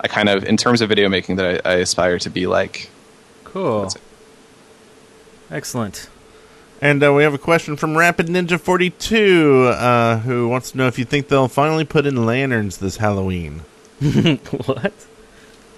[0.00, 2.90] I kind of in terms of video making that I, I aspire to be like.
[3.52, 3.82] Cool.
[3.82, 4.02] That's it.
[5.50, 6.08] Excellent.
[6.80, 10.86] And uh, we have a question from Rapid Ninja 42, uh, who wants to know
[10.86, 13.62] if you think they'll finally put in lanterns this Halloween.
[14.00, 14.92] what?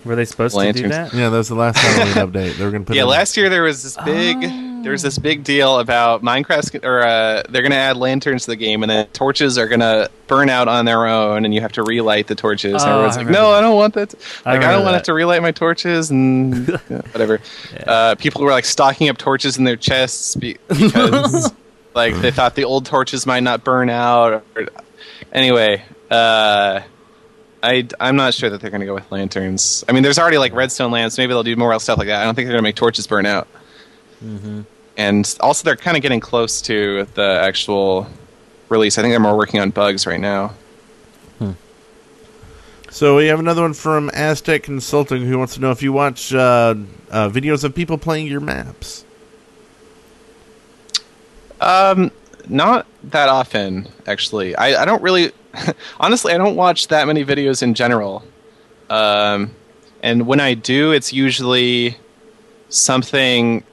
[0.04, 1.12] Were they supposed to do that?
[1.12, 2.56] Yeah, that was the last Halloween update.
[2.56, 5.02] They were going to put yeah, in last year there was this big there was
[5.02, 8.82] this big deal about Minecraft or uh, they're going to add lanterns to the game
[8.82, 11.84] and then torches are going to burn out on their own and you have to
[11.84, 12.82] relight the torches.
[12.82, 13.58] and Oh, everyone's I like, "No, that.
[13.58, 14.14] I don't want that.
[14.44, 16.76] I Like I, don't want to have to relight my torches and yeah,
[17.12, 17.40] whatever."
[17.86, 21.52] Uh, people were like stocking up torches in their chests be- because
[21.94, 24.42] like they thought the old torches might not burn out.
[24.56, 24.66] Or,
[25.32, 26.80] anyway, uh,
[27.62, 29.84] I, I'm not sure that they're going to go with lanterns.
[29.88, 31.16] I mean, there's already like redstone lamps.
[31.16, 32.20] Maybe they'll do more stuff like that.
[32.20, 33.46] I don't think they're going to make torches burn out.
[34.96, 38.06] And also, they're kind of getting close to the actual
[38.68, 38.98] release.
[38.98, 40.54] I think they're more working on bugs right now.
[42.92, 46.34] So we have another one from Aztec Consulting who wants to know if you watch
[46.34, 46.74] uh,
[47.10, 49.06] uh, videos of people playing your maps.
[51.58, 52.10] Um,
[52.50, 54.54] not that often, actually.
[54.56, 55.32] I, I don't really,
[56.00, 58.22] honestly, I don't watch that many videos in general.
[58.90, 59.52] Um,
[60.02, 61.96] and when I do, it's usually
[62.68, 63.64] something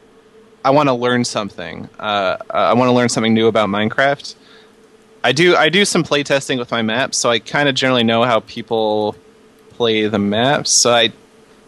[0.64, 1.90] I want to learn something.
[2.00, 4.36] Uh, I want to learn something new about Minecraft.
[5.24, 8.24] I do I do some playtesting with my maps, so I kind of generally know
[8.24, 9.16] how people
[9.72, 10.72] play the maps.
[10.72, 11.12] So I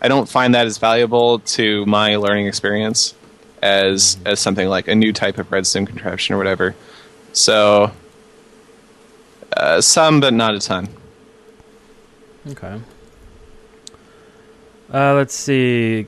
[0.01, 3.13] I don't find that as valuable to my learning experience
[3.61, 6.75] as as something like a new type of redstone contraption or whatever.
[7.33, 7.91] So
[9.55, 10.89] uh, some, but not a ton.
[12.47, 12.79] Okay.
[14.93, 16.07] Uh, let's see.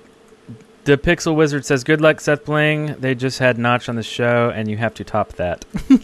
[0.86, 2.96] The Pixel Wizard says, "Good luck, Seth Bling.
[3.00, 5.66] They just had Notch on the show, and you have to top that."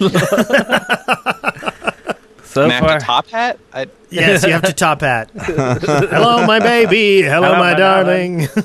[2.46, 3.60] so Can I have far, to top hat?
[3.74, 5.30] I, Yes, you have to top hat.
[5.36, 7.22] Hello, my baby.
[7.22, 8.42] Hello, Hello, my my darling.
[8.42, 8.50] And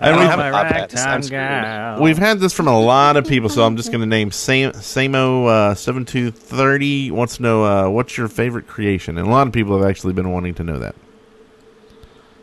[0.00, 0.72] don't we have a my top hat.
[0.72, 1.30] ragtime I'm screwed.
[1.40, 2.00] gal.
[2.00, 4.72] We've had this from a lot of people, so I'm just going to name Sam,
[4.72, 9.30] Samo uh, seven two thirty wants to know uh, what's your favorite creation, and a
[9.30, 10.94] lot of people have actually been wanting to know that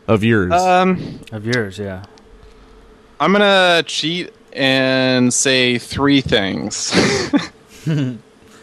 [0.08, 0.52] of yours.
[0.52, 2.04] um, of yours, yeah.
[3.20, 6.92] I'm gonna cheat and say three things.
[7.86, 8.18] uh,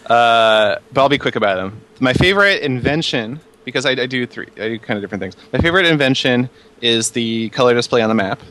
[0.05, 1.81] but I'll be quick about them.
[1.99, 5.35] My favorite invention, because I, I do three, I do kind of different things.
[5.53, 6.49] My favorite invention
[6.81, 8.41] is the color display on the map.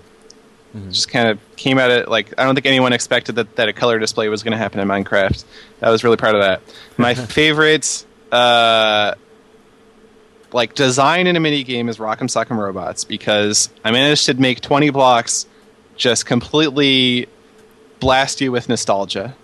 [0.91, 3.73] Just kind of came at it like I don't think anyone expected that, that a
[3.73, 5.45] color display was going to happen in Minecraft.
[5.83, 6.61] I was really proud of that.
[6.97, 9.15] My favorite, uh,
[10.53, 14.61] like design in a mini game is Rock'em Sock'em Robots because I managed to make
[14.61, 15.47] 20 blocks
[15.97, 17.27] just completely
[18.01, 19.35] blast you with nostalgia.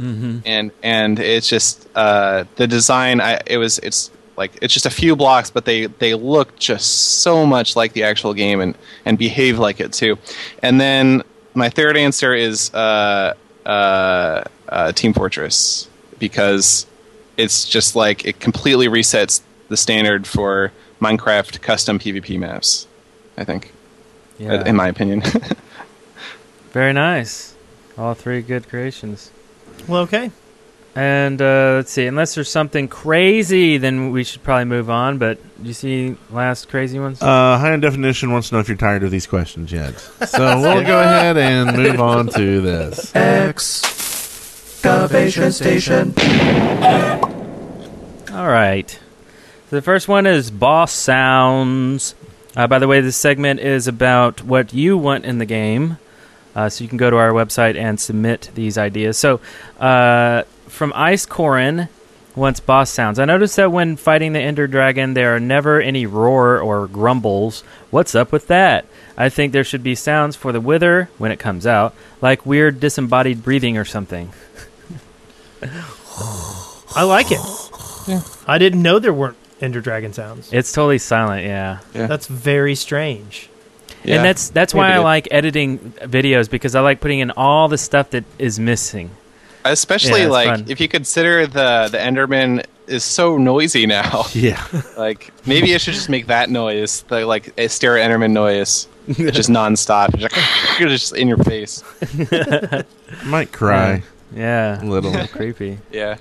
[0.00, 0.38] Mm-hmm.
[0.44, 3.20] And and it's just uh, the design.
[3.20, 7.20] I it was it's like it's just a few blocks, but they they look just
[7.20, 10.18] so much like the actual game and and behave like it too.
[10.62, 11.22] And then
[11.54, 13.34] my third answer is uh,
[13.64, 15.88] uh, uh, Team Fortress
[16.18, 16.86] because
[17.36, 19.42] it's just like it completely resets
[19.74, 20.70] the standard for
[21.00, 22.86] Minecraft custom PvP maps.
[23.36, 23.72] I think.
[24.38, 24.64] Yeah.
[24.64, 25.20] in my opinion.
[26.70, 27.56] Very nice.
[27.98, 29.32] All three good creations.
[29.88, 30.30] Well, okay.
[30.94, 32.06] And uh, let's see.
[32.06, 35.18] Unless there's something crazy, then we should probably move on.
[35.18, 37.20] But do you see last crazy ones?
[37.20, 39.94] Uh, High Definition wants to know if you're tired of these questions yet.
[40.26, 43.12] So we'll go ahead and move on to this.
[43.16, 46.14] Excavation station.
[48.32, 49.00] All right.
[49.74, 52.14] So the first one is boss sounds.
[52.54, 55.98] Uh, by the way, this segment is about what you want in the game.
[56.54, 59.18] Uh, so you can go to our website and submit these ideas.
[59.18, 59.40] So
[59.80, 61.88] uh, from Ice Corin
[62.36, 63.18] wants boss sounds.
[63.18, 67.62] I noticed that when fighting the Ender Dragon, there are never any roar or grumbles.
[67.90, 68.86] What's up with that?
[69.16, 72.78] I think there should be sounds for the Wither when it comes out, like weird
[72.78, 74.32] disembodied breathing or something.
[76.94, 77.40] I like it.
[78.46, 80.52] I didn't know there weren't Ender Dragon sounds.
[80.52, 81.78] It's totally silent, yeah.
[81.94, 82.06] Yeah.
[82.06, 83.48] That's very strange.
[84.04, 84.16] Yeah.
[84.16, 87.30] And that's that's Maybe why I it- like editing videos because I like putting in
[87.32, 89.10] all the stuff that is missing.
[89.64, 90.64] Especially Yeah, like fun.
[90.68, 94.26] if you consider the the Enderman is so noisy now.
[94.34, 94.62] Yeah.
[94.98, 98.88] like maybe I should just make that noise, the like a stare at Enderman noise,
[99.08, 101.82] It's just nonstop, just, like, just in your face.
[103.24, 104.02] Might cry
[104.34, 105.12] Yeah, a little.
[105.28, 105.78] creepy.
[105.90, 106.18] Yeah.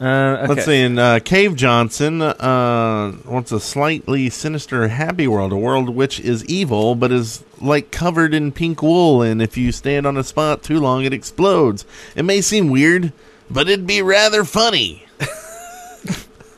[0.00, 0.04] Uh,
[0.42, 0.46] okay.
[0.48, 0.80] Let's see.
[0.82, 6.44] And uh, Cave Johnson uh, wants a slightly sinister happy world, a world which is
[6.46, 10.62] evil but is like covered in pink wool, and if you stand on a spot
[10.62, 11.86] too long, it explodes.
[12.16, 13.12] It may seem weird,
[13.48, 15.06] but it'd be rather funny.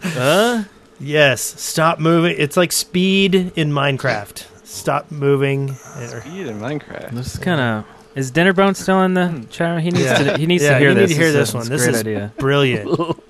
[0.02, 0.64] Huh?
[1.00, 2.36] Yes, stop moving.
[2.38, 4.46] It's like speed in Minecraft.
[4.66, 5.74] Stop moving.
[5.74, 7.10] Speed in Minecraft.
[7.10, 7.84] This is kind of.
[8.14, 9.80] Is Dinnerbone still in the chat?
[9.82, 10.18] He needs Yeah.
[10.32, 10.38] to.
[10.38, 11.10] He needs Yeah, to hear you need this.
[11.10, 11.68] to hear This this one.
[11.68, 12.32] This is idea.
[12.38, 12.88] brilliant.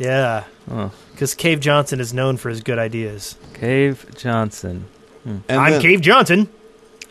[0.00, 0.90] yeah, Oh.
[1.12, 3.36] because Cave Johnson is known for his good ideas.
[3.54, 4.86] Cave Johnson.
[5.24, 5.36] Hmm.
[5.48, 6.48] And I'm then- Cave Johnson.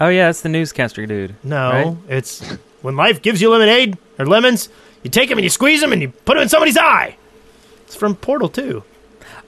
[0.01, 1.35] Oh yeah, that's the newscaster dude.
[1.43, 2.17] No, Right?
[2.17, 4.69] it's when life gives you lemonade or lemons,
[5.03, 7.17] you take them and you squeeze them and you put them in somebody's eye.
[7.85, 8.83] It's from Portal 2.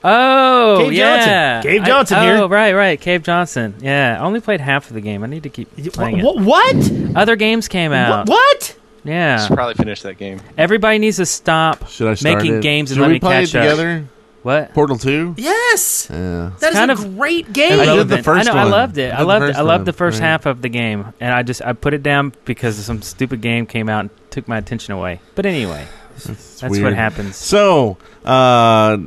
[0.04, 1.16] Oh Cave yeah,
[1.60, 1.70] Johnson.
[1.70, 2.36] Cave I- Johnson oh, here.
[2.36, 3.00] Oh, right, right.
[3.00, 3.74] Cave Johnson.
[3.80, 5.22] Yeah, I only played half of the game.
[5.24, 6.24] I need to keep playing it.
[6.24, 6.40] What?
[6.40, 6.92] What?
[7.16, 8.28] Other games came out.
[8.28, 8.36] What?
[8.36, 8.76] what?
[9.04, 10.40] Yeah, Should probably finish that game.
[10.56, 12.62] everybody needs to stop Should I start making it?
[12.62, 13.62] games and Should let we me play catch it up.
[13.64, 14.04] together?
[14.42, 14.74] What?
[14.74, 15.34] Portal Two.
[15.38, 16.50] Yes, Yeah.
[16.58, 17.72] that is kind a of great game.
[17.80, 18.24] I did the Relevant.
[18.24, 18.58] first I know.
[18.58, 18.72] I one.
[18.72, 19.12] loved it.
[19.12, 19.44] I I, did the loved.
[19.46, 19.84] first I loved one.
[19.84, 20.26] the first Right.
[20.26, 23.66] half of the game, and I just I put it down because some stupid game
[23.66, 25.20] came out and took my attention away.
[25.36, 26.84] But anyway, It's that's weird.
[26.84, 27.36] what happens.
[27.36, 28.98] So, uh,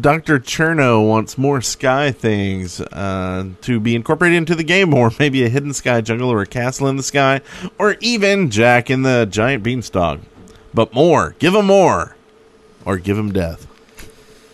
[0.00, 0.38] Dr.
[0.38, 5.48] Cherno wants more sky things uh, to be incorporated into the game, or maybe a
[5.48, 7.40] hidden sky jungle or a castle in the sky,
[7.78, 10.20] or even Jack in the giant beanstalk.
[10.74, 11.34] But more.
[11.38, 12.16] Give him more.
[12.84, 13.66] Or give him death.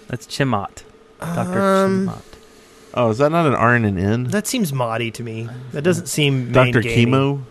[0.09, 0.83] That's Chimot,
[1.21, 2.23] Doctor Um, Chimot.
[2.95, 4.25] Oh, is that not an R and an N?
[4.25, 5.49] That seems moddy to me.
[5.73, 6.81] That doesn't seem main Dr.
[6.83, 7.11] gamey.
[7.13, 7.43] Chemo?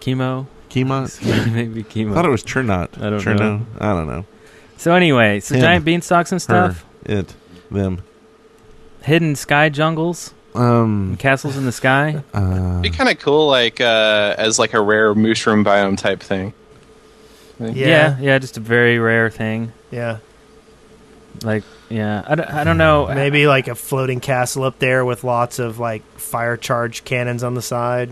[0.00, 1.52] Chemo, Chemot?
[1.54, 2.12] maybe chemo.
[2.12, 2.98] I thought it was Chernot.
[3.00, 3.38] I don't Cherno?
[3.38, 3.66] know.
[3.78, 4.26] I don't know.
[4.76, 5.62] So anyway, so Him.
[5.62, 6.86] giant beanstalks and stuff, Her.
[7.04, 7.34] It.
[7.70, 8.02] Them.
[9.02, 11.16] hidden sky jungles, Um.
[11.18, 12.22] castles in the sky.
[12.34, 16.52] Uh, Be kind of cool, like uh, as like a rare mushroom biome type thing.
[17.58, 17.70] Yeah.
[17.72, 19.72] Yeah, yeah, just a very rare thing.
[19.90, 20.18] yeah.
[21.44, 23.06] Like, yeah, I don't, I don't know.
[23.06, 27.54] Maybe like a floating castle up there with lots of like fire charge cannons on
[27.54, 28.10] the side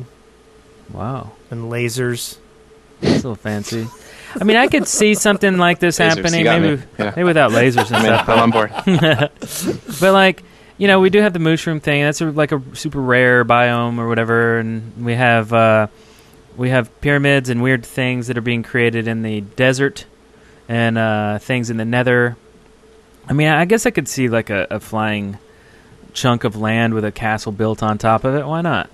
[0.92, 2.38] Wow, and lasers.
[3.00, 3.86] that's a little fancy.
[4.40, 6.82] I mean, I could see something like this Lasers, happening, maybe.
[6.98, 7.12] Yeah.
[7.16, 8.28] maybe without lasers and I mean, stuff.
[8.28, 8.70] I'm on board.
[10.00, 10.44] But like,
[10.76, 12.02] you know, we do have the mushroom thing.
[12.02, 15.88] That's a, like a super rare biome or whatever, and we have uh,
[16.56, 20.04] we have pyramids and weird things that are being created in the desert,
[20.68, 22.36] and uh, things in the Nether.
[23.28, 25.38] I mean, I guess I could see like a, a flying
[26.12, 28.46] chunk of land with a castle built on top of it.
[28.46, 28.88] Why not?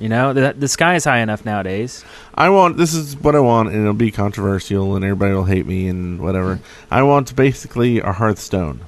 [0.00, 2.04] You know, the, the sky is high enough nowadays.
[2.34, 5.66] I want this is what I want, and it'll be controversial, and everybody will hate
[5.66, 6.58] me and whatever.
[6.90, 8.80] I want basically a Hearthstone,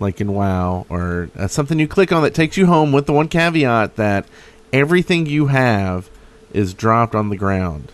[0.00, 2.90] like in WoW, or uh, something you click on that takes you home.
[2.90, 4.26] With the one caveat that
[4.72, 6.08] everything you have
[6.54, 7.92] is dropped on the ground,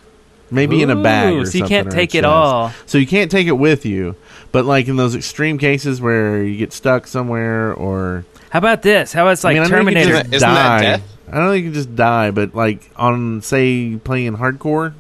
[0.53, 1.35] maybe in a bag.
[1.35, 2.73] Or so you something, can't take it all.
[2.87, 4.15] So you can't take it with you.
[4.53, 9.13] But like in those extreme cases where you get stuck somewhere, or How about this?
[9.13, 10.15] How about it's like I mean, I know you can Terminator?
[10.15, 10.83] Isn't that- isn't that die.
[10.83, 11.03] death?
[11.33, 14.93] I don't think you can just die, but like on say playing hardcore.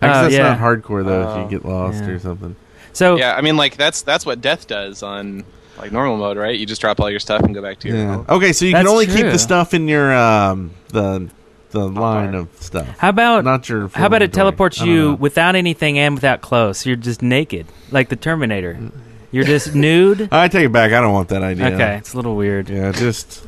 [0.00, 0.42] I guess Oh, that's yeah.
[0.50, 1.22] not hardcore though.
[1.22, 1.42] if Oh.
[1.44, 2.10] you get lost Yeah.
[2.10, 2.54] or something.
[2.92, 5.44] So Yeah, I mean, like that's that's what death does on
[5.78, 6.56] like normal mode, right?
[6.56, 8.22] You just drop all your stuff and go back to your Yeah.
[8.28, 11.28] Okay, so you That's can only keep the stuff in your um the
[11.70, 12.86] the line of stuff.
[12.98, 13.88] how about Not your.
[13.88, 14.42] How about it inventory.
[14.42, 15.14] teleports you know.
[15.14, 16.86] without anything and without clothes?
[16.86, 18.78] You're just naked, like the Terminator.
[19.32, 20.28] You're just nude.
[20.32, 20.92] I take it back.
[20.92, 21.66] I don't want that idea.
[21.74, 22.68] Okay, it's a little weird.
[22.68, 23.44] Yeah, just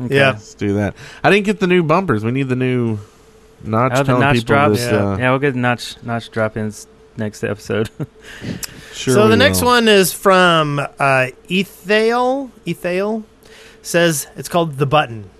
[0.00, 0.14] Okay.
[0.14, 0.30] Yeah.
[0.30, 0.94] Let's do that.
[1.24, 2.24] I didn't get the new bumpers.
[2.24, 2.98] We need the new
[3.64, 3.92] notch.
[3.96, 4.78] Oh, the notch people drops.
[4.78, 5.12] this, Yeah.
[5.12, 7.90] uh, Yeah, we'll get notch notch drop ins next episode.
[8.92, 12.50] sure so we the next one is from uh, Ethael.
[12.66, 13.24] Ethael
[13.82, 15.30] says it's called the button.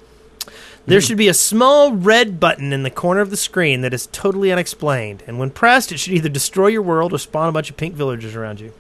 [0.89, 4.07] There should be a small red button in the corner of the screen that is
[4.07, 7.69] totally unexplained, and when pressed, it should either destroy your world or spawn a bunch
[7.69, 8.73] of pink villagers around you.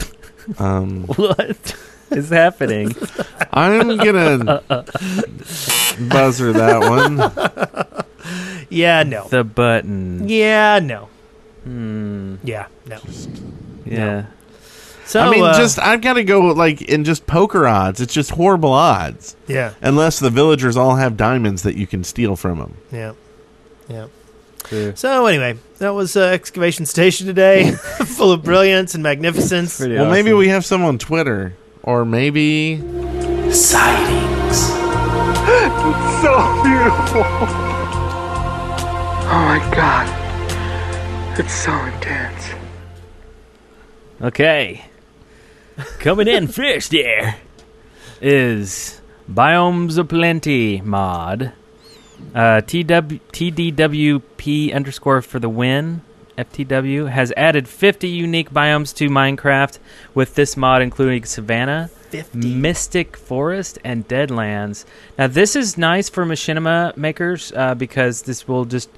[0.58, 1.76] Um, what
[2.10, 2.94] is happening?
[3.52, 4.62] I'm gonna
[6.08, 7.18] buzzer that one.
[8.70, 9.28] Yeah, no.
[9.28, 10.26] the button.
[10.26, 11.10] Yeah, no.
[11.64, 12.36] Hmm.
[12.42, 12.98] Yeah, no.
[13.84, 14.26] Yeah.
[15.08, 17.98] So I mean, uh, just I've got to go like in just poker odds.
[18.02, 22.36] It's just horrible odds, yeah, unless the villagers all have diamonds that you can steal
[22.36, 22.76] from them.
[22.92, 23.14] yeah,
[23.88, 24.08] yeah.
[24.64, 24.92] True.
[24.96, 27.70] So anyway, that was uh, excavation station today,
[28.04, 29.78] full of brilliance and magnificence.
[29.78, 32.76] Pretty well, maybe we have some on Twitter, or maybe
[33.50, 34.28] Sightings.
[34.50, 34.60] It's
[36.20, 37.24] so beautiful.
[39.30, 41.38] Oh my god.
[41.38, 42.50] It's so intense.
[44.20, 44.84] Okay.
[46.00, 47.36] Coming in first there
[48.20, 49.00] is
[49.30, 51.52] Biomes O' Plenty mod.
[52.34, 56.02] Uh, TW, TDWP underscore for the win.
[56.36, 59.78] FTW has added 50 unique biomes to Minecraft
[60.14, 61.90] with this mod including Savannah,
[62.34, 64.84] Mystic Forest, and Deadlands.
[65.16, 68.90] Now, this is nice for machinima makers uh, because this will just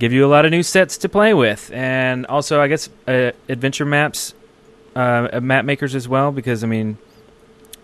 [0.00, 1.70] give you a lot of new sets to play with.
[1.72, 4.34] And also, I guess, uh, adventure maps,
[4.96, 6.98] uh, map makers as well, because, I mean,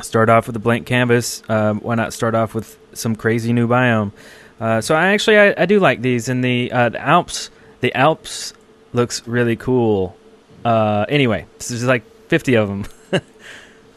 [0.00, 1.42] start off with a blank canvas.
[1.48, 4.12] Um, why not start off with some crazy new biome?
[4.60, 7.92] Uh, so I actually I, I do like these, and the uh, the Alps the
[7.94, 8.54] Alps
[8.92, 10.16] looks really cool.
[10.64, 12.86] Uh, anyway, this is like fifty of them.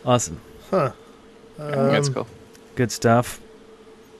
[0.05, 0.91] awesome, Huh.
[1.57, 2.27] That's cool.
[2.75, 3.39] good stuff.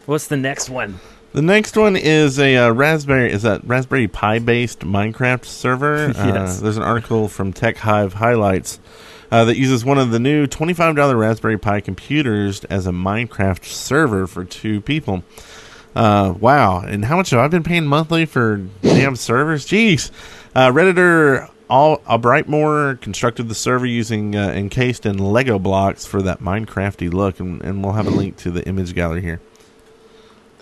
[0.06, 1.00] What's the next one?
[1.36, 3.30] The next one is a uh, Raspberry.
[3.30, 6.08] Is that Raspberry Pi based Minecraft server?
[6.16, 6.60] Yes.
[6.60, 8.80] Uh, there's an article from Tech Hive Highlights.
[9.32, 14.28] Uh, that uses one of the new $25 Raspberry Pi computers as a Minecraft server
[14.28, 15.24] for two people.
[15.94, 16.80] Uh, wow.
[16.80, 19.66] And how much have I been paying monthly for damn servers?
[19.66, 20.12] Jeez.
[20.56, 26.40] Uh, Redditor All Albrightmore constructed the server using uh, encased in Lego blocks for that
[26.40, 29.42] Minecrafty look, and, and we'll have a link to the image gallery here.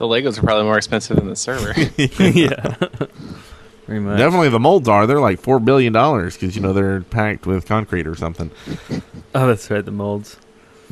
[0.04, 1.72] The Legos are probably more expensive than the server.
[1.98, 2.76] yeah,
[3.88, 4.18] very much.
[4.18, 5.08] Definitely the molds are.
[5.08, 8.52] They're like $4 billion because, you know, they're packed with concrete or something.
[9.36, 10.38] Oh, that's right, the molds.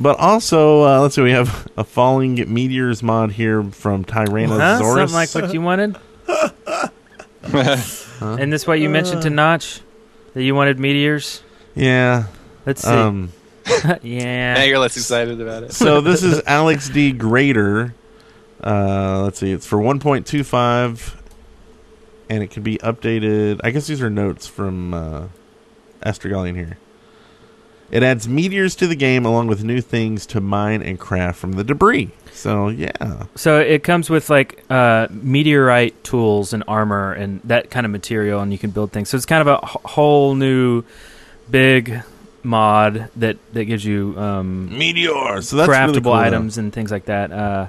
[0.00, 4.48] But also, uh, let's see, we have a Falling Meteors mod here from Tyrannosaurus.
[4.48, 4.80] Huh?
[4.80, 5.10] Tyrannosaurus.
[5.10, 5.96] Something like what you wanted.
[8.40, 9.80] And this what you mentioned to Notch
[10.32, 11.42] that you wanted meteors.
[11.76, 12.24] Yeah.
[12.66, 12.88] Let's see.
[12.88, 13.32] Um,
[13.84, 14.64] now yeah.
[14.64, 15.72] you're less excited about it.
[15.72, 17.12] so this is Alex D.
[17.12, 17.94] Grader.
[18.62, 21.16] Uh, let's see, it's for 1.25,
[22.30, 23.60] and it can be updated.
[23.64, 25.26] I guess these are notes from uh,
[26.04, 26.78] Astrogalian here.
[27.90, 31.52] It adds meteors to the game along with new things to mine and craft from
[31.52, 32.10] the debris.
[32.32, 37.84] So yeah, So it comes with like uh, meteorite tools and armor and that kind
[37.84, 39.10] of material, and you can build things.
[39.10, 40.84] So it's kind of a whole new
[41.50, 42.02] big
[42.42, 45.42] mod that that gives you um, meteor.
[45.42, 46.18] So that's craftable really cool, though.
[46.18, 47.30] items and things like that.
[47.30, 47.66] Uh,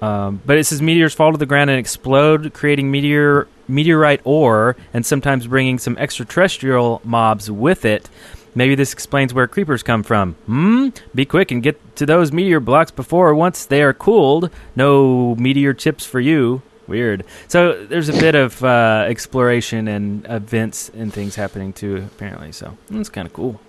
[0.00, 4.76] um, but it says meteors fall to the ground and explode, creating meteor meteorite ore,
[4.92, 8.08] and sometimes bringing some extraterrestrial mobs with it.
[8.54, 10.34] Maybe this explains where creepers come from.
[10.46, 10.88] Hmm?
[11.14, 14.50] Be quick and get to those meteor blocks before once they are cooled.
[14.74, 16.62] No meteor chips for you.
[16.88, 17.24] Weird.
[17.46, 22.50] So there's a bit of uh, exploration and events and things happening too, apparently.
[22.50, 23.60] So that's kind of cool.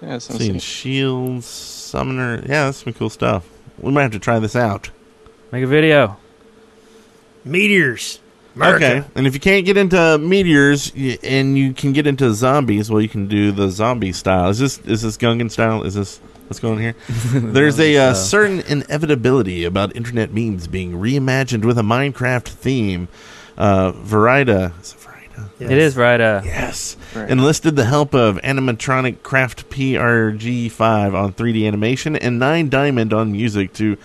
[0.00, 2.36] Yeah, sounds Seeing shields, summoner.
[2.46, 3.46] Yeah, that's some cool stuff.
[3.78, 4.90] We might have to try this out.
[5.52, 6.16] Make a video.
[7.44, 8.20] Meteors.
[8.56, 8.86] America.
[8.86, 12.90] Okay, and if you can't get into meteors y- and you can get into zombies,
[12.90, 14.48] well, you can do the zombie style.
[14.48, 15.84] Is this is this Gangnam style?
[15.84, 16.18] Is this
[16.48, 16.94] what's going on here?
[17.52, 23.06] There's a uh, certain inevitability about internet memes being reimagined with a Minecraft theme.
[23.56, 25.50] Uh, Verida, is it Verida?
[25.60, 25.70] Yes.
[25.70, 26.20] It is right.
[26.20, 26.96] Uh, Yes.
[27.14, 27.30] Right.
[27.30, 33.72] Enlisted the help of animatronic craft PRG5 on 3D animation and 9 Diamond on music
[33.74, 33.96] to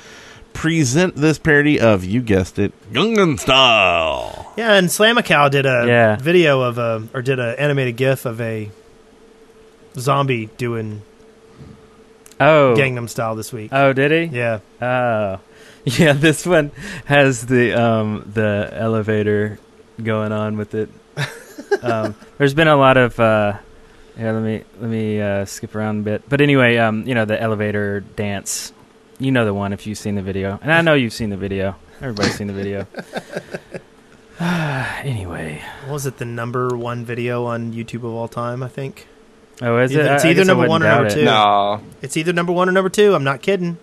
[0.54, 4.54] present this parody of, you guessed it, Gangnam style.
[4.58, 6.16] Yeah, and Slamacow did a Yeah.
[6.18, 8.70] video of a or did an animated GIF of a
[9.98, 11.02] zombie doing
[12.40, 12.76] Oh.
[12.78, 13.70] Gangnam Style this week.
[13.72, 14.36] Oh, did he?
[14.38, 15.40] yeah, Oh.
[15.86, 16.72] Yeah, this one
[17.06, 19.60] has the um the elevator
[20.02, 20.90] going on with it.
[21.84, 23.54] um, there's been a lot of uh
[24.18, 26.30] yeah, let me let me uh, skip around a bit.
[26.30, 28.73] But anyway, um, you know, the elevator dance
[29.20, 31.38] you know the one if you've seen the video, and I know you've seen the
[31.38, 31.76] video.
[32.02, 32.88] Everybody's seen the video.
[34.40, 38.64] anyway, What was it the number one video on YouTube of all time?
[38.64, 39.08] I think
[39.62, 40.06] oh, is it?
[40.06, 41.14] It's I- I either I number one or number it.
[41.14, 41.26] two.
[41.26, 43.14] No, it's either number one or number two.
[43.16, 43.78] I'm not kidding.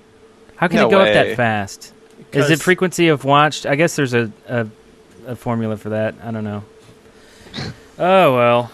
[0.57, 1.95] How can No it go up that fast?
[2.33, 3.65] Is it frequency of watched?
[3.65, 4.67] I guess there's a, a
[5.27, 6.15] a formula for that.
[6.23, 6.65] I don't know.
[7.99, 8.73] Oh well,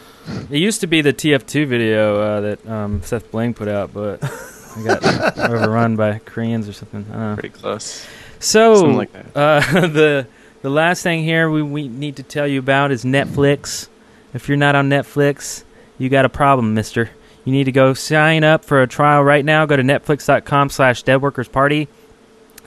[0.50, 4.20] it used to be the TF2 video uh, that um, Seth Bling put out, but
[4.76, 7.06] I got overrun by Koreans or something.
[7.10, 7.34] I don't know.
[7.34, 8.06] pretty close.
[8.38, 9.36] So Something like that.
[9.36, 10.26] Uh, the
[10.62, 13.88] the last thing here we, we need to tell you about is Netflix.
[14.34, 15.64] If you're not on Netflix,
[15.98, 17.10] you got a problem, mister.
[17.44, 19.66] You need to go sign up for a trial right now.
[19.66, 21.86] Go to netflix.com slash deadworkersparty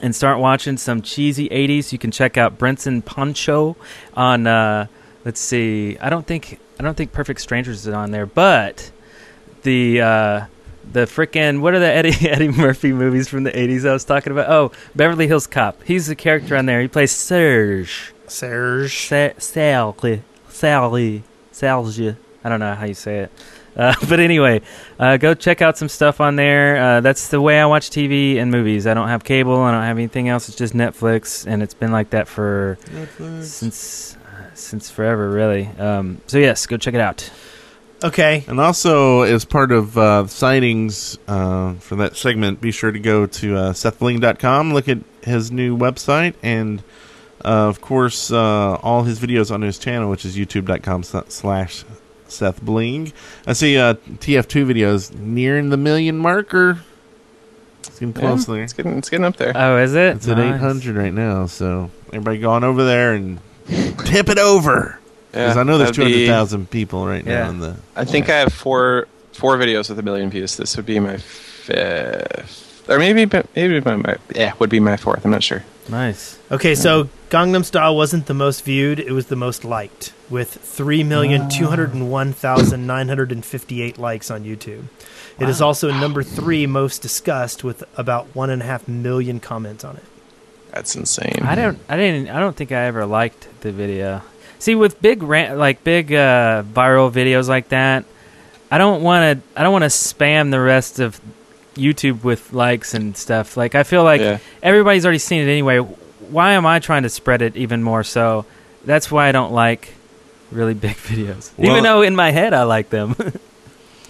[0.00, 1.92] and start watching some cheesy 80s.
[1.92, 3.76] You can check out Bronson Pinchot
[4.14, 4.86] on, uh,
[5.24, 8.90] let's see, I don't think I don't think Perfect Strangers is on there, but
[9.62, 10.46] the uh,
[10.92, 14.32] the frickin' what are the Eddie Eddie Murphy movies from the 80s I was talking
[14.32, 14.50] about?
[14.50, 15.82] Oh, Beverly Hills Cop.
[15.84, 16.80] He's the character on there.
[16.80, 18.12] He plays Serge.
[18.26, 19.08] Serge.
[19.08, 20.22] Sa- Sally.
[20.48, 21.22] Sally.
[21.52, 22.16] Salge.
[22.42, 23.32] I don't know how you say it.
[23.76, 24.60] Uh, but anyway,
[24.98, 26.76] uh, go check out some stuff on there.
[26.76, 28.86] Uh, that's the way I watch TV and movies.
[28.86, 29.56] I don't have cable.
[29.60, 30.48] I don't have anything else.
[30.48, 32.78] It's just Netflix, and it's been like that for
[33.42, 35.66] since uh, since forever, really.
[35.78, 37.30] Um, so yes, go check it out.
[38.02, 38.44] Okay.
[38.48, 43.26] And also, as part of uh, sightings uh, for that segment, be sure to go
[43.26, 46.82] to uh, SethBling.com, look at his new website, and
[47.44, 51.84] uh, of course, uh, all his videos on his channel, which is youtube.com sl- slash
[52.28, 53.12] Seth Bling.
[53.46, 56.78] I see uh, TF2 videos nearing the million marker.
[57.80, 58.62] It's getting Yeah, close there.
[58.62, 59.52] it's getting it's getting up there.
[59.54, 60.16] Oh, is it?
[60.16, 63.40] It's at 800 right now, so everybody go on over there and
[64.04, 64.99] tip it over.
[65.30, 67.44] Because Yeah, I know there's 200,000 people right Yeah.
[67.44, 67.76] now in the.
[67.96, 70.56] I think I have four four videos with a million views.
[70.56, 75.24] This would be my fifth, or maybe maybe my, my yeah would be my fourth.
[75.24, 75.64] I'm not sure.
[75.88, 76.38] Nice.
[76.50, 81.02] Okay, so Gangnam Style wasn't the most viewed; it was the most liked, with three
[81.02, 84.84] million two hundred and one thousand nine hundred and fifty-eight likes on YouTube.
[85.38, 89.84] It is also number three most discussed, with about one and a half million comments
[89.84, 90.04] on it.
[90.70, 91.38] That's insane.
[91.42, 91.78] I don't.
[91.88, 92.28] I didn't.
[92.28, 94.22] I don't think I ever liked the video.
[94.60, 98.04] See, with big ran- like big uh, viral videos like that,
[98.70, 99.58] I don't want to.
[99.58, 101.20] I don't want to spam the rest of
[101.74, 103.56] YouTube with likes and stuff.
[103.56, 104.38] Like I feel like Yeah.
[104.62, 105.78] everybody's already seen it anyway.
[105.78, 108.04] Why am I trying to spread it even more?
[108.04, 108.44] So
[108.84, 109.94] that's why I don't like
[110.52, 111.50] really big videos.
[111.56, 113.16] Well- even though in my head I like them.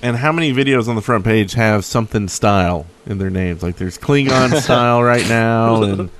[0.02, 3.62] And how many videos on the front page have something style in their names?
[3.62, 6.10] Like there's Klingon style right now, and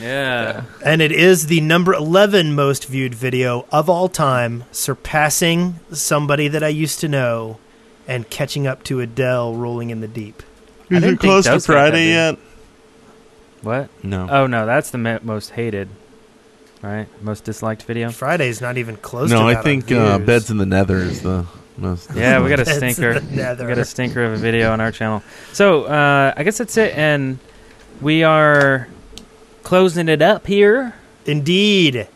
[0.00, 0.64] yeah.
[0.84, 6.62] And it is the number 11 most viewed video of all time, surpassing somebody that
[6.62, 7.58] I used to know
[8.06, 10.42] and catching up to Adele rolling in the deep.
[10.90, 12.38] I is didn't it close to those guys had Friday yet?
[13.62, 14.04] What?
[14.04, 14.28] No.
[14.30, 15.88] Oh no, that's the most hated.
[16.80, 18.10] Right, most disliked video.
[18.10, 20.18] Friday's not even close to no, I think uh.
[20.18, 21.44] Beds in the Nether is the
[21.76, 22.08] most.
[22.14, 23.20] Yeah, we got a stinker.
[23.30, 25.22] We got a stinker of a video on our channel.
[25.52, 27.40] So uh, I guess that's it, and
[28.00, 28.86] we are
[29.68, 30.94] closing it up here.
[31.26, 32.08] Indeed.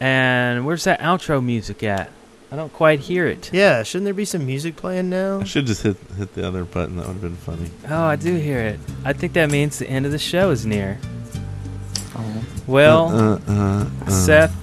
[0.00, 2.10] And where's that outro music at?
[2.50, 3.48] I don't quite hear it.
[3.52, 5.38] Yeah, shouldn't there be some music playing now?
[5.40, 6.96] I should just hit hit the other button.
[6.96, 7.70] That would have been funny.
[7.88, 8.80] Oh, I do hear it.
[9.04, 10.98] I think that means the end of the show is near.
[12.66, 14.10] Well, Uh, uh, uh.
[14.10, 14.54] Seth.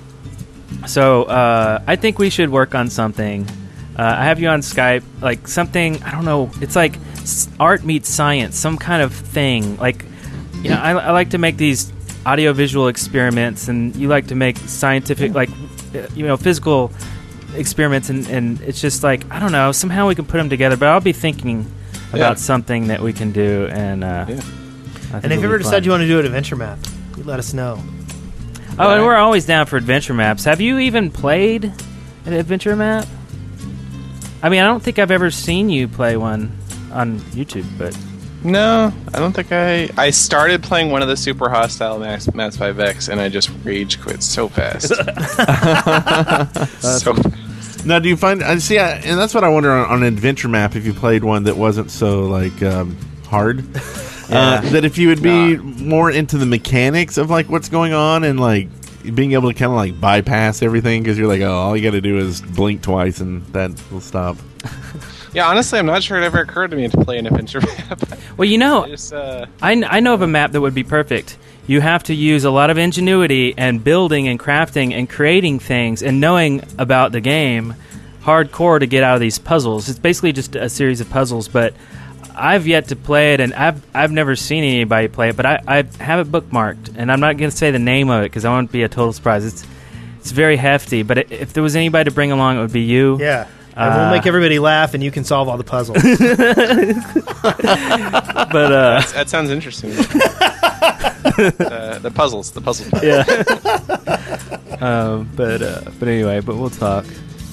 [0.87, 3.47] So uh, I think we should work on something.
[3.97, 6.03] Uh, I have you on Skype, like something.
[6.03, 6.51] I don't know.
[6.59, 6.97] It's like
[7.57, 9.77] art meets science, some kind of thing.
[9.77, 10.03] Like,
[10.61, 11.91] you know, I, I like to make these
[12.25, 15.49] audiovisual experiments, and you like to make scientific, like,
[16.15, 16.91] you know, physical
[17.55, 19.71] experiments, and, and it's just like I don't know.
[19.71, 20.77] Somehow we can put them together.
[20.77, 21.65] But I'll be thinking
[22.13, 22.43] about Yeah.
[22.43, 24.41] something that we can do, and uh, Yeah.
[25.13, 26.79] And if you be ever decide you want to do an adventure map,
[27.17, 27.81] you let us know.
[28.79, 30.45] Oh, and we're always down for adventure maps.
[30.45, 31.65] Have you even played
[32.25, 33.05] an adventure map?
[34.41, 36.57] I mean, I don't think I've ever seen you play one
[36.93, 37.95] on YouTube, but
[38.43, 39.89] No, I don't think I.
[39.97, 44.01] I started playing one of the super hostile Max Mass 5X, and I just rage
[44.01, 44.87] quit so fast.
[47.01, 47.13] so
[47.85, 48.43] Now, do you find?
[48.43, 50.75] I see, I, and that's what I wonder on, on an adventure map.
[50.75, 52.97] If you played one that wasn't so like um,
[53.27, 53.59] hard,
[54.29, 58.23] uh, that if you would be more into the mechanics of like what's going on
[58.23, 58.69] and like
[59.13, 61.91] being able to kind of like bypass everything because you're like, oh, all you got
[61.91, 64.37] to do is blink twice and that will stop.
[65.33, 68.01] yeah, honestly, I'm not sure it ever occurred to me to play an adventure map.
[68.37, 70.83] well, you know, I just uh, I, I know of a map that would be
[70.83, 71.37] perfect.
[71.67, 76.01] You have to use a lot of ingenuity and building and crafting and creating things
[76.03, 77.75] and knowing about the game
[78.23, 79.89] hardcore to get out of these puzzles.
[79.89, 81.73] It's basically just a series of puzzles, but
[82.35, 85.59] I've yet to play it, and I've I've never seen anybody play it, but I,
[85.67, 88.45] I have it bookmarked, and I'm not going to say the name of it because
[88.45, 89.45] I want it to be a total surprise.
[89.45, 89.65] It's
[90.19, 92.81] it's very hefty, but i if there was anybody to bring along, it would be
[92.81, 93.17] you.
[93.19, 93.47] Yeah.
[93.75, 95.97] And we'll Uh, make everybody laugh, and you can solve all the puzzles.
[98.51, 99.91] But uh, That sounds interesting.
[99.91, 102.91] uh, the puzzles, the puzzles.
[103.03, 103.23] yeah.
[104.81, 107.05] um, but uh, but anyway, but we'll talk.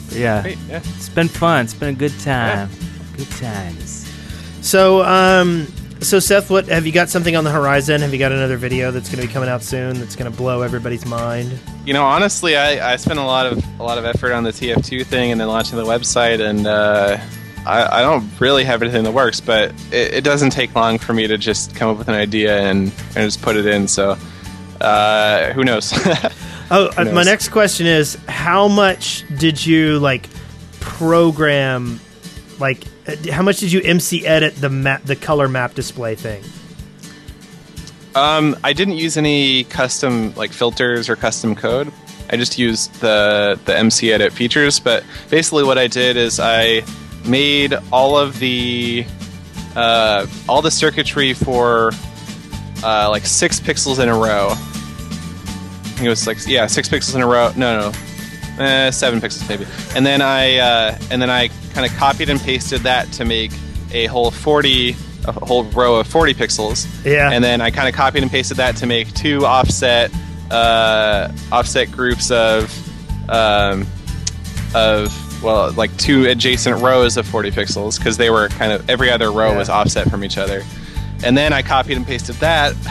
[0.08, 0.80] But yeah, Great, yeah.
[0.96, 1.64] it's been fun.
[1.64, 2.68] It's been a good time.
[3.16, 4.10] Good times.
[4.60, 5.66] so, um,
[6.00, 8.00] so Seth, what have you got something on the horizon?
[8.00, 10.36] Have you got another video that's going to be coming out soon that's going to
[10.36, 11.58] blow everybody's mind?
[11.84, 14.50] You know, honestly, I, I spent a lot of a lot of effort on the
[14.50, 17.18] TF2 thing and then launching the website, and uh,
[17.66, 20.98] I, I don't really have anything in the works, but it, it doesn't take long
[20.98, 23.88] for me to just come up with an idea and, and just put it in.
[23.88, 24.16] So,
[24.80, 25.92] uh, who knows?
[26.70, 27.14] Oh, uh, knows?
[27.14, 30.28] my next question is how much did you like
[30.80, 31.98] program
[32.58, 32.84] like
[33.30, 36.42] how much did you MCEdit the map the color map display thing?
[38.14, 41.92] Um, I didn't use any custom like filters or custom code.
[42.30, 44.80] I just used the the MCEdit features.
[44.80, 46.82] But basically, what I did is I
[47.24, 49.06] made all of the
[49.76, 51.92] uh, all the circuitry for
[52.82, 54.48] uh, like six pixels in a row.
[54.50, 54.54] I
[55.94, 57.52] think it was like yeah, six pixels in a row.
[57.56, 59.66] No, no, eh, seven pixels maybe.
[59.94, 61.48] And then I uh, and then I
[61.78, 63.52] kind of copied and pasted that to make
[63.92, 64.96] a whole forty
[65.26, 66.88] a whole row of forty pixels.
[67.04, 67.30] Yeah.
[67.30, 70.10] And then I kind of copied and pasted that to make two offset
[70.50, 72.68] uh, offset groups of
[73.30, 73.86] um,
[74.74, 79.08] of well like two adjacent rows of 40 pixels because they were kind of every
[79.10, 79.58] other row Yeah.
[79.58, 80.64] was offset from each other.
[81.22, 82.72] And then I copied and pasted that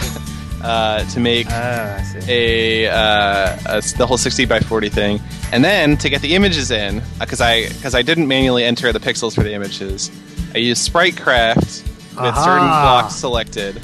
[0.67, 5.21] uh, to make Ah, a, uh, a the whole 60 by 40 thing,
[5.53, 8.99] and then to get the images in, because I because I didn't manually enter the
[8.99, 10.11] pixels for the images,
[10.53, 12.43] I used SpriteCraft with Aha.
[12.43, 13.81] certain blocks selected,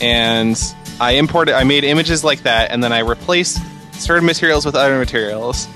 [0.00, 0.56] and
[1.00, 1.54] I imported.
[1.56, 3.58] I made images like that, and then I replaced
[3.94, 5.66] certain materials with other materials.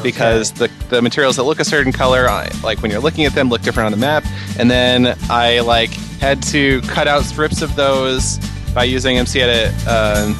[0.00, 2.28] Because the, the materials that look a certain color,
[2.62, 4.24] like when you're looking at them, look different on the map.
[4.56, 5.90] And then I like
[6.20, 8.38] had to cut out strips of those
[8.74, 10.34] by using MCEdit, uh,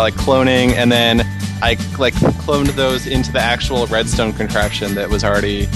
[0.00, 1.20] like cloning, and then
[1.62, 5.66] I like cloned those into the actual redstone contraption that was already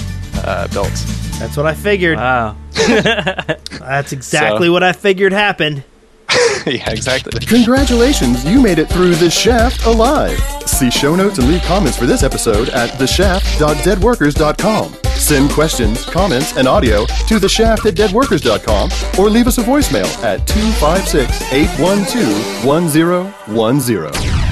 [0.43, 0.91] uh, built.
[1.39, 2.17] That's what I figured.
[2.17, 2.55] Wow.
[2.73, 5.83] That's exactly So- what I figured happened.
[6.67, 7.39] yeah, exactly.
[7.45, 10.37] Congratulations, you made it through The Shaft alive.
[10.67, 14.93] See show notes and leave comments for this episode at theshaft.deadworkers.com.
[15.19, 18.89] Send questions, comments, and audio to theshaft at deadworkers.com
[19.19, 24.49] or leave us a voicemail at 256 812 1010.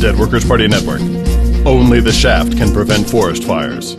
[0.00, 1.00] Dead Workers Party Network.
[1.66, 3.96] Only the Shaft can prevent forest fires.